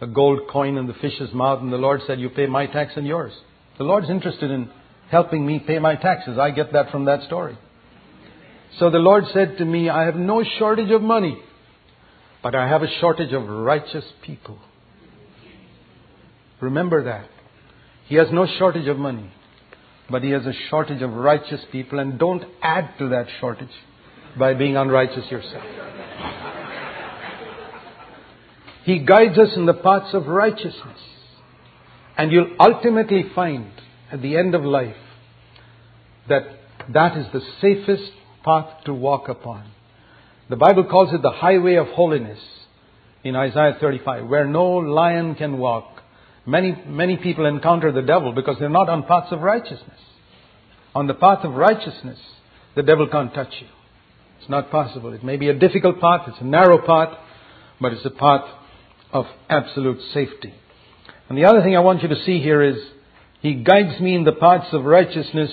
a 0.00 0.06
gold 0.06 0.40
coin 0.50 0.76
in 0.76 0.86
the 0.86 0.94
fish's 0.94 1.32
mouth, 1.32 1.60
and 1.60 1.72
the 1.72 1.76
Lord 1.76 2.00
said, 2.06 2.20
You 2.20 2.30
pay 2.30 2.46
my 2.46 2.66
tax 2.66 2.92
and 2.96 3.06
yours. 3.06 3.32
The 3.76 3.84
Lord's 3.84 4.08
interested 4.08 4.50
in 4.50 4.70
helping 5.10 5.44
me 5.44 5.58
pay 5.58 5.78
my 5.78 5.96
taxes. 5.96 6.38
I 6.38 6.50
get 6.50 6.72
that 6.72 6.90
from 6.90 7.06
that 7.06 7.24
story. 7.24 7.58
So 8.78 8.90
the 8.90 8.98
Lord 8.98 9.24
said 9.32 9.58
to 9.58 9.64
me, 9.64 9.88
I 9.88 10.04
have 10.04 10.14
no 10.16 10.44
shortage 10.58 10.90
of 10.90 11.02
money, 11.02 11.42
but 12.42 12.54
I 12.54 12.68
have 12.68 12.82
a 12.82 12.98
shortage 13.00 13.32
of 13.32 13.48
righteous 13.48 14.04
people. 14.22 14.58
Remember 16.60 17.04
that. 17.04 17.28
He 18.06 18.16
has 18.16 18.28
no 18.32 18.46
shortage 18.58 18.88
of 18.88 18.98
money, 18.98 19.30
but 20.10 20.22
he 20.22 20.30
has 20.30 20.44
a 20.44 20.52
shortage 20.68 21.02
of 21.02 21.12
righteous 21.12 21.60
people, 21.70 21.98
and 21.98 22.18
don't 22.18 22.44
add 22.62 22.94
to 22.98 23.08
that 23.10 23.26
shortage 23.40 23.68
by 24.38 24.54
being 24.54 24.76
unrighteous 24.76 25.30
yourself. 25.30 25.64
He 28.84 28.98
guides 28.98 29.38
us 29.38 29.50
in 29.56 29.66
the 29.66 29.74
paths 29.74 30.14
of 30.14 30.26
righteousness. 30.26 30.98
And 32.16 32.32
you'll 32.32 32.56
ultimately 32.58 33.24
find 33.34 33.70
at 34.12 34.20
the 34.20 34.36
end 34.36 34.54
of 34.54 34.62
life 34.62 34.96
that 36.28 36.42
that 36.92 37.16
is 37.16 37.26
the 37.32 37.40
safest 37.60 38.10
path 38.44 38.84
to 38.84 38.92
walk 38.92 39.28
upon. 39.28 39.70
The 40.48 40.56
Bible 40.56 40.84
calls 40.84 41.14
it 41.14 41.22
the 41.22 41.30
highway 41.30 41.76
of 41.76 41.86
holiness 41.88 42.40
in 43.22 43.36
Isaiah 43.36 43.76
35, 43.80 44.28
where 44.28 44.46
no 44.46 44.66
lion 44.66 45.34
can 45.34 45.58
walk, 45.58 45.99
Many, 46.50 46.74
many 46.84 47.16
people 47.16 47.46
encounter 47.46 47.92
the 47.92 48.02
devil 48.02 48.32
because 48.32 48.56
they're 48.58 48.68
not 48.68 48.88
on 48.88 49.04
paths 49.04 49.30
of 49.30 49.40
righteousness. 49.40 50.00
On 50.96 51.06
the 51.06 51.14
path 51.14 51.44
of 51.44 51.54
righteousness, 51.54 52.18
the 52.74 52.82
devil 52.82 53.06
can't 53.08 53.32
touch 53.32 53.54
you. 53.60 53.68
It's 54.40 54.50
not 54.50 54.68
possible. 54.68 55.12
It 55.12 55.22
may 55.22 55.36
be 55.36 55.48
a 55.48 55.54
difficult 55.54 56.00
path, 56.00 56.22
it's 56.26 56.40
a 56.40 56.44
narrow 56.44 56.84
path, 56.84 57.16
but 57.80 57.92
it's 57.92 58.04
a 58.04 58.10
path 58.10 58.50
of 59.12 59.26
absolute 59.48 60.00
safety. 60.12 60.52
And 61.28 61.38
the 61.38 61.44
other 61.44 61.62
thing 61.62 61.76
I 61.76 61.80
want 61.80 62.02
you 62.02 62.08
to 62.08 62.20
see 62.24 62.40
here 62.40 62.62
is 62.62 62.78
He 63.40 63.54
guides 63.54 64.00
me 64.00 64.16
in 64.16 64.24
the 64.24 64.32
paths 64.32 64.72
of 64.72 64.84
righteousness 64.84 65.52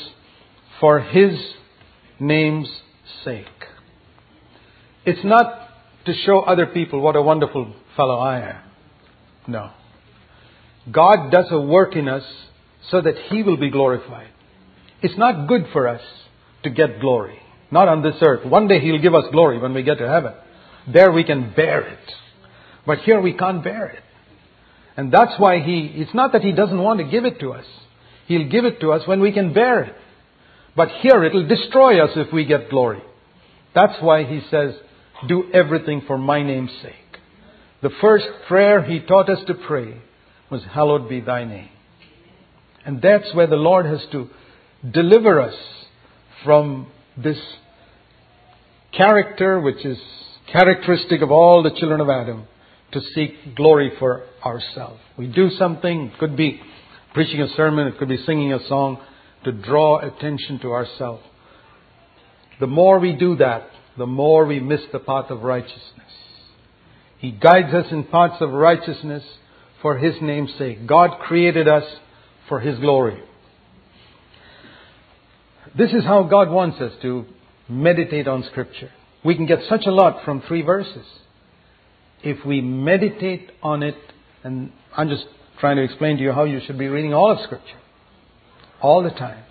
for 0.80 1.00
His 1.00 1.40
name's 2.20 2.70
sake. 3.24 3.46
It's 5.06 5.24
not 5.24 5.70
to 6.08 6.14
show 6.26 6.40
other 6.40 6.66
people 6.66 7.02
what 7.02 7.16
a 7.16 7.22
wonderful 7.22 7.76
fellow 7.96 8.18
I 8.18 8.50
am. 8.50 8.62
No. 9.48 9.70
God 10.92 11.32
does 11.32 11.48
a 11.52 11.60
work 11.60 11.96
in 11.96 12.08
us 12.08 12.24
so 12.90 13.02
that 13.02 13.16
He 13.30 13.44
will 13.44 13.58
be 13.58 13.70
glorified. 13.70 14.30
It's 15.02 15.18
not 15.18 15.48
good 15.48 15.68
for 15.74 15.88
us 15.88 16.02
to 16.64 16.70
get 16.70 17.00
glory. 17.00 17.40
Not 17.70 17.88
on 17.88 18.02
this 18.02 18.16
earth. 18.22 18.46
One 18.46 18.68
day 18.68 18.80
He'll 18.80 19.02
give 19.02 19.16
us 19.16 19.26
glory 19.32 19.60
when 19.60 19.74
we 19.74 19.84
get 19.84 19.98
to 19.98 20.08
heaven. 20.08 20.34
There 20.92 21.12
we 21.12 21.24
can 21.24 21.54
bear 21.54 21.82
it. 21.82 22.12
But 22.86 23.00
here 23.00 23.20
we 23.20 23.34
can't 23.34 23.64
bear 23.64 23.88
it. 23.88 24.04
And 24.96 25.12
that's 25.12 25.34
why 25.38 25.60
He, 25.60 25.92
it's 25.96 26.14
not 26.14 26.32
that 26.32 26.42
He 26.42 26.54
doesn't 26.54 26.82
want 26.82 27.00
to 27.00 27.06
give 27.06 27.26
it 27.26 27.40
to 27.42 27.52
us. 27.52 27.66
He'll 28.28 28.50
give 28.50 28.66
it 28.66 28.80
to 28.82 28.94
us 28.94 29.08
when 29.08 29.20
we 29.20 29.32
can 29.32 29.54
bear 29.54 29.84
it. 29.84 29.96
But 30.76 30.90
here 31.02 31.24
it'll 31.24 31.48
destroy 31.48 32.04
us 32.04 32.12
if 32.16 32.32
we 32.32 32.46
get 32.46 32.70
glory. 32.70 33.02
That's 33.76 34.02
why 34.02 34.24
He 34.24 34.42
says, 34.50 34.74
do 35.28 35.52
everything 35.54 36.04
for 36.08 36.18
my 36.18 36.42
name's 36.44 36.72
sake. 36.82 36.94
The 37.82 37.92
first 38.02 38.26
prayer 38.48 38.84
He 38.84 39.02
taught 39.02 39.30
us 39.30 39.40
to 39.48 39.54
pray 39.54 40.02
was, 40.50 40.64
hallowed 40.72 41.10
be 41.10 41.22
thy 41.22 41.44
name. 41.44 41.70
And 42.86 43.02
that's 43.02 43.34
where 43.34 43.48
the 43.48 43.56
Lord 43.56 43.86
has 43.86 44.06
to 44.12 44.30
deliver 44.90 45.42
us 45.42 45.56
from 46.44 46.88
this 47.22 47.38
character 48.96 49.60
which 49.60 49.86
is 49.86 49.98
characteristic 50.52 51.22
of 51.22 51.32
all 51.32 51.64
the 51.64 51.78
children 51.78 52.00
of 52.00 52.10
Adam 52.10 52.46
to 52.94 53.02
seek 53.14 53.56
glory 53.56 53.92
for 54.00 54.24
ourselves. 54.46 55.00
We 55.18 55.28
do 55.28 55.50
something, 55.50 56.12
it 56.14 56.20
could 56.20 56.38
be 56.38 56.62
preaching 57.14 57.42
a 57.42 57.50
sermon, 57.56 57.88
it 57.88 57.98
could 57.98 58.08
be 58.08 58.24
singing 58.26 58.54
a 58.54 58.66
song, 58.68 59.00
to 59.44 59.52
draw 59.52 60.00
attention 60.00 60.60
to 60.60 60.72
ourselves. 60.72 61.24
The 62.60 62.68
more 62.68 63.00
we 63.00 63.14
do 63.14 63.36
that, 63.38 63.68
the 63.98 64.08
more 64.08 64.46
we 64.46 64.60
miss 64.60 64.82
the 64.92 65.00
path 65.00 65.30
of 65.30 65.42
righteousness. 65.42 65.82
He 67.18 67.32
guides 67.32 67.74
us 67.74 67.88
in 67.92 68.06
paths 68.06 68.42
of 68.42 68.52
righteousness 68.52 69.24
for 69.82 69.98
His 69.98 70.16
name's 70.22 70.54
sake. 70.58 70.88
God 70.88 71.20
created 71.20 71.68
us 71.68 71.84
for 72.50 72.60
His 72.60 72.80
glory. 72.80 73.22
This 75.78 75.92
is 75.92 76.04
how 76.04 76.24
God 76.24 76.50
wants 76.50 76.80
us 76.80 76.94
to 77.02 77.26
meditate 77.70 78.28
on 78.28 78.44
Scripture. 78.44 78.92
We 79.24 79.36
can 79.36 79.46
get 79.46 79.60
such 79.70 79.86
a 79.86 79.92
lot 79.92 80.24
from 80.24 80.42
three 80.42 80.62
verses. 80.62 81.06
If 82.24 82.46
we 82.46 82.62
meditate 82.62 83.52
on 83.62 83.84
it, 83.84 83.98
and 84.44 84.72
I'm 84.96 85.10
just 85.10 85.26
trying 85.60 85.78
to 85.78 85.84
explain 85.84 86.18
to 86.18 86.24
you 86.24 86.32
how 86.32 86.46
you 86.46 86.62
should 86.66 86.80
be 86.80 86.88
reading 86.88 87.14
all 87.14 87.32
of 87.32 87.40
Scripture. 87.42 87.78
All 88.82 89.04
the 89.04 89.10
time. 89.10 89.44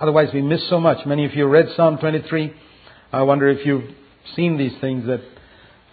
Otherwise, 0.00 0.28
we 0.32 0.42
miss 0.42 0.68
so 0.68 0.80
much. 0.80 1.04
Many 1.06 1.24
of 1.26 1.34
you 1.34 1.46
read 1.46 1.66
Psalm 1.76 1.98
23. 1.98 2.54
I 3.12 3.22
wonder 3.22 3.48
if 3.48 3.66
you've 3.66 3.90
seen 4.36 4.56
these 4.56 4.72
things 4.80 5.06
that 5.06 5.20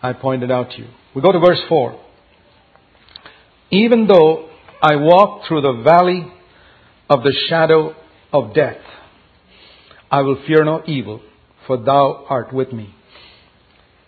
I 0.02 0.14
pointed 0.14 0.52
out 0.52 0.72
to 0.72 0.78
you. 0.78 0.88
We 1.16 1.22
go 1.22 1.32
to 1.32 1.40
verse 1.40 1.60
4. 1.68 2.00
Even 3.70 4.08
though 4.08 4.50
I 4.82 4.96
walk 4.96 5.48
through 5.48 5.62
the 5.62 5.82
valley 5.84 6.32
of 7.10 7.24
the 7.24 7.34
shadow 7.50 7.96
of 8.32 8.54
death, 8.54 8.78
I 10.10 10.22
will 10.22 10.42
fear 10.48 10.64
no 10.64 10.84
evil, 10.86 11.22
for 11.66 11.78
thou 11.78 12.26
art 12.30 12.54
with 12.54 12.72
me. 12.72 12.94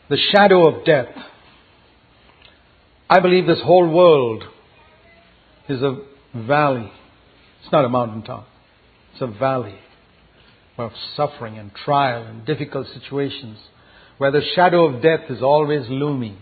The 0.09 0.17
shadow 0.33 0.67
of 0.67 0.85
death. 0.85 1.13
I 3.09 3.19
believe 3.19 3.47
this 3.47 3.61
whole 3.63 3.89
world 3.89 4.43
is 5.67 5.81
a 5.81 5.97
valley. 6.33 6.91
It's 7.61 7.71
not 7.71 7.85
a 7.85 7.89
mountaintop. 7.89 8.47
It's 9.11 9.21
a 9.21 9.27
valley 9.27 9.79
of 10.77 10.91
suffering 11.15 11.57
and 11.57 11.71
trial 11.73 12.23
and 12.23 12.45
difficult 12.45 12.87
situations 12.93 13.57
where 14.17 14.31
the 14.31 14.41
shadow 14.55 14.85
of 14.85 15.01
death 15.01 15.29
is 15.29 15.41
always 15.41 15.89
looming. 15.89 16.37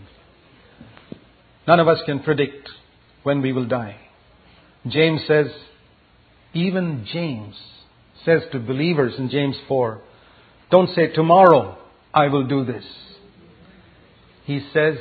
None 1.66 1.80
of 1.80 1.88
us 1.88 1.98
can 2.06 2.20
predict 2.20 2.68
when 3.28 3.42
we 3.42 3.52
will 3.52 3.66
die. 3.66 3.94
James 4.86 5.20
says, 5.26 5.48
even 6.54 7.06
James 7.12 7.54
says 8.24 8.40
to 8.52 8.58
believers 8.58 9.12
in 9.18 9.28
James 9.28 9.56
4, 9.68 10.00
don't 10.70 10.88
say, 10.94 11.08
tomorrow 11.08 11.76
I 12.14 12.28
will 12.28 12.46
do 12.46 12.64
this. 12.64 12.84
He 14.46 14.66
says, 14.72 14.96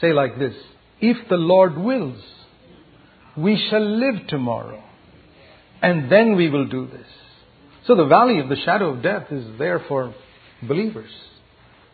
say 0.00 0.14
like 0.14 0.38
this, 0.38 0.54
if 0.98 1.28
the 1.28 1.36
Lord 1.36 1.76
wills, 1.76 2.22
we 3.36 3.62
shall 3.68 3.84
live 3.84 4.26
tomorrow, 4.28 4.82
and 5.82 6.10
then 6.10 6.36
we 6.36 6.48
will 6.48 6.66
do 6.66 6.86
this. 6.86 7.06
So 7.86 7.96
the 7.96 8.06
valley 8.06 8.40
of 8.40 8.48
the 8.48 8.56
shadow 8.64 8.94
of 8.94 9.02
death 9.02 9.30
is 9.30 9.58
there 9.58 9.82
for 9.86 10.14
believers. 10.66 11.10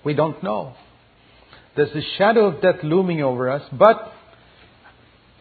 We 0.05 0.15
don't 0.15 0.41
know. 0.45 0.75
There's 1.75 1.93
the 1.93 2.03
shadow 2.17 2.47
of 2.47 2.63
death 2.63 2.85
looming 2.85 3.23
over 3.23 3.51
us, 3.51 3.63
but 3.73 4.12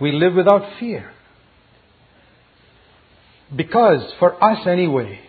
we 0.01 0.11
live 0.11 0.33
without 0.33 0.79
fear. 0.79 1.11
Because 3.55 4.01
for 4.17 4.43
us 4.43 4.65
anyway, 4.65 5.19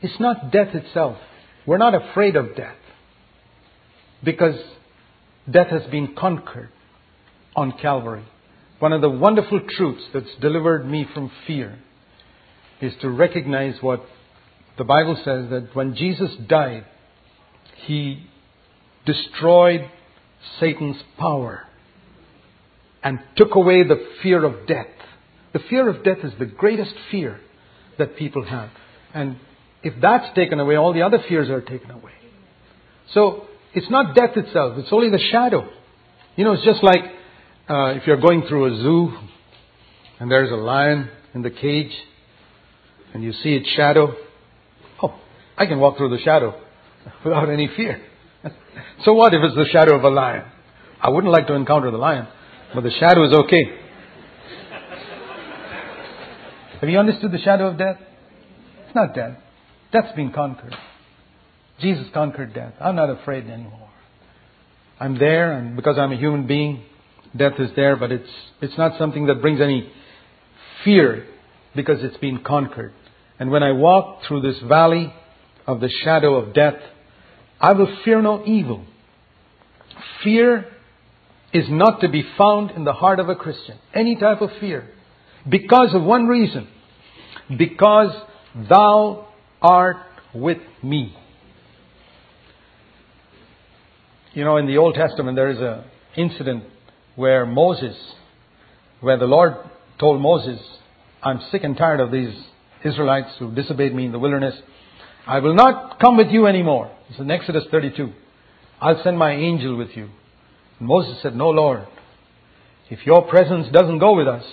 it's 0.00 0.20
not 0.20 0.52
death 0.52 0.74
itself. 0.74 1.18
We're 1.66 1.78
not 1.78 1.94
afraid 1.94 2.36
of 2.36 2.54
death. 2.54 2.76
Because 4.22 4.54
death 5.50 5.68
has 5.68 5.90
been 5.90 6.14
conquered 6.14 6.70
on 7.56 7.72
Calvary. 7.72 8.24
One 8.78 8.92
of 8.92 9.00
the 9.00 9.10
wonderful 9.10 9.60
truths 9.68 10.04
that's 10.14 10.34
delivered 10.40 10.88
me 10.88 11.04
from 11.12 11.32
fear 11.46 11.78
is 12.80 12.92
to 13.00 13.10
recognize 13.10 13.74
what 13.80 14.04
the 14.76 14.84
Bible 14.84 15.16
says 15.16 15.50
that 15.50 15.70
when 15.74 15.96
Jesus 15.96 16.30
died, 16.48 16.84
he 17.86 18.26
destroyed 19.04 19.90
Satan's 20.60 21.02
power 21.18 21.67
and 23.08 23.20
took 23.36 23.54
away 23.54 23.84
the 23.84 24.06
fear 24.22 24.44
of 24.44 24.66
death. 24.66 24.86
The 25.54 25.60
fear 25.70 25.88
of 25.88 26.04
death 26.04 26.18
is 26.24 26.32
the 26.38 26.44
greatest 26.44 26.92
fear 27.10 27.40
that 27.98 28.18
people 28.18 28.44
have. 28.44 28.68
And 29.14 29.36
if 29.82 29.94
that's 30.02 30.34
taken 30.34 30.60
away, 30.60 30.76
all 30.76 30.92
the 30.92 31.00
other 31.00 31.18
fears 31.26 31.48
are 31.48 31.62
taken 31.62 31.90
away. 31.90 32.12
So 33.14 33.46
it's 33.72 33.90
not 33.90 34.14
death 34.14 34.36
itself, 34.36 34.76
it's 34.76 34.92
only 34.92 35.08
the 35.08 35.24
shadow. 35.32 35.70
You 36.36 36.44
know, 36.44 36.52
it's 36.52 36.66
just 36.66 36.84
like 36.84 37.00
uh, 37.70 37.96
if 37.96 38.06
you're 38.06 38.20
going 38.20 38.42
through 38.46 38.74
a 38.74 38.76
zoo 38.76 39.16
and 40.20 40.30
there's 40.30 40.50
a 40.50 40.56
lion 40.56 41.08
in 41.34 41.40
the 41.40 41.50
cage 41.50 41.92
and 43.14 43.24
you 43.24 43.32
see 43.32 43.54
its 43.54 43.70
shadow. 43.74 44.14
Oh, 45.02 45.18
I 45.56 45.64
can 45.64 45.80
walk 45.80 45.96
through 45.96 46.10
the 46.10 46.22
shadow 46.22 46.60
without 47.24 47.48
any 47.48 47.70
fear. 47.74 48.02
so 49.06 49.14
what 49.14 49.32
if 49.32 49.40
it's 49.42 49.56
the 49.56 49.66
shadow 49.72 49.96
of 49.96 50.04
a 50.04 50.10
lion? 50.10 50.44
I 51.00 51.08
wouldn't 51.08 51.32
like 51.32 51.46
to 51.46 51.54
encounter 51.54 51.90
the 51.90 51.96
lion, 51.96 52.28
but 52.74 52.82
the 52.82 52.90
shadow 52.90 53.24
is 53.26 53.32
okay. 53.32 53.64
Have 56.80 56.88
you 56.88 56.98
understood 56.98 57.32
the 57.32 57.38
shadow 57.38 57.68
of 57.68 57.78
death? 57.78 57.98
It's 58.86 58.94
not 58.94 59.14
death. 59.14 59.38
Death's 59.92 60.14
been 60.14 60.32
conquered. 60.32 60.74
Jesus 61.80 62.06
conquered 62.12 62.54
death. 62.54 62.74
I'm 62.80 62.96
not 62.96 63.10
afraid 63.10 63.48
anymore. 63.48 63.88
I'm 65.00 65.18
there, 65.18 65.52
and 65.52 65.76
because 65.76 65.96
I'm 65.98 66.12
a 66.12 66.16
human 66.16 66.46
being, 66.46 66.84
death 67.36 67.54
is 67.58 67.70
there, 67.76 67.96
but 67.96 68.12
it's, 68.12 68.28
it's 68.60 68.76
not 68.76 68.98
something 68.98 69.26
that 69.26 69.40
brings 69.40 69.60
any 69.60 69.90
fear 70.84 71.26
because 71.74 71.98
it's 72.02 72.16
been 72.18 72.42
conquered. 72.44 72.92
And 73.38 73.50
when 73.50 73.62
I 73.62 73.72
walk 73.72 74.22
through 74.26 74.42
this 74.42 74.60
valley 74.66 75.12
of 75.66 75.80
the 75.80 75.90
shadow 76.02 76.36
of 76.36 76.54
death, 76.54 76.74
I 77.60 77.72
will 77.72 77.96
fear 78.04 78.20
no 78.20 78.44
evil. 78.44 78.84
Fear 80.24 80.66
is 81.52 81.64
not 81.68 82.00
to 82.00 82.08
be 82.08 82.24
found 82.36 82.70
in 82.72 82.84
the 82.84 82.92
heart 82.92 83.20
of 83.20 83.28
a 83.28 83.34
Christian. 83.34 83.78
Any 83.94 84.16
type 84.16 84.40
of 84.40 84.50
fear. 84.60 84.90
Because 85.48 85.94
of 85.94 86.02
one 86.02 86.26
reason. 86.26 86.68
Because 87.56 88.10
thou 88.68 89.28
art 89.62 89.96
with 90.34 90.58
me. 90.82 91.16
You 94.34 94.44
know, 94.44 94.56
in 94.58 94.66
the 94.66 94.76
Old 94.76 94.94
Testament, 94.94 95.36
there 95.36 95.50
is 95.50 95.58
an 95.58 95.84
incident 96.16 96.64
where 97.16 97.46
Moses, 97.46 97.96
where 99.00 99.18
the 99.18 99.24
Lord 99.24 99.54
told 99.98 100.20
Moses, 100.20 100.60
I'm 101.22 101.40
sick 101.50 101.64
and 101.64 101.76
tired 101.76 102.00
of 102.00 102.12
these 102.12 102.34
Israelites 102.84 103.30
who 103.38 103.52
disobeyed 103.54 103.94
me 103.94 104.04
in 104.06 104.12
the 104.12 104.18
wilderness. 104.18 104.54
I 105.26 105.40
will 105.40 105.54
not 105.54 105.98
come 105.98 106.16
with 106.16 106.28
you 106.28 106.46
anymore. 106.46 106.94
It's 107.10 107.18
in 107.18 107.30
Exodus 107.30 107.64
32. 107.70 108.12
I'll 108.80 109.02
send 109.02 109.18
my 109.18 109.32
angel 109.32 109.76
with 109.76 109.96
you. 109.96 110.10
Moses 110.80 111.20
said, 111.22 111.34
No, 111.34 111.50
Lord. 111.50 111.86
If 112.90 113.04
your 113.04 113.22
presence 113.22 113.66
doesn't 113.72 113.98
go 113.98 114.16
with 114.16 114.28
us, 114.28 114.44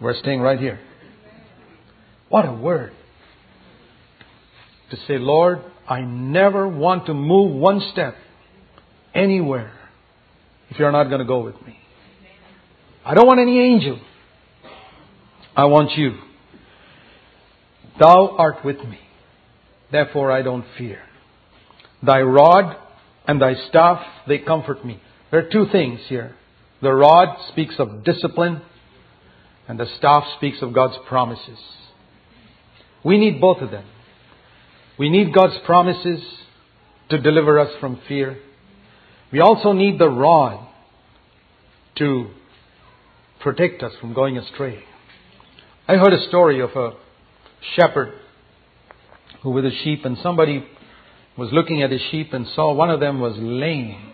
we're 0.00 0.14
staying 0.14 0.40
right 0.40 0.58
here. 0.58 0.80
What 2.28 2.46
a 2.46 2.52
word. 2.52 2.92
To 4.90 4.96
say, 5.08 5.18
Lord, 5.18 5.60
I 5.88 6.00
never 6.02 6.68
want 6.68 7.06
to 7.06 7.14
move 7.14 7.52
one 7.52 7.80
step 7.92 8.14
anywhere 9.14 9.72
if 10.70 10.78
you're 10.78 10.92
not 10.92 11.04
going 11.04 11.20
to 11.20 11.26
go 11.26 11.40
with 11.40 11.60
me. 11.66 11.78
I 13.04 13.14
don't 13.14 13.26
want 13.26 13.40
any 13.40 13.60
angel. 13.60 14.00
I 15.56 15.64
want 15.64 15.92
you. 15.96 16.18
Thou 17.98 18.36
art 18.38 18.64
with 18.64 18.78
me. 18.78 18.98
Therefore 19.90 20.30
I 20.30 20.42
don't 20.42 20.64
fear. 20.78 21.02
Thy 22.02 22.20
rod 22.20 22.76
and 23.26 23.40
thy 23.40 23.54
staff, 23.68 24.02
they 24.26 24.38
comfort 24.38 24.84
me. 24.84 25.00
There 25.32 25.40
are 25.40 25.50
two 25.50 25.66
things 25.72 25.98
here. 26.08 26.36
The 26.82 26.92
rod 26.92 27.38
speaks 27.48 27.74
of 27.78 28.04
discipline. 28.04 28.62
and 29.68 29.78
the 29.78 29.86
staff 29.96 30.24
speaks 30.36 30.60
of 30.60 30.74
God's 30.74 30.96
promises. 31.08 31.58
We 33.04 33.16
need 33.16 33.40
both 33.40 33.62
of 33.62 33.70
them. 33.70 33.84
We 34.98 35.08
need 35.08 35.32
God's 35.32 35.56
promises 35.64 36.20
to 37.08 37.18
deliver 37.18 37.58
us 37.58 37.70
from 37.80 38.00
fear. 38.08 38.38
We 39.32 39.40
also 39.40 39.72
need 39.72 39.98
the 39.98 40.08
rod 40.08 40.68
to 41.96 42.30
protect 43.40 43.82
us 43.82 43.92
from 44.00 44.12
going 44.12 44.36
astray. 44.36 44.82
I 45.88 45.94
heard 45.94 46.12
a 46.12 46.28
story 46.28 46.60
of 46.60 46.70
a 46.76 46.92
shepherd 47.76 48.12
who 49.42 49.50
with 49.50 49.64
his 49.64 49.74
sheep 49.84 50.04
and 50.04 50.18
somebody 50.22 50.64
was 51.36 51.50
looking 51.52 51.82
at 51.82 51.90
his 51.90 52.02
sheep 52.10 52.32
and 52.32 52.46
saw 52.54 52.72
one 52.72 52.90
of 52.90 53.00
them 53.00 53.20
was 53.20 53.34
lame, 53.38 54.11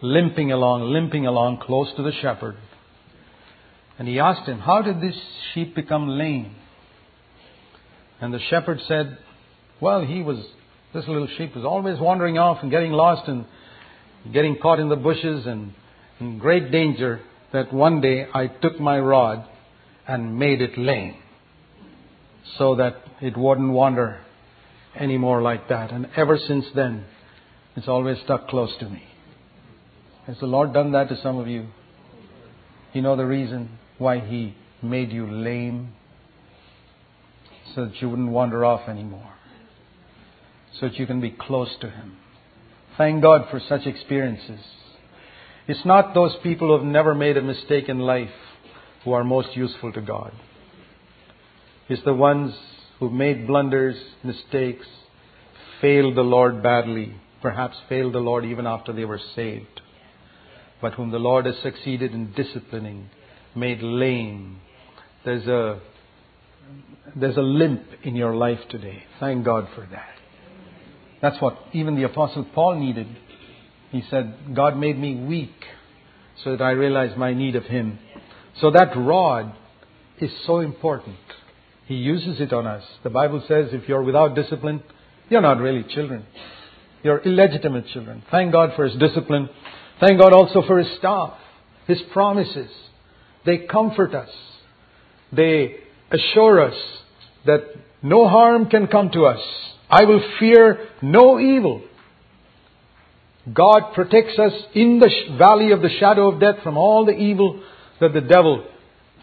limping 0.00 0.52
along, 0.52 0.82
limping 0.92 1.26
along 1.26 1.58
close 1.58 1.88
to 1.96 2.02
the 2.02 2.12
shepherd. 2.22 2.56
And 3.98 4.06
he 4.06 4.20
asked 4.20 4.48
him, 4.48 4.60
How 4.60 4.82
did 4.82 5.00
this 5.00 5.16
sheep 5.52 5.74
become 5.74 6.08
lame? 6.08 6.54
And 8.20 8.32
the 8.32 8.40
shepherd 8.50 8.80
said, 8.86 9.18
Well, 9.80 10.04
he 10.04 10.22
was, 10.22 10.38
this 10.94 11.06
little 11.08 11.28
sheep 11.36 11.54
was 11.56 11.64
always 11.64 11.98
wandering 11.98 12.38
off 12.38 12.58
and 12.62 12.70
getting 12.70 12.92
lost 12.92 13.28
and 13.28 13.44
getting 14.32 14.56
caught 14.60 14.78
in 14.78 14.88
the 14.88 14.96
bushes 14.96 15.46
and 15.46 15.72
in 16.20 16.38
great 16.38 16.70
danger 16.70 17.20
that 17.52 17.72
one 17.72 18.00
day 18.00 18.26
I 18.32 18.46
took 18.46 18.78
my 18.78 18.98
rod 18.98 19.44
and 20.06 20.38
made 20.38 20.60
it 20.60 20.76
lame 20.78 21.16
so 22.56 22.76
that 22.76 22.96
it 23.20 23.36
wouldn't 23.36 23.72
wander 23.72 24.20
anymore 24.98 25.42
like 25.42 25.68
that. 25.68 25.92
And 25.92 26.08
ever 26.16 26.38
since 26.38 26.66
then, 26.74 27.04
it's 27.76 27.88
always 27.88 28.18
stuck 28.24 28.48
close 28.48 28.70
to 28.80 28.88
me. 28.88 29.07
Has 30.28 30.38
the 30.40 30.46
Lord 30.46 30.74
done 30.74 30.92
that 30.92 31.08
to 31.08 31.16
some 31.22 31.38
of 31.38 31.48
you? 31.48 31.68
You 32.92 33.00
know 33.00 33.16
the 33.16 33.24
reason 33.24 33.78
why 33.96 34.20
He 34.20 34.54
made 34.82 35.10
you 35.10 35.26
lame? 35.26 35.94
So 37.74 37.86
that 37.86 38.02
you 38.02 38.10
wouldn't 38.10 38.30
wander 38.30 38.62
off 38.62 38.90
anymore. 38.90 39.32
So 40.78 40.88
that 40.88 40.98
you 40.98 41.06
can 41.06 41.22
be 41.22 41.30
close 41.30 41.74
to 41.80 41.88
Him. 41.88 42.18
Thank 42.98 43.22
God 43.22 43.46
for 43.50 43.58
such 43.70 43.86
experiences. 43.86 44.60
It's 45.66 45.86
not 45.86 46.12
those 46.12 46.36
people 46.42 46.68
who 46.68 46.76
have 46.76 46.86
never 46.86 47.14
made 47.14 47.38
a 47.38 47.42
mistake 47.42 47.88
in 47.88 47.98
life 47.98 48.28
who 49.04 49.12
are 49.12 49.24
most 49.24 49.56
useful 49.56 49.94
to 49.94 50.02
God. 50.02 50.32
It's 51.88 52.04
the 52.04 52.12
ones 52.12 52.54
who 52.98 53.08
made 53.08 53.46
blunders, 53.46 53.96
mistakes, 54.22 54.86
failed 55.80 56.16
the 56.16 56.22
Lord 56.22 56.62
badly, 56.62 57.14
perhaps 57.40 57.78
failed 57.88 58.12
the 58.12 58.18
Lord 58.18 58.44
even 58.44 58.66
after 58.66 58.92
they 58.92 59.06
were 59.06 59.20
saved, 59.34 59.80
but 60.80 60.94
whom 60.94 61.10
the 61.10 61.18
Lord 61.18 61.46
has 61.46 61.56
succeeded 61.62 62.12
in 62.12 62.32
disciplining, 62.32 63.10
made 63.54 63.82
lame. 63.82 64.60
There's 65.24 65.46
a, 65.46 65.80
there's 67.16 67.36
a 67.36 67.42
limp 67.42 67.82
in 68.04 68.14
your 68.16 68.34
life 68.34 68.60
today. 68.70 69.04
Thank 69.20 69.44
God 69.44 69.68
for 69.74 69.86
that. 69.90 70.14
That's 71.20 71.40
what 71.40 71.58
even 71.72 71.96
the 71.96 72.04
Apostle 72.04 72.46
Paul 72.54 72.78
needed. 72.78 73.08
He 73.90 74.02
said, 74.10 74.54
God 74.54 74.76
made 74.76 74.98
me 74.98 75.14
weak 75.14 75.64
so 76.44 76.56
that 76.56 76.62
I 76.62 76.70
realized 76.70 77.16
my 77.16 77.34
need 77.34 77.56
of 77.56 77.64
Him. 77.64 77.98
So 78.60 78.70
that 78.70 78.96
rod 78.96 79.52
is 80.20 80.30
so 80.46 80.60
important. 80.60 81.16
He 81.86 81.94
uses 81.94 82.40
it 82.40 82.52
on 82.52 82.66
us. 82.66 82.84
The 83.02 83.10
Bible 83.10 83.42
says 83.48 83.68
if 83.72 83.88
you're 83.88 84.02
without 84.02 84.34
discipline, 84.34 84.82
you're 85.28 85.40
not 85.40 85.58
really 85.58 85.84
children. 85.84 86.26
You're 87.02 87.20
illegitimate 87.20 87.86
children. 87.88 88.22
Thank 88.30 88.52
God 88.52 88.72
for 88.76 88.84
His 88.86 88.98
discipline. 88.98 89.48
Thank 90.00 90.20
God 90.20 90.32
also 90.32 90.62
for 90.66 90.78
His 90.78 90.96
staff, 90.98 91.34
His 91.86 92.00
promises. 92.12 92.70
They 93.44 93.58
comfort 93.58 94.14
us. 94.14 94.30
They 95.32 95.76
assure 96.10 96.62
us 96.62 96.76
that 97.46 97.60
no 98.02 98.28
harm 98.28 98.68
can 98.70 98.86
come 98.86 99.10
to 99.10 99.26
us. 99.26 99.40
I 99.90 100.04
will 100.04 100.22
fear 100.38 100.88
no 101.02 101.40
evil. 101.40 101.82
God 103.52 103.94
protects 103.94 104.38
us 104.38 104.52
in 104.74 104.98
the 104.98 105.10
valley 105.38 105.72
of 105.72 105.80
the 105.80 105.88
shadow 105.98 106.28
of 106.28 106.40
death 106.40 106.62
from 106.62 106.76
all 106.76 107.06
the 107.06 107.16
evil 107.16 107.62
that 108.00 108.12
the 108.12 108.20
devil 108.20 108.66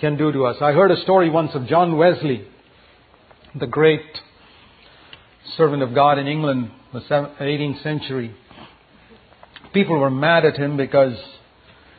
can 0.01 0.17
do 0.17 0.31
to 0.31 0.45
us. 0.45 0.57
I 0.61 0.71
heard 0.71 0.91
a 0.91 1.01
story 1.03 1.29
once 1.29 1.51
of 1.53 1.67
John 1.67 1.95
Wesley, 1.97 2.47
the 3.57 3.67
great 3.67 4.01
servant 5.55 5.83
of 5.83 5.93
God 5.93 6.17
in 6.17 6.27
England, 6.27 6.71
the 6.91 6.99
18th 6.99 7.83
century. 7.83 8.35
People 9.75 9.99
were 9.99 10.09
mad 10.09 10.45
at 10.45 10.55
him 10.55 10.77
because, 10.77 11.17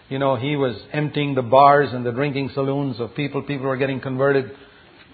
you 0.08 0.18
know, 0.18 0.34
he 0.34 0.56
was 0.56 0.74
emptying 0.94 1.34
the 1.34 1.42
bars 1.42 1.90
and 1.92 2.06
the 2.06 2.10
drinking 2.10 2.50
saloons 2.54 2.98
of 2.98 3.14
people. 3.14 3.42
People 3.42 3.66
were 3.66 3.76
getting 3.76 4.00
converted, 4.00 4.50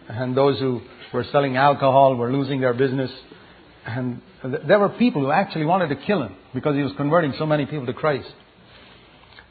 and 0.08 0.36
those 0.36 0.60
who 0.60 0.80
were 1.12 1.24
selling 1.32 1.56
alcohol 1.56 2.14
were 2.14 2.32
losing 2.32 2.60
their 2.60 2.72
business. 2.72 3.10
And 3.84 4.22
there 4.68 4.78
were 4.78 4.90
people 4.90 5.22
who 5.22 5.32
actually 5.32 5.64
wanted 5.64 5.88
to 5.88 5.96
kill 6.06 6.22
him 6.22 6.36
because 6.54 6.76
he 6.76 6.82
was 6.82 6.92
converting 6.96 7.34
so 7.36 7.46
many 7.46 7.66
people 7.66 7.84
to 7.86 7.92
Christ. 7.92 8.32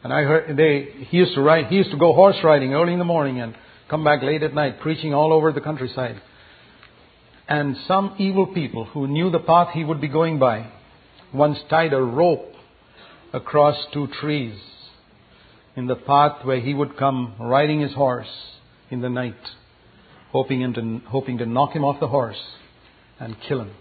And 0.06 0.14
I 0.14 0.22
heard 0.24 0.56
they 0.56 1.06
he 1.10 1.18
used 1.18 1.36
to 1.36 1.42
ride 1.42 1.66
he 1.66 1.76
used 1.76 1.92
to 1.92 1.98
go 1.98 2.14
horse 2.14 2.38
riding 2.46 2.74
early 2.74 2.94
in 2.94 3.00
the 3.00 3.06
morning 3.06 3.42
and 3.42 3.56
come 3.90 4.06
back 4.06 4.24
late 4.24 4.42
at 4.42 4.54
night 4.54 4.80
preaching 4.80 5.14
all 5.14 5.34
over 5.34 5.52
the 5.52 5.60
countryside. 5.60 6.22
And 7.50 7.76
some 7.90 8.16
evil 8.20 8.48
people 8.48 8.86
who 8.86 9.06
knew 9.06 9.30
the 9.30 9.40
path 9.40 9.74
he 9.74 9.84
would 9.84 10.00
be 10.00 10.08
going 10.08 10.40
by 10.40 10.72
once 11.34 11.60
tied 11.70 11.92
a 11.92 12.02
rope 12.02 12.51
across 13.34 13.78
two 13.94 14.08
trees 14.08 14.58
in 15.76 15.88
the 15.88 15.96
path 15.96 16.44
where 16.44 16.60
he 16.60 16.74
would 16.74 16.98
come 16.98 17.36
riding 17.40 17.80
his 17.82 17.94
horse 17.94 18.28
in 18.90 19.02
the 19.02 19.10
night, 19.10 19.36
hoping, 20.32 20.74
to, 20.74 21.02
hoping 21.08 21.38
to 21.38 21.46
knock 21.46 21.74
him 21.74 21.84
off 21.84 22.00
the 22.00 22.08
horse 22.08 22.42
and 23.20 23.36
kill 23.48 23.62
him. 23.62 23.72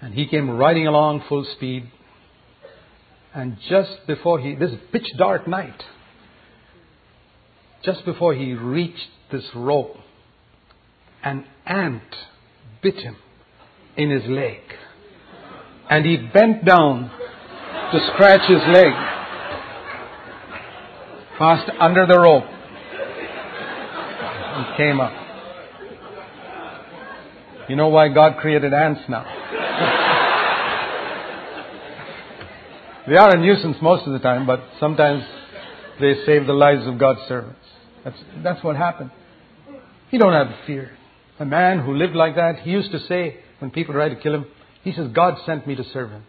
And 0.00 0.14
he 0.14 0.26
came 0.26 0.50
riding 0.50 0.86
along 0.86 1.24
full 1.28 1.44
speed. 1.56 1.90
And 3.34 3.58
just 3.68 4.06
before 4.06 4.40
he, 4.40 4.54
this 4.54 4.72
pitch 4.92 5.06
dark 5.18 5.46
night, 5.46 5.82
just 7.84 8.04
before 8.04 8.34
he 8.34 8.54
reached 8.54 9.08
this 9.30 9.44
rope, 9.54 9.96
an 11.22 11.44
ant 11.66 12.02
bit 12.82 12.96
him 12.96 13.16
in 13.96 14.10
his 14.10 14.24
leg. 14.26 14.60
And 15.88 16.04
he 16.06 16.16
bent 16.16 16.64
down 16.64 17.10
to 17.92 18.00
scratch 18.12 18.48
his 18.48 18.60
leg, 18.72 18.92
passed 21.38 21.70
under 21.80 22.06
the 22.06 22.18
rope, 22.18 22.44
and 24.54 24.76
came 24.76 25.00
up. 25.00 25.12
You 27.68 27.76
know 27.76 27.88
why 27.88 28.08
God 28.08 28.38
created 28.38 28.72
ants 28.72 29.02
now? 29.08 29.24
they 33.08 33.16
are 33.16 33.34
a 33.34 33.40
nuisance 33.40 33.76
most 33.82 34.06
of 34.06 34.12
the 34.12 34.20
time, 34.20 34.46
but 34.46 34.60
sometimes 34.78 35.24
they 36.00 36.14
save 36.26 36.46
the 36.46 36.52
lives 36.52 36.86
of 36.86 36.98
God's 36.98 37.20
servants. 37.28 37.58
That's, 38.04 38.18
that's 38.42 38.64
what 38.64 38.76
happened. 38.76 39.10
You 40.10 40.18
don't 40.18 40.32
have 40.32 40.48
fear. 40.66 40.90
A 41.38 41.44
man 41.44 41.80
who 41.80 41.96
lived 41.96 42.14
like 42.14 42.36
that, 42.36 42.60
he 42.60 42.70
used 42.70 42.92
to 42.92 43.00
say, 43.00 43.40
when 43.58 43.70
people 43.70 43.94
tried 43.94 44.10
to 44.10 44.16
kill 44.16 44.34
him, 44.34 44.46
he 44.82 44.92
says, 44.92 45.08
God 45.12 45.38
sent 45.44 45.66
me 45.66 45.74
to 45.74 45.84
serve 45.92 46.10
him. 46.10 46.22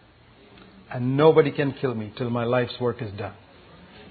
And 0.92 1.16
nobody 1.16 1.50
can 1.50 1.72
kill 1.80 1.94
me 1.94 2.12
till 2.16 2.28
my 2.28 2.44
life's 2.44 2.74
work 2.80 3.00
is 3.00 3.10
done. 3.18 3.32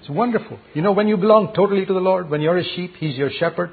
It's 0.00 0.10
wonderful. 0.10 0.58
You 0.74 0.82
know, 0.82 0.92
when 0.92 1.06
you 1.06 1.16
belong 1.16 1.52
totally 1.54 1.86
to 1.86 1.92
the 1.92 2.00
Lord, 2.00 2.28
when 2.28 2.40
you're 2.40 2.58
a 2.58 2.64
sheep, 2.64 2.94
He's 2.98 3.16
your 3.16 3.30
shepherd, 3.30 3.70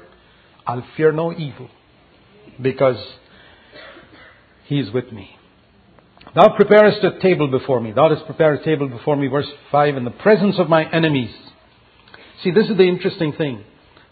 I'll 0.64 0.86
fear 0.96 1.10
no 1.10 1.32
evil 1.32 1.68
because 2.62 3.04
He's 4.66 4.92
with 4.92 5.10
me. 5.10 5.30
Thou 6.34 6.54
preparest 6.54 7.02
a 7.02 7.18
table 7.18 7.48
before 7.48 7.80
me. 7.80 7.90
Thou 7.90 8.08
dost 8.08 8.26
prepare 8.26 8.54
a 8.54 8.64
table 8.64 8.88
before 8.88 9.16
me, 9.16 9.26
verse 9.26 9.48
5, 9.72 9.96
in 9.96 10.04
the 10.04 10.12
presence 10.12 10.56
of 10.60 10.68
my 10.68 10.88
enemies. 10.88 11.34
See, 12.44 12.52
this 12.52 12.68
is 12.68 12.76
the 12.76 12.84
interesting 12.86 13.32
thing. 13.32 13.64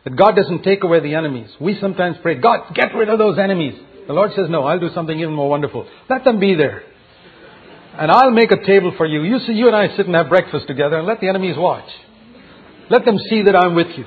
That 0.03 0.17
God 0.17 0.33
doesn't 0.33 0.63
take 0.63 0.83
away 0.83 0.99
the 1.01 1.15
enemies. 1.15 1.51
We 1.61 1.79
sometimes 1.81 2.17
pray, 2.23 2.37
God, 2.37 2.75
get 2.75 2.95
rid 2.95 3.09
of 3.09 3.19
those 3.19 3.39
enemies. 3.39 3.75
The 4.09 4.13
Lord 4.13 4.33
says, 4.35 4.47
no, 4.49 4.65
I'll 4.65 4.81
do 4.81 4.91
something 4.95 5.19
even 5.19 5.35
more 5.35 5.49
wonderful. 5.49 5.89
Let 6.11 6.25
them 6.25 6.41
be 6.41 6.55
there. 6.57 6.83
And 7.99 8.13
I'll 8.13 8.31
make 8.31 8.53
a 8.53 8.65
table 8.65 8.95
for 8.97 9.07
you. 9.07 9.23
You 9.23 9.41
see, 9.41 9.55
you 9.55 9.67
and 9.67 9.75
I 9.75 9.89
sit 9.97 10.07
and 10.07 10.15
have 10.15 10.29
breakfast 10.29 10.69
together 10.69 10.99
and 10.99 11.07
let 11.07 11.21
the 11.21 11.29
enemies 11.29 11.57
watch. 11.59 11.89
Let 12.91 13.05
them 13.05 13.19
see 13.29 13.43
that 13.43 13.57
I'm 13.57 13.75
with 13.75 13.89
you. 13.97 14.07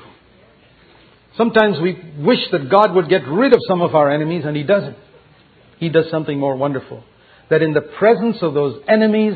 Sometimes 1.36 1.78
we 1.80 1.98
wish 2.18 2.40
that 2.52 2.70
God 2.70 2.94
would 2.94 3.10
get 3.10 3.26
rid 3.28 3.52
of 3.52 3.60
some 3.68 3.82
of 3.82 3.94
our 3.94 4.10
enemies 4.10 4.44
and 4.46 4.56
He 4.56 4.62
doesn't. 4.62 4.96
He 5.78 5.90
does 5.90 6.06
something 6.10 6.38
more 6.38 6.56
wonderful. 6.56 7.04
That 7.50 7.60
in 7.60 7.74
the 7.74 7.82
presence 7.82 8.38
of 8.40 8.54
those 8.54 8.82
enemies, 8.88 9.34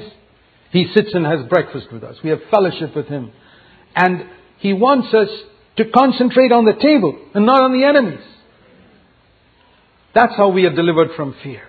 He 0.73 0.87
sits 0.95 1.11
and 1.13 1.27
has 1.27 1.47
breakfast 1.51 1.89
with 1.93 2.03
us. 2.03 2.17
We 2.25 2.31
have 2.31 2.41
fellowship 2.51 2.97
with 2.97 3.09
Him. 3.09 3.33
And 3.95 4.25
He 4.59 4.73
wants 4.73 5.13
us 5.13 5.29
to 5.77 5.91
concentrate 5.91 6.53
on 6.53 6.65
the 6.65 6.73
table 6.81 7.19
and 7.35 7.45
not 7.45 7.61
on 7.61 7.73
the 7.73 7.85
enemies. 7.85 8.25
That's 10.15 10.35
how 10.35 10.49
we 10.49 10.65
are 10.65 10.75
delivered 10.75 11.11
from 11.15 11.35
fear. 11.43 11.63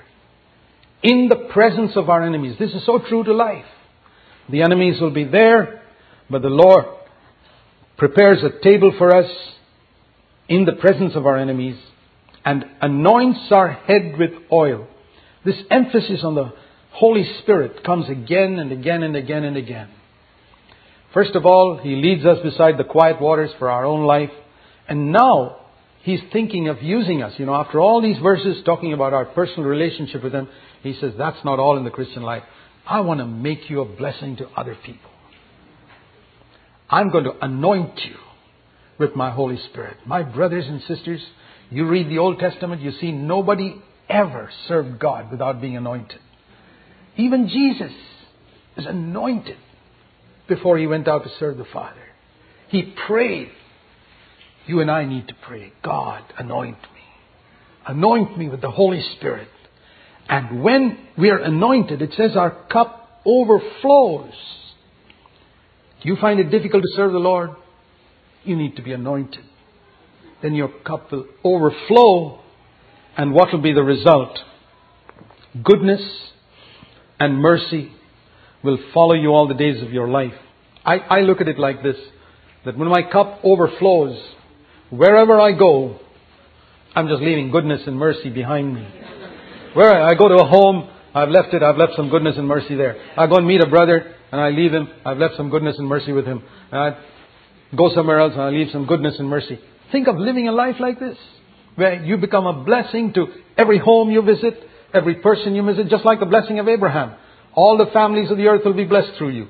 In 1.03 1.29
the 1.29 1.47
presence 1.53 1.91
of 1.95 2.09
our 2.09 2.23
enemies. 2.23 2.57
This 2.59 2.71
is 2.71 2.85
so 2.85 2.99
true 2.99 3.23
to 3.23 3.33
life. 3.33 3.65
The 4.49 4.61
enemies 4.61 4.99
will 4.99 5.11
be 5.11 5.25
there, 5.25 5.81
but 6.29 6.41
the 6.41 6.49
Lord 6.49 6.85
prepares 7.97 8.43
a 8.43 8.63
table 8.63 8.93
for 8.97 9.15
us 9.15 9.29
in 10.47 10.65
the 10.65 10.73
presence 10.73 11.13
of 11.15 11.25
our 11.25 11.37
enemies, 11.37 11.77
and 12.45 12.63
anoints 12.81 13.51
our 13.51 13.73
head 13.73 14.15
with 14.17 14.31
oil. 14.51 14.87
This 15.43 15.57
emphasis 15.69 16.21
on 16.23 16.35
the 16.35 16.53
Holy 16.91 17.25
Spirit 17.41 17.83
comes 17.83 18.09
again 18.09 18.57
and 18.57 18.71
again 18.71 19.03
and 19.03 19.15
again 19.15 19.43
and 19.43 19.57
again. 19.57 19.89
First 21.13 21.35
of 21.35 21.45
all, 21.45 21.79
He 21.83 21.95
leads 21.95 22.25
us 22.25 22.37
beside 22.43 22.77
the 22.77 22.85
quiet 22.85 23.21
waters 23.21 23.51
for 23.59 23.69
our 23.69 23.85
own 23.85 24.05
life. 24.05 24.31
And 24.87 25.11
now, 25.11 25.66
He's 26.07 26.21
thinking 26.31 26.69
of 26.69 26.81
using 26.81 27.21
us. 27.21 27.33
You 27.37 27.45
know, 27.45 27.53
after 27.53 27.81
all 27.81 28.01
these 28.01 28.17
verses 28.19 28.63
talking 28.63 28.93
about 28.93 29.13
our 29.13 29.25
personal 29.25 29.67
relationship 29.67 30.23
with 30.23 30.31
Him, 30.31 30.47
He 30.81 30.93
says, 31.01 31.11
that's 31.17 31.43
not 31.43 31.59
all 31.59 31.77
in 31.77 31.83
the 31.83 31.89
Christian 31.89 32.23
life. 32.23 32.43
I 32.87 33.01
want 33.01 33.19
to 33.19 33.25
make 33.25 33.69
you 33.69 33.81
a 33.81 33.85
blessing 33.85 34.37
to 34.37 34.47
other 34.55 34.77
people. 34.85 35.11
I'm 36.89 37.11
going 37.11 37.25
to 37.25 37.33
anoint 37.41 37.99
you 38.05 38.15
with 38.97 39.17
my 39.17 39.31
Holy 39.31 39.57
Spirit. 39.69 39.97
My 40.05 40.23
brothers 40.23 40.63
and 40.65 40.81
sisters, 40.83 41.21
you 41.69 41.85
read 41.89 42.07
the 42.07 42.19
Old 42.19 42.39
Testament, 42.39 42.81
you 42.81 42.93
see 43.01 43.11
nobody 43.11 43.75
ever 44.07 44.49
served 44.69 44.99
God 44.99 45.29
without 45.29 45.59
being 45.59 45.75
anointed. 45.75 46.21
Even 47.17 47.49
Jesus 47.49 47.91
is 48.77 48.85
anointed 48.85 49.57
before 50.47 50.77
he 50.77 50.87
went 50.87 51.09
out 51.09 51.25
to 51.25 51.29
serve 51.37 51.57
the 51.57 51.65
Father. 51.65 51.99
He 52.69 52.95
prayed. 53.05 53.51
You 54.67 54.81
and 54.81 54.91
I 54.91 55.05
need 55.05 55.29
to 55.29 55.33
pray, 55.47 55.71
God, 55.83 56.23
anoint 56.37 56.81
me. 56.81 57.01
Anoint 57.87 58.37
me 58.37 58.49
with 58.49 58.61
the 58.61 58.69
Holy 58.69 59.01
Spirit. 59.15 59.47
And 60.27 60.61
when 60.61 60.97
we 61.17 61.29
are 61.29 61.37
anointed, 61.37 62.01
it 62.01 62.13
says 62.17 62.35
our 62.35 62.51
cup 62.71 63.21
overflows. 63.25 64.33
Do 66.01 66.09
you 66.09 66.17
find 66.19 66.39
it 66.39 66.51
difficult 66.51 66.83
to 66.83 66.89
serve 66.95 67.13
the 67.13 67.19
Lord? 67.19 67.51
You 68.43 68.57
need 68.57 68.75
to 68.75 68.81
be 68.81 68.91
anointed. 68.91 69.43
Then 70.41 70.53
your 70.53 70.69
cup 70.85 71.11
will 71.11 71.25
overflow. 71.45 72.41
And 73.15 73.33
what 73.33 73.53
will 73.53 73.61
be 73.61 73.73
the 73.73 73.83
result? 73.83 74.37
Goodness 75.63 76.01
and 77.19 77.37
mercy 77.37 77.93
will 78.63 78.77
follow 78.93 79.13
you 79.13 79.29
all 79.29 79.47
the 79.47 79.53
days 79.53 79.81
of 79.81 79.91
your 79.91 80.09
life. 80.09 80.33
I, 80.85 80.97
I 80.97 81.19
look 81.21 81.41
at 81.41 81.47
it 81.47 81.57
like 81.57 81.81
this 81.83 81.95
that 82.65 82.77
when 82.77 82.89
my 82.89 83.01
cup 83.09 83.39
overflows, 83.43 84.17
wherever 84.89 85.39
I 85.39 85.51
go, 85.51 85.99
I'm 86.95 87.07
just 87.07 87.21
leaving 87.21 87.51
goodness 87.51 87.81
and 87.85 87.97
mercy 87.97 88.29
behind 88.29 88.73
me. 88.73 88.87
Where 89.73 90.01
I 90.01 90.15
go 90.15 90.27
to 90.27 90.35
a 90.35 90.47
home, 90.47 90.89
I've 91.13 91.29
left 91.29 91.53
it, 91.53 91.61
I've 91.63 91.77
left 91.77 91.93
some 91.95 92.09
goodness 92.09 92.35
and 92.37 92.47
mercy 92.47 92.75
there. 92.75 92.97
I 93.17 93.27
go 93.27 93.35
and 93.35 93.47
meet 93.47 93.61
a 93.61 93.67
brother, 93.67 94.15
and 94.31 94.41
I 94.41 94.49
leave 94.49 94.73
him, 94.73 94.87
I've 95.05 95.17
left 95.17 95.35
some 95.37 95.49
goodness 95.49 95.77
and 95.77 95.87
mercy 95.87 96.11
with 96.11 96.25
him. 96.25 96.43
And 96.71 96.79
I 96.79 96.97
go 97.75 97.93
somewhere 97.93 98.19
else, 98.19 98.33
and 98.33 98.41
I 98.41 98.49
leave 98.49 98.71
some 98.71 98.85
goodness 98.85 99.15
and 99.19 99.27
mercy. 99.27 99.59
Think 99.91 100.07
of 100.07 100.17
living 100.17 100.47
a 100.47 100.51
life 100.51 100.77
like 100.79 100.99
this, 100.99 101.17
where 101.75 102.03
you 102.03 102.17
become 102.17 102.45
a 102.45 102.63
blessing 102.63 103.13
to 103.13 103.27
every 103.57 103.77
home 103.79 104.09
you 104.09 104.21
visit, 104.21 104.55
every 104.93 105.15
person 105.15 105.55
you 105.55 105.63
visit, 105.65 105.89
just 105.89 106.05
like 106.05 106.19
the 106.19 106.25
blessing 106.25 106.59
of 106.59 106.67
Abraham. 106.67 107.15
All 107.53 107.77
the 107.77 107.91
families 107.91 108.31
of 108.31 108.37
the 108.37 108.47
earth 108.47 108.61
will 108.65 108.73
be 108.73 108.85
blessed 108.85 109.17
through 109.17 109.29
you. 109.29 109.47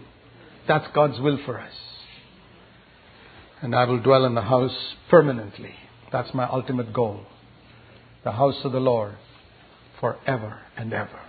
That's 0.68 0.86
God's 0.94 1.20
will 1.20 1.40
for 1.46 1.60
us. 1.60 1.72
And 3.62 3.76
I 3.76 3.86
will 3.86 4.00
dwell 4.00 4.26
in 4.26 4.34
the 4.36 4.42
house 4.42 4.96
permanently. 5.10 5.74
That's 6.12 6.34
my 6.34 6.48
ultimate 6.48 6.92
goal. 6.94 7.22
The 8.24 8.34
house 8.34 8.64
of 8.64 8.72
the 8.72 8.80
Lord 8.80 9.16
forever 10.00 10.60
and 10.76 10.94
ever. 10.94 11.20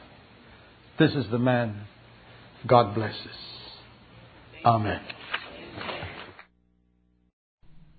This 0.99 1.12
is 1.12 1.31
the 1.31 1.39
man 1.39 1.87
God 2.66 2.95
blesses. 2.95 3.37
Amen. 4.64 5.03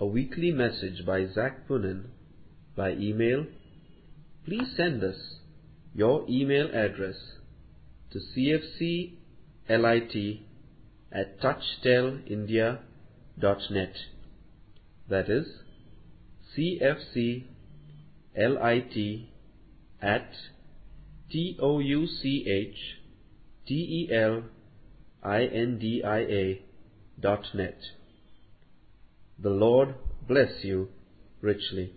a 0.00 0.06
weekly 0.06 0.50
message 0.50 1.04
by 1.04 1.26
Zac 1.26 1.68
Poonen 1.68 2.06
by 2.74 2.92
email, 2.92 3.44
please 4.44 4.74
send 4.76 5.04
us 5.04 5.36
your 5.94 6.28
email 6.28 6.66
address 6.74 7.14
to 8.10 8.18
cfclit 8.36 10.40
at 11.12 11.40
touchtelindia.net. 11.40 13.94
That 15.08 15.28
is 15.28 15.46
cfclit 16.56 17.44
at 20.02 20.30
t 21.30 21.56
o 21.60 21.78
u 21.78 22.06
c 22.06 22.44
h 22.46 22.98
t 23.66 23.74
e 23.74 24.08
l 24.12 24.42
i 25.22 25.46
n 25.46 25.78
d 25.78 26.02
i 26.02 26.20
a 26.20 26.62
dot 27.20 27.54
net. 27.54 27.78
The 29.38 29.50
Lord 29.50 29.94
bless 30.26 30.64
you 30.64 30.88
richly. 31.40 31.92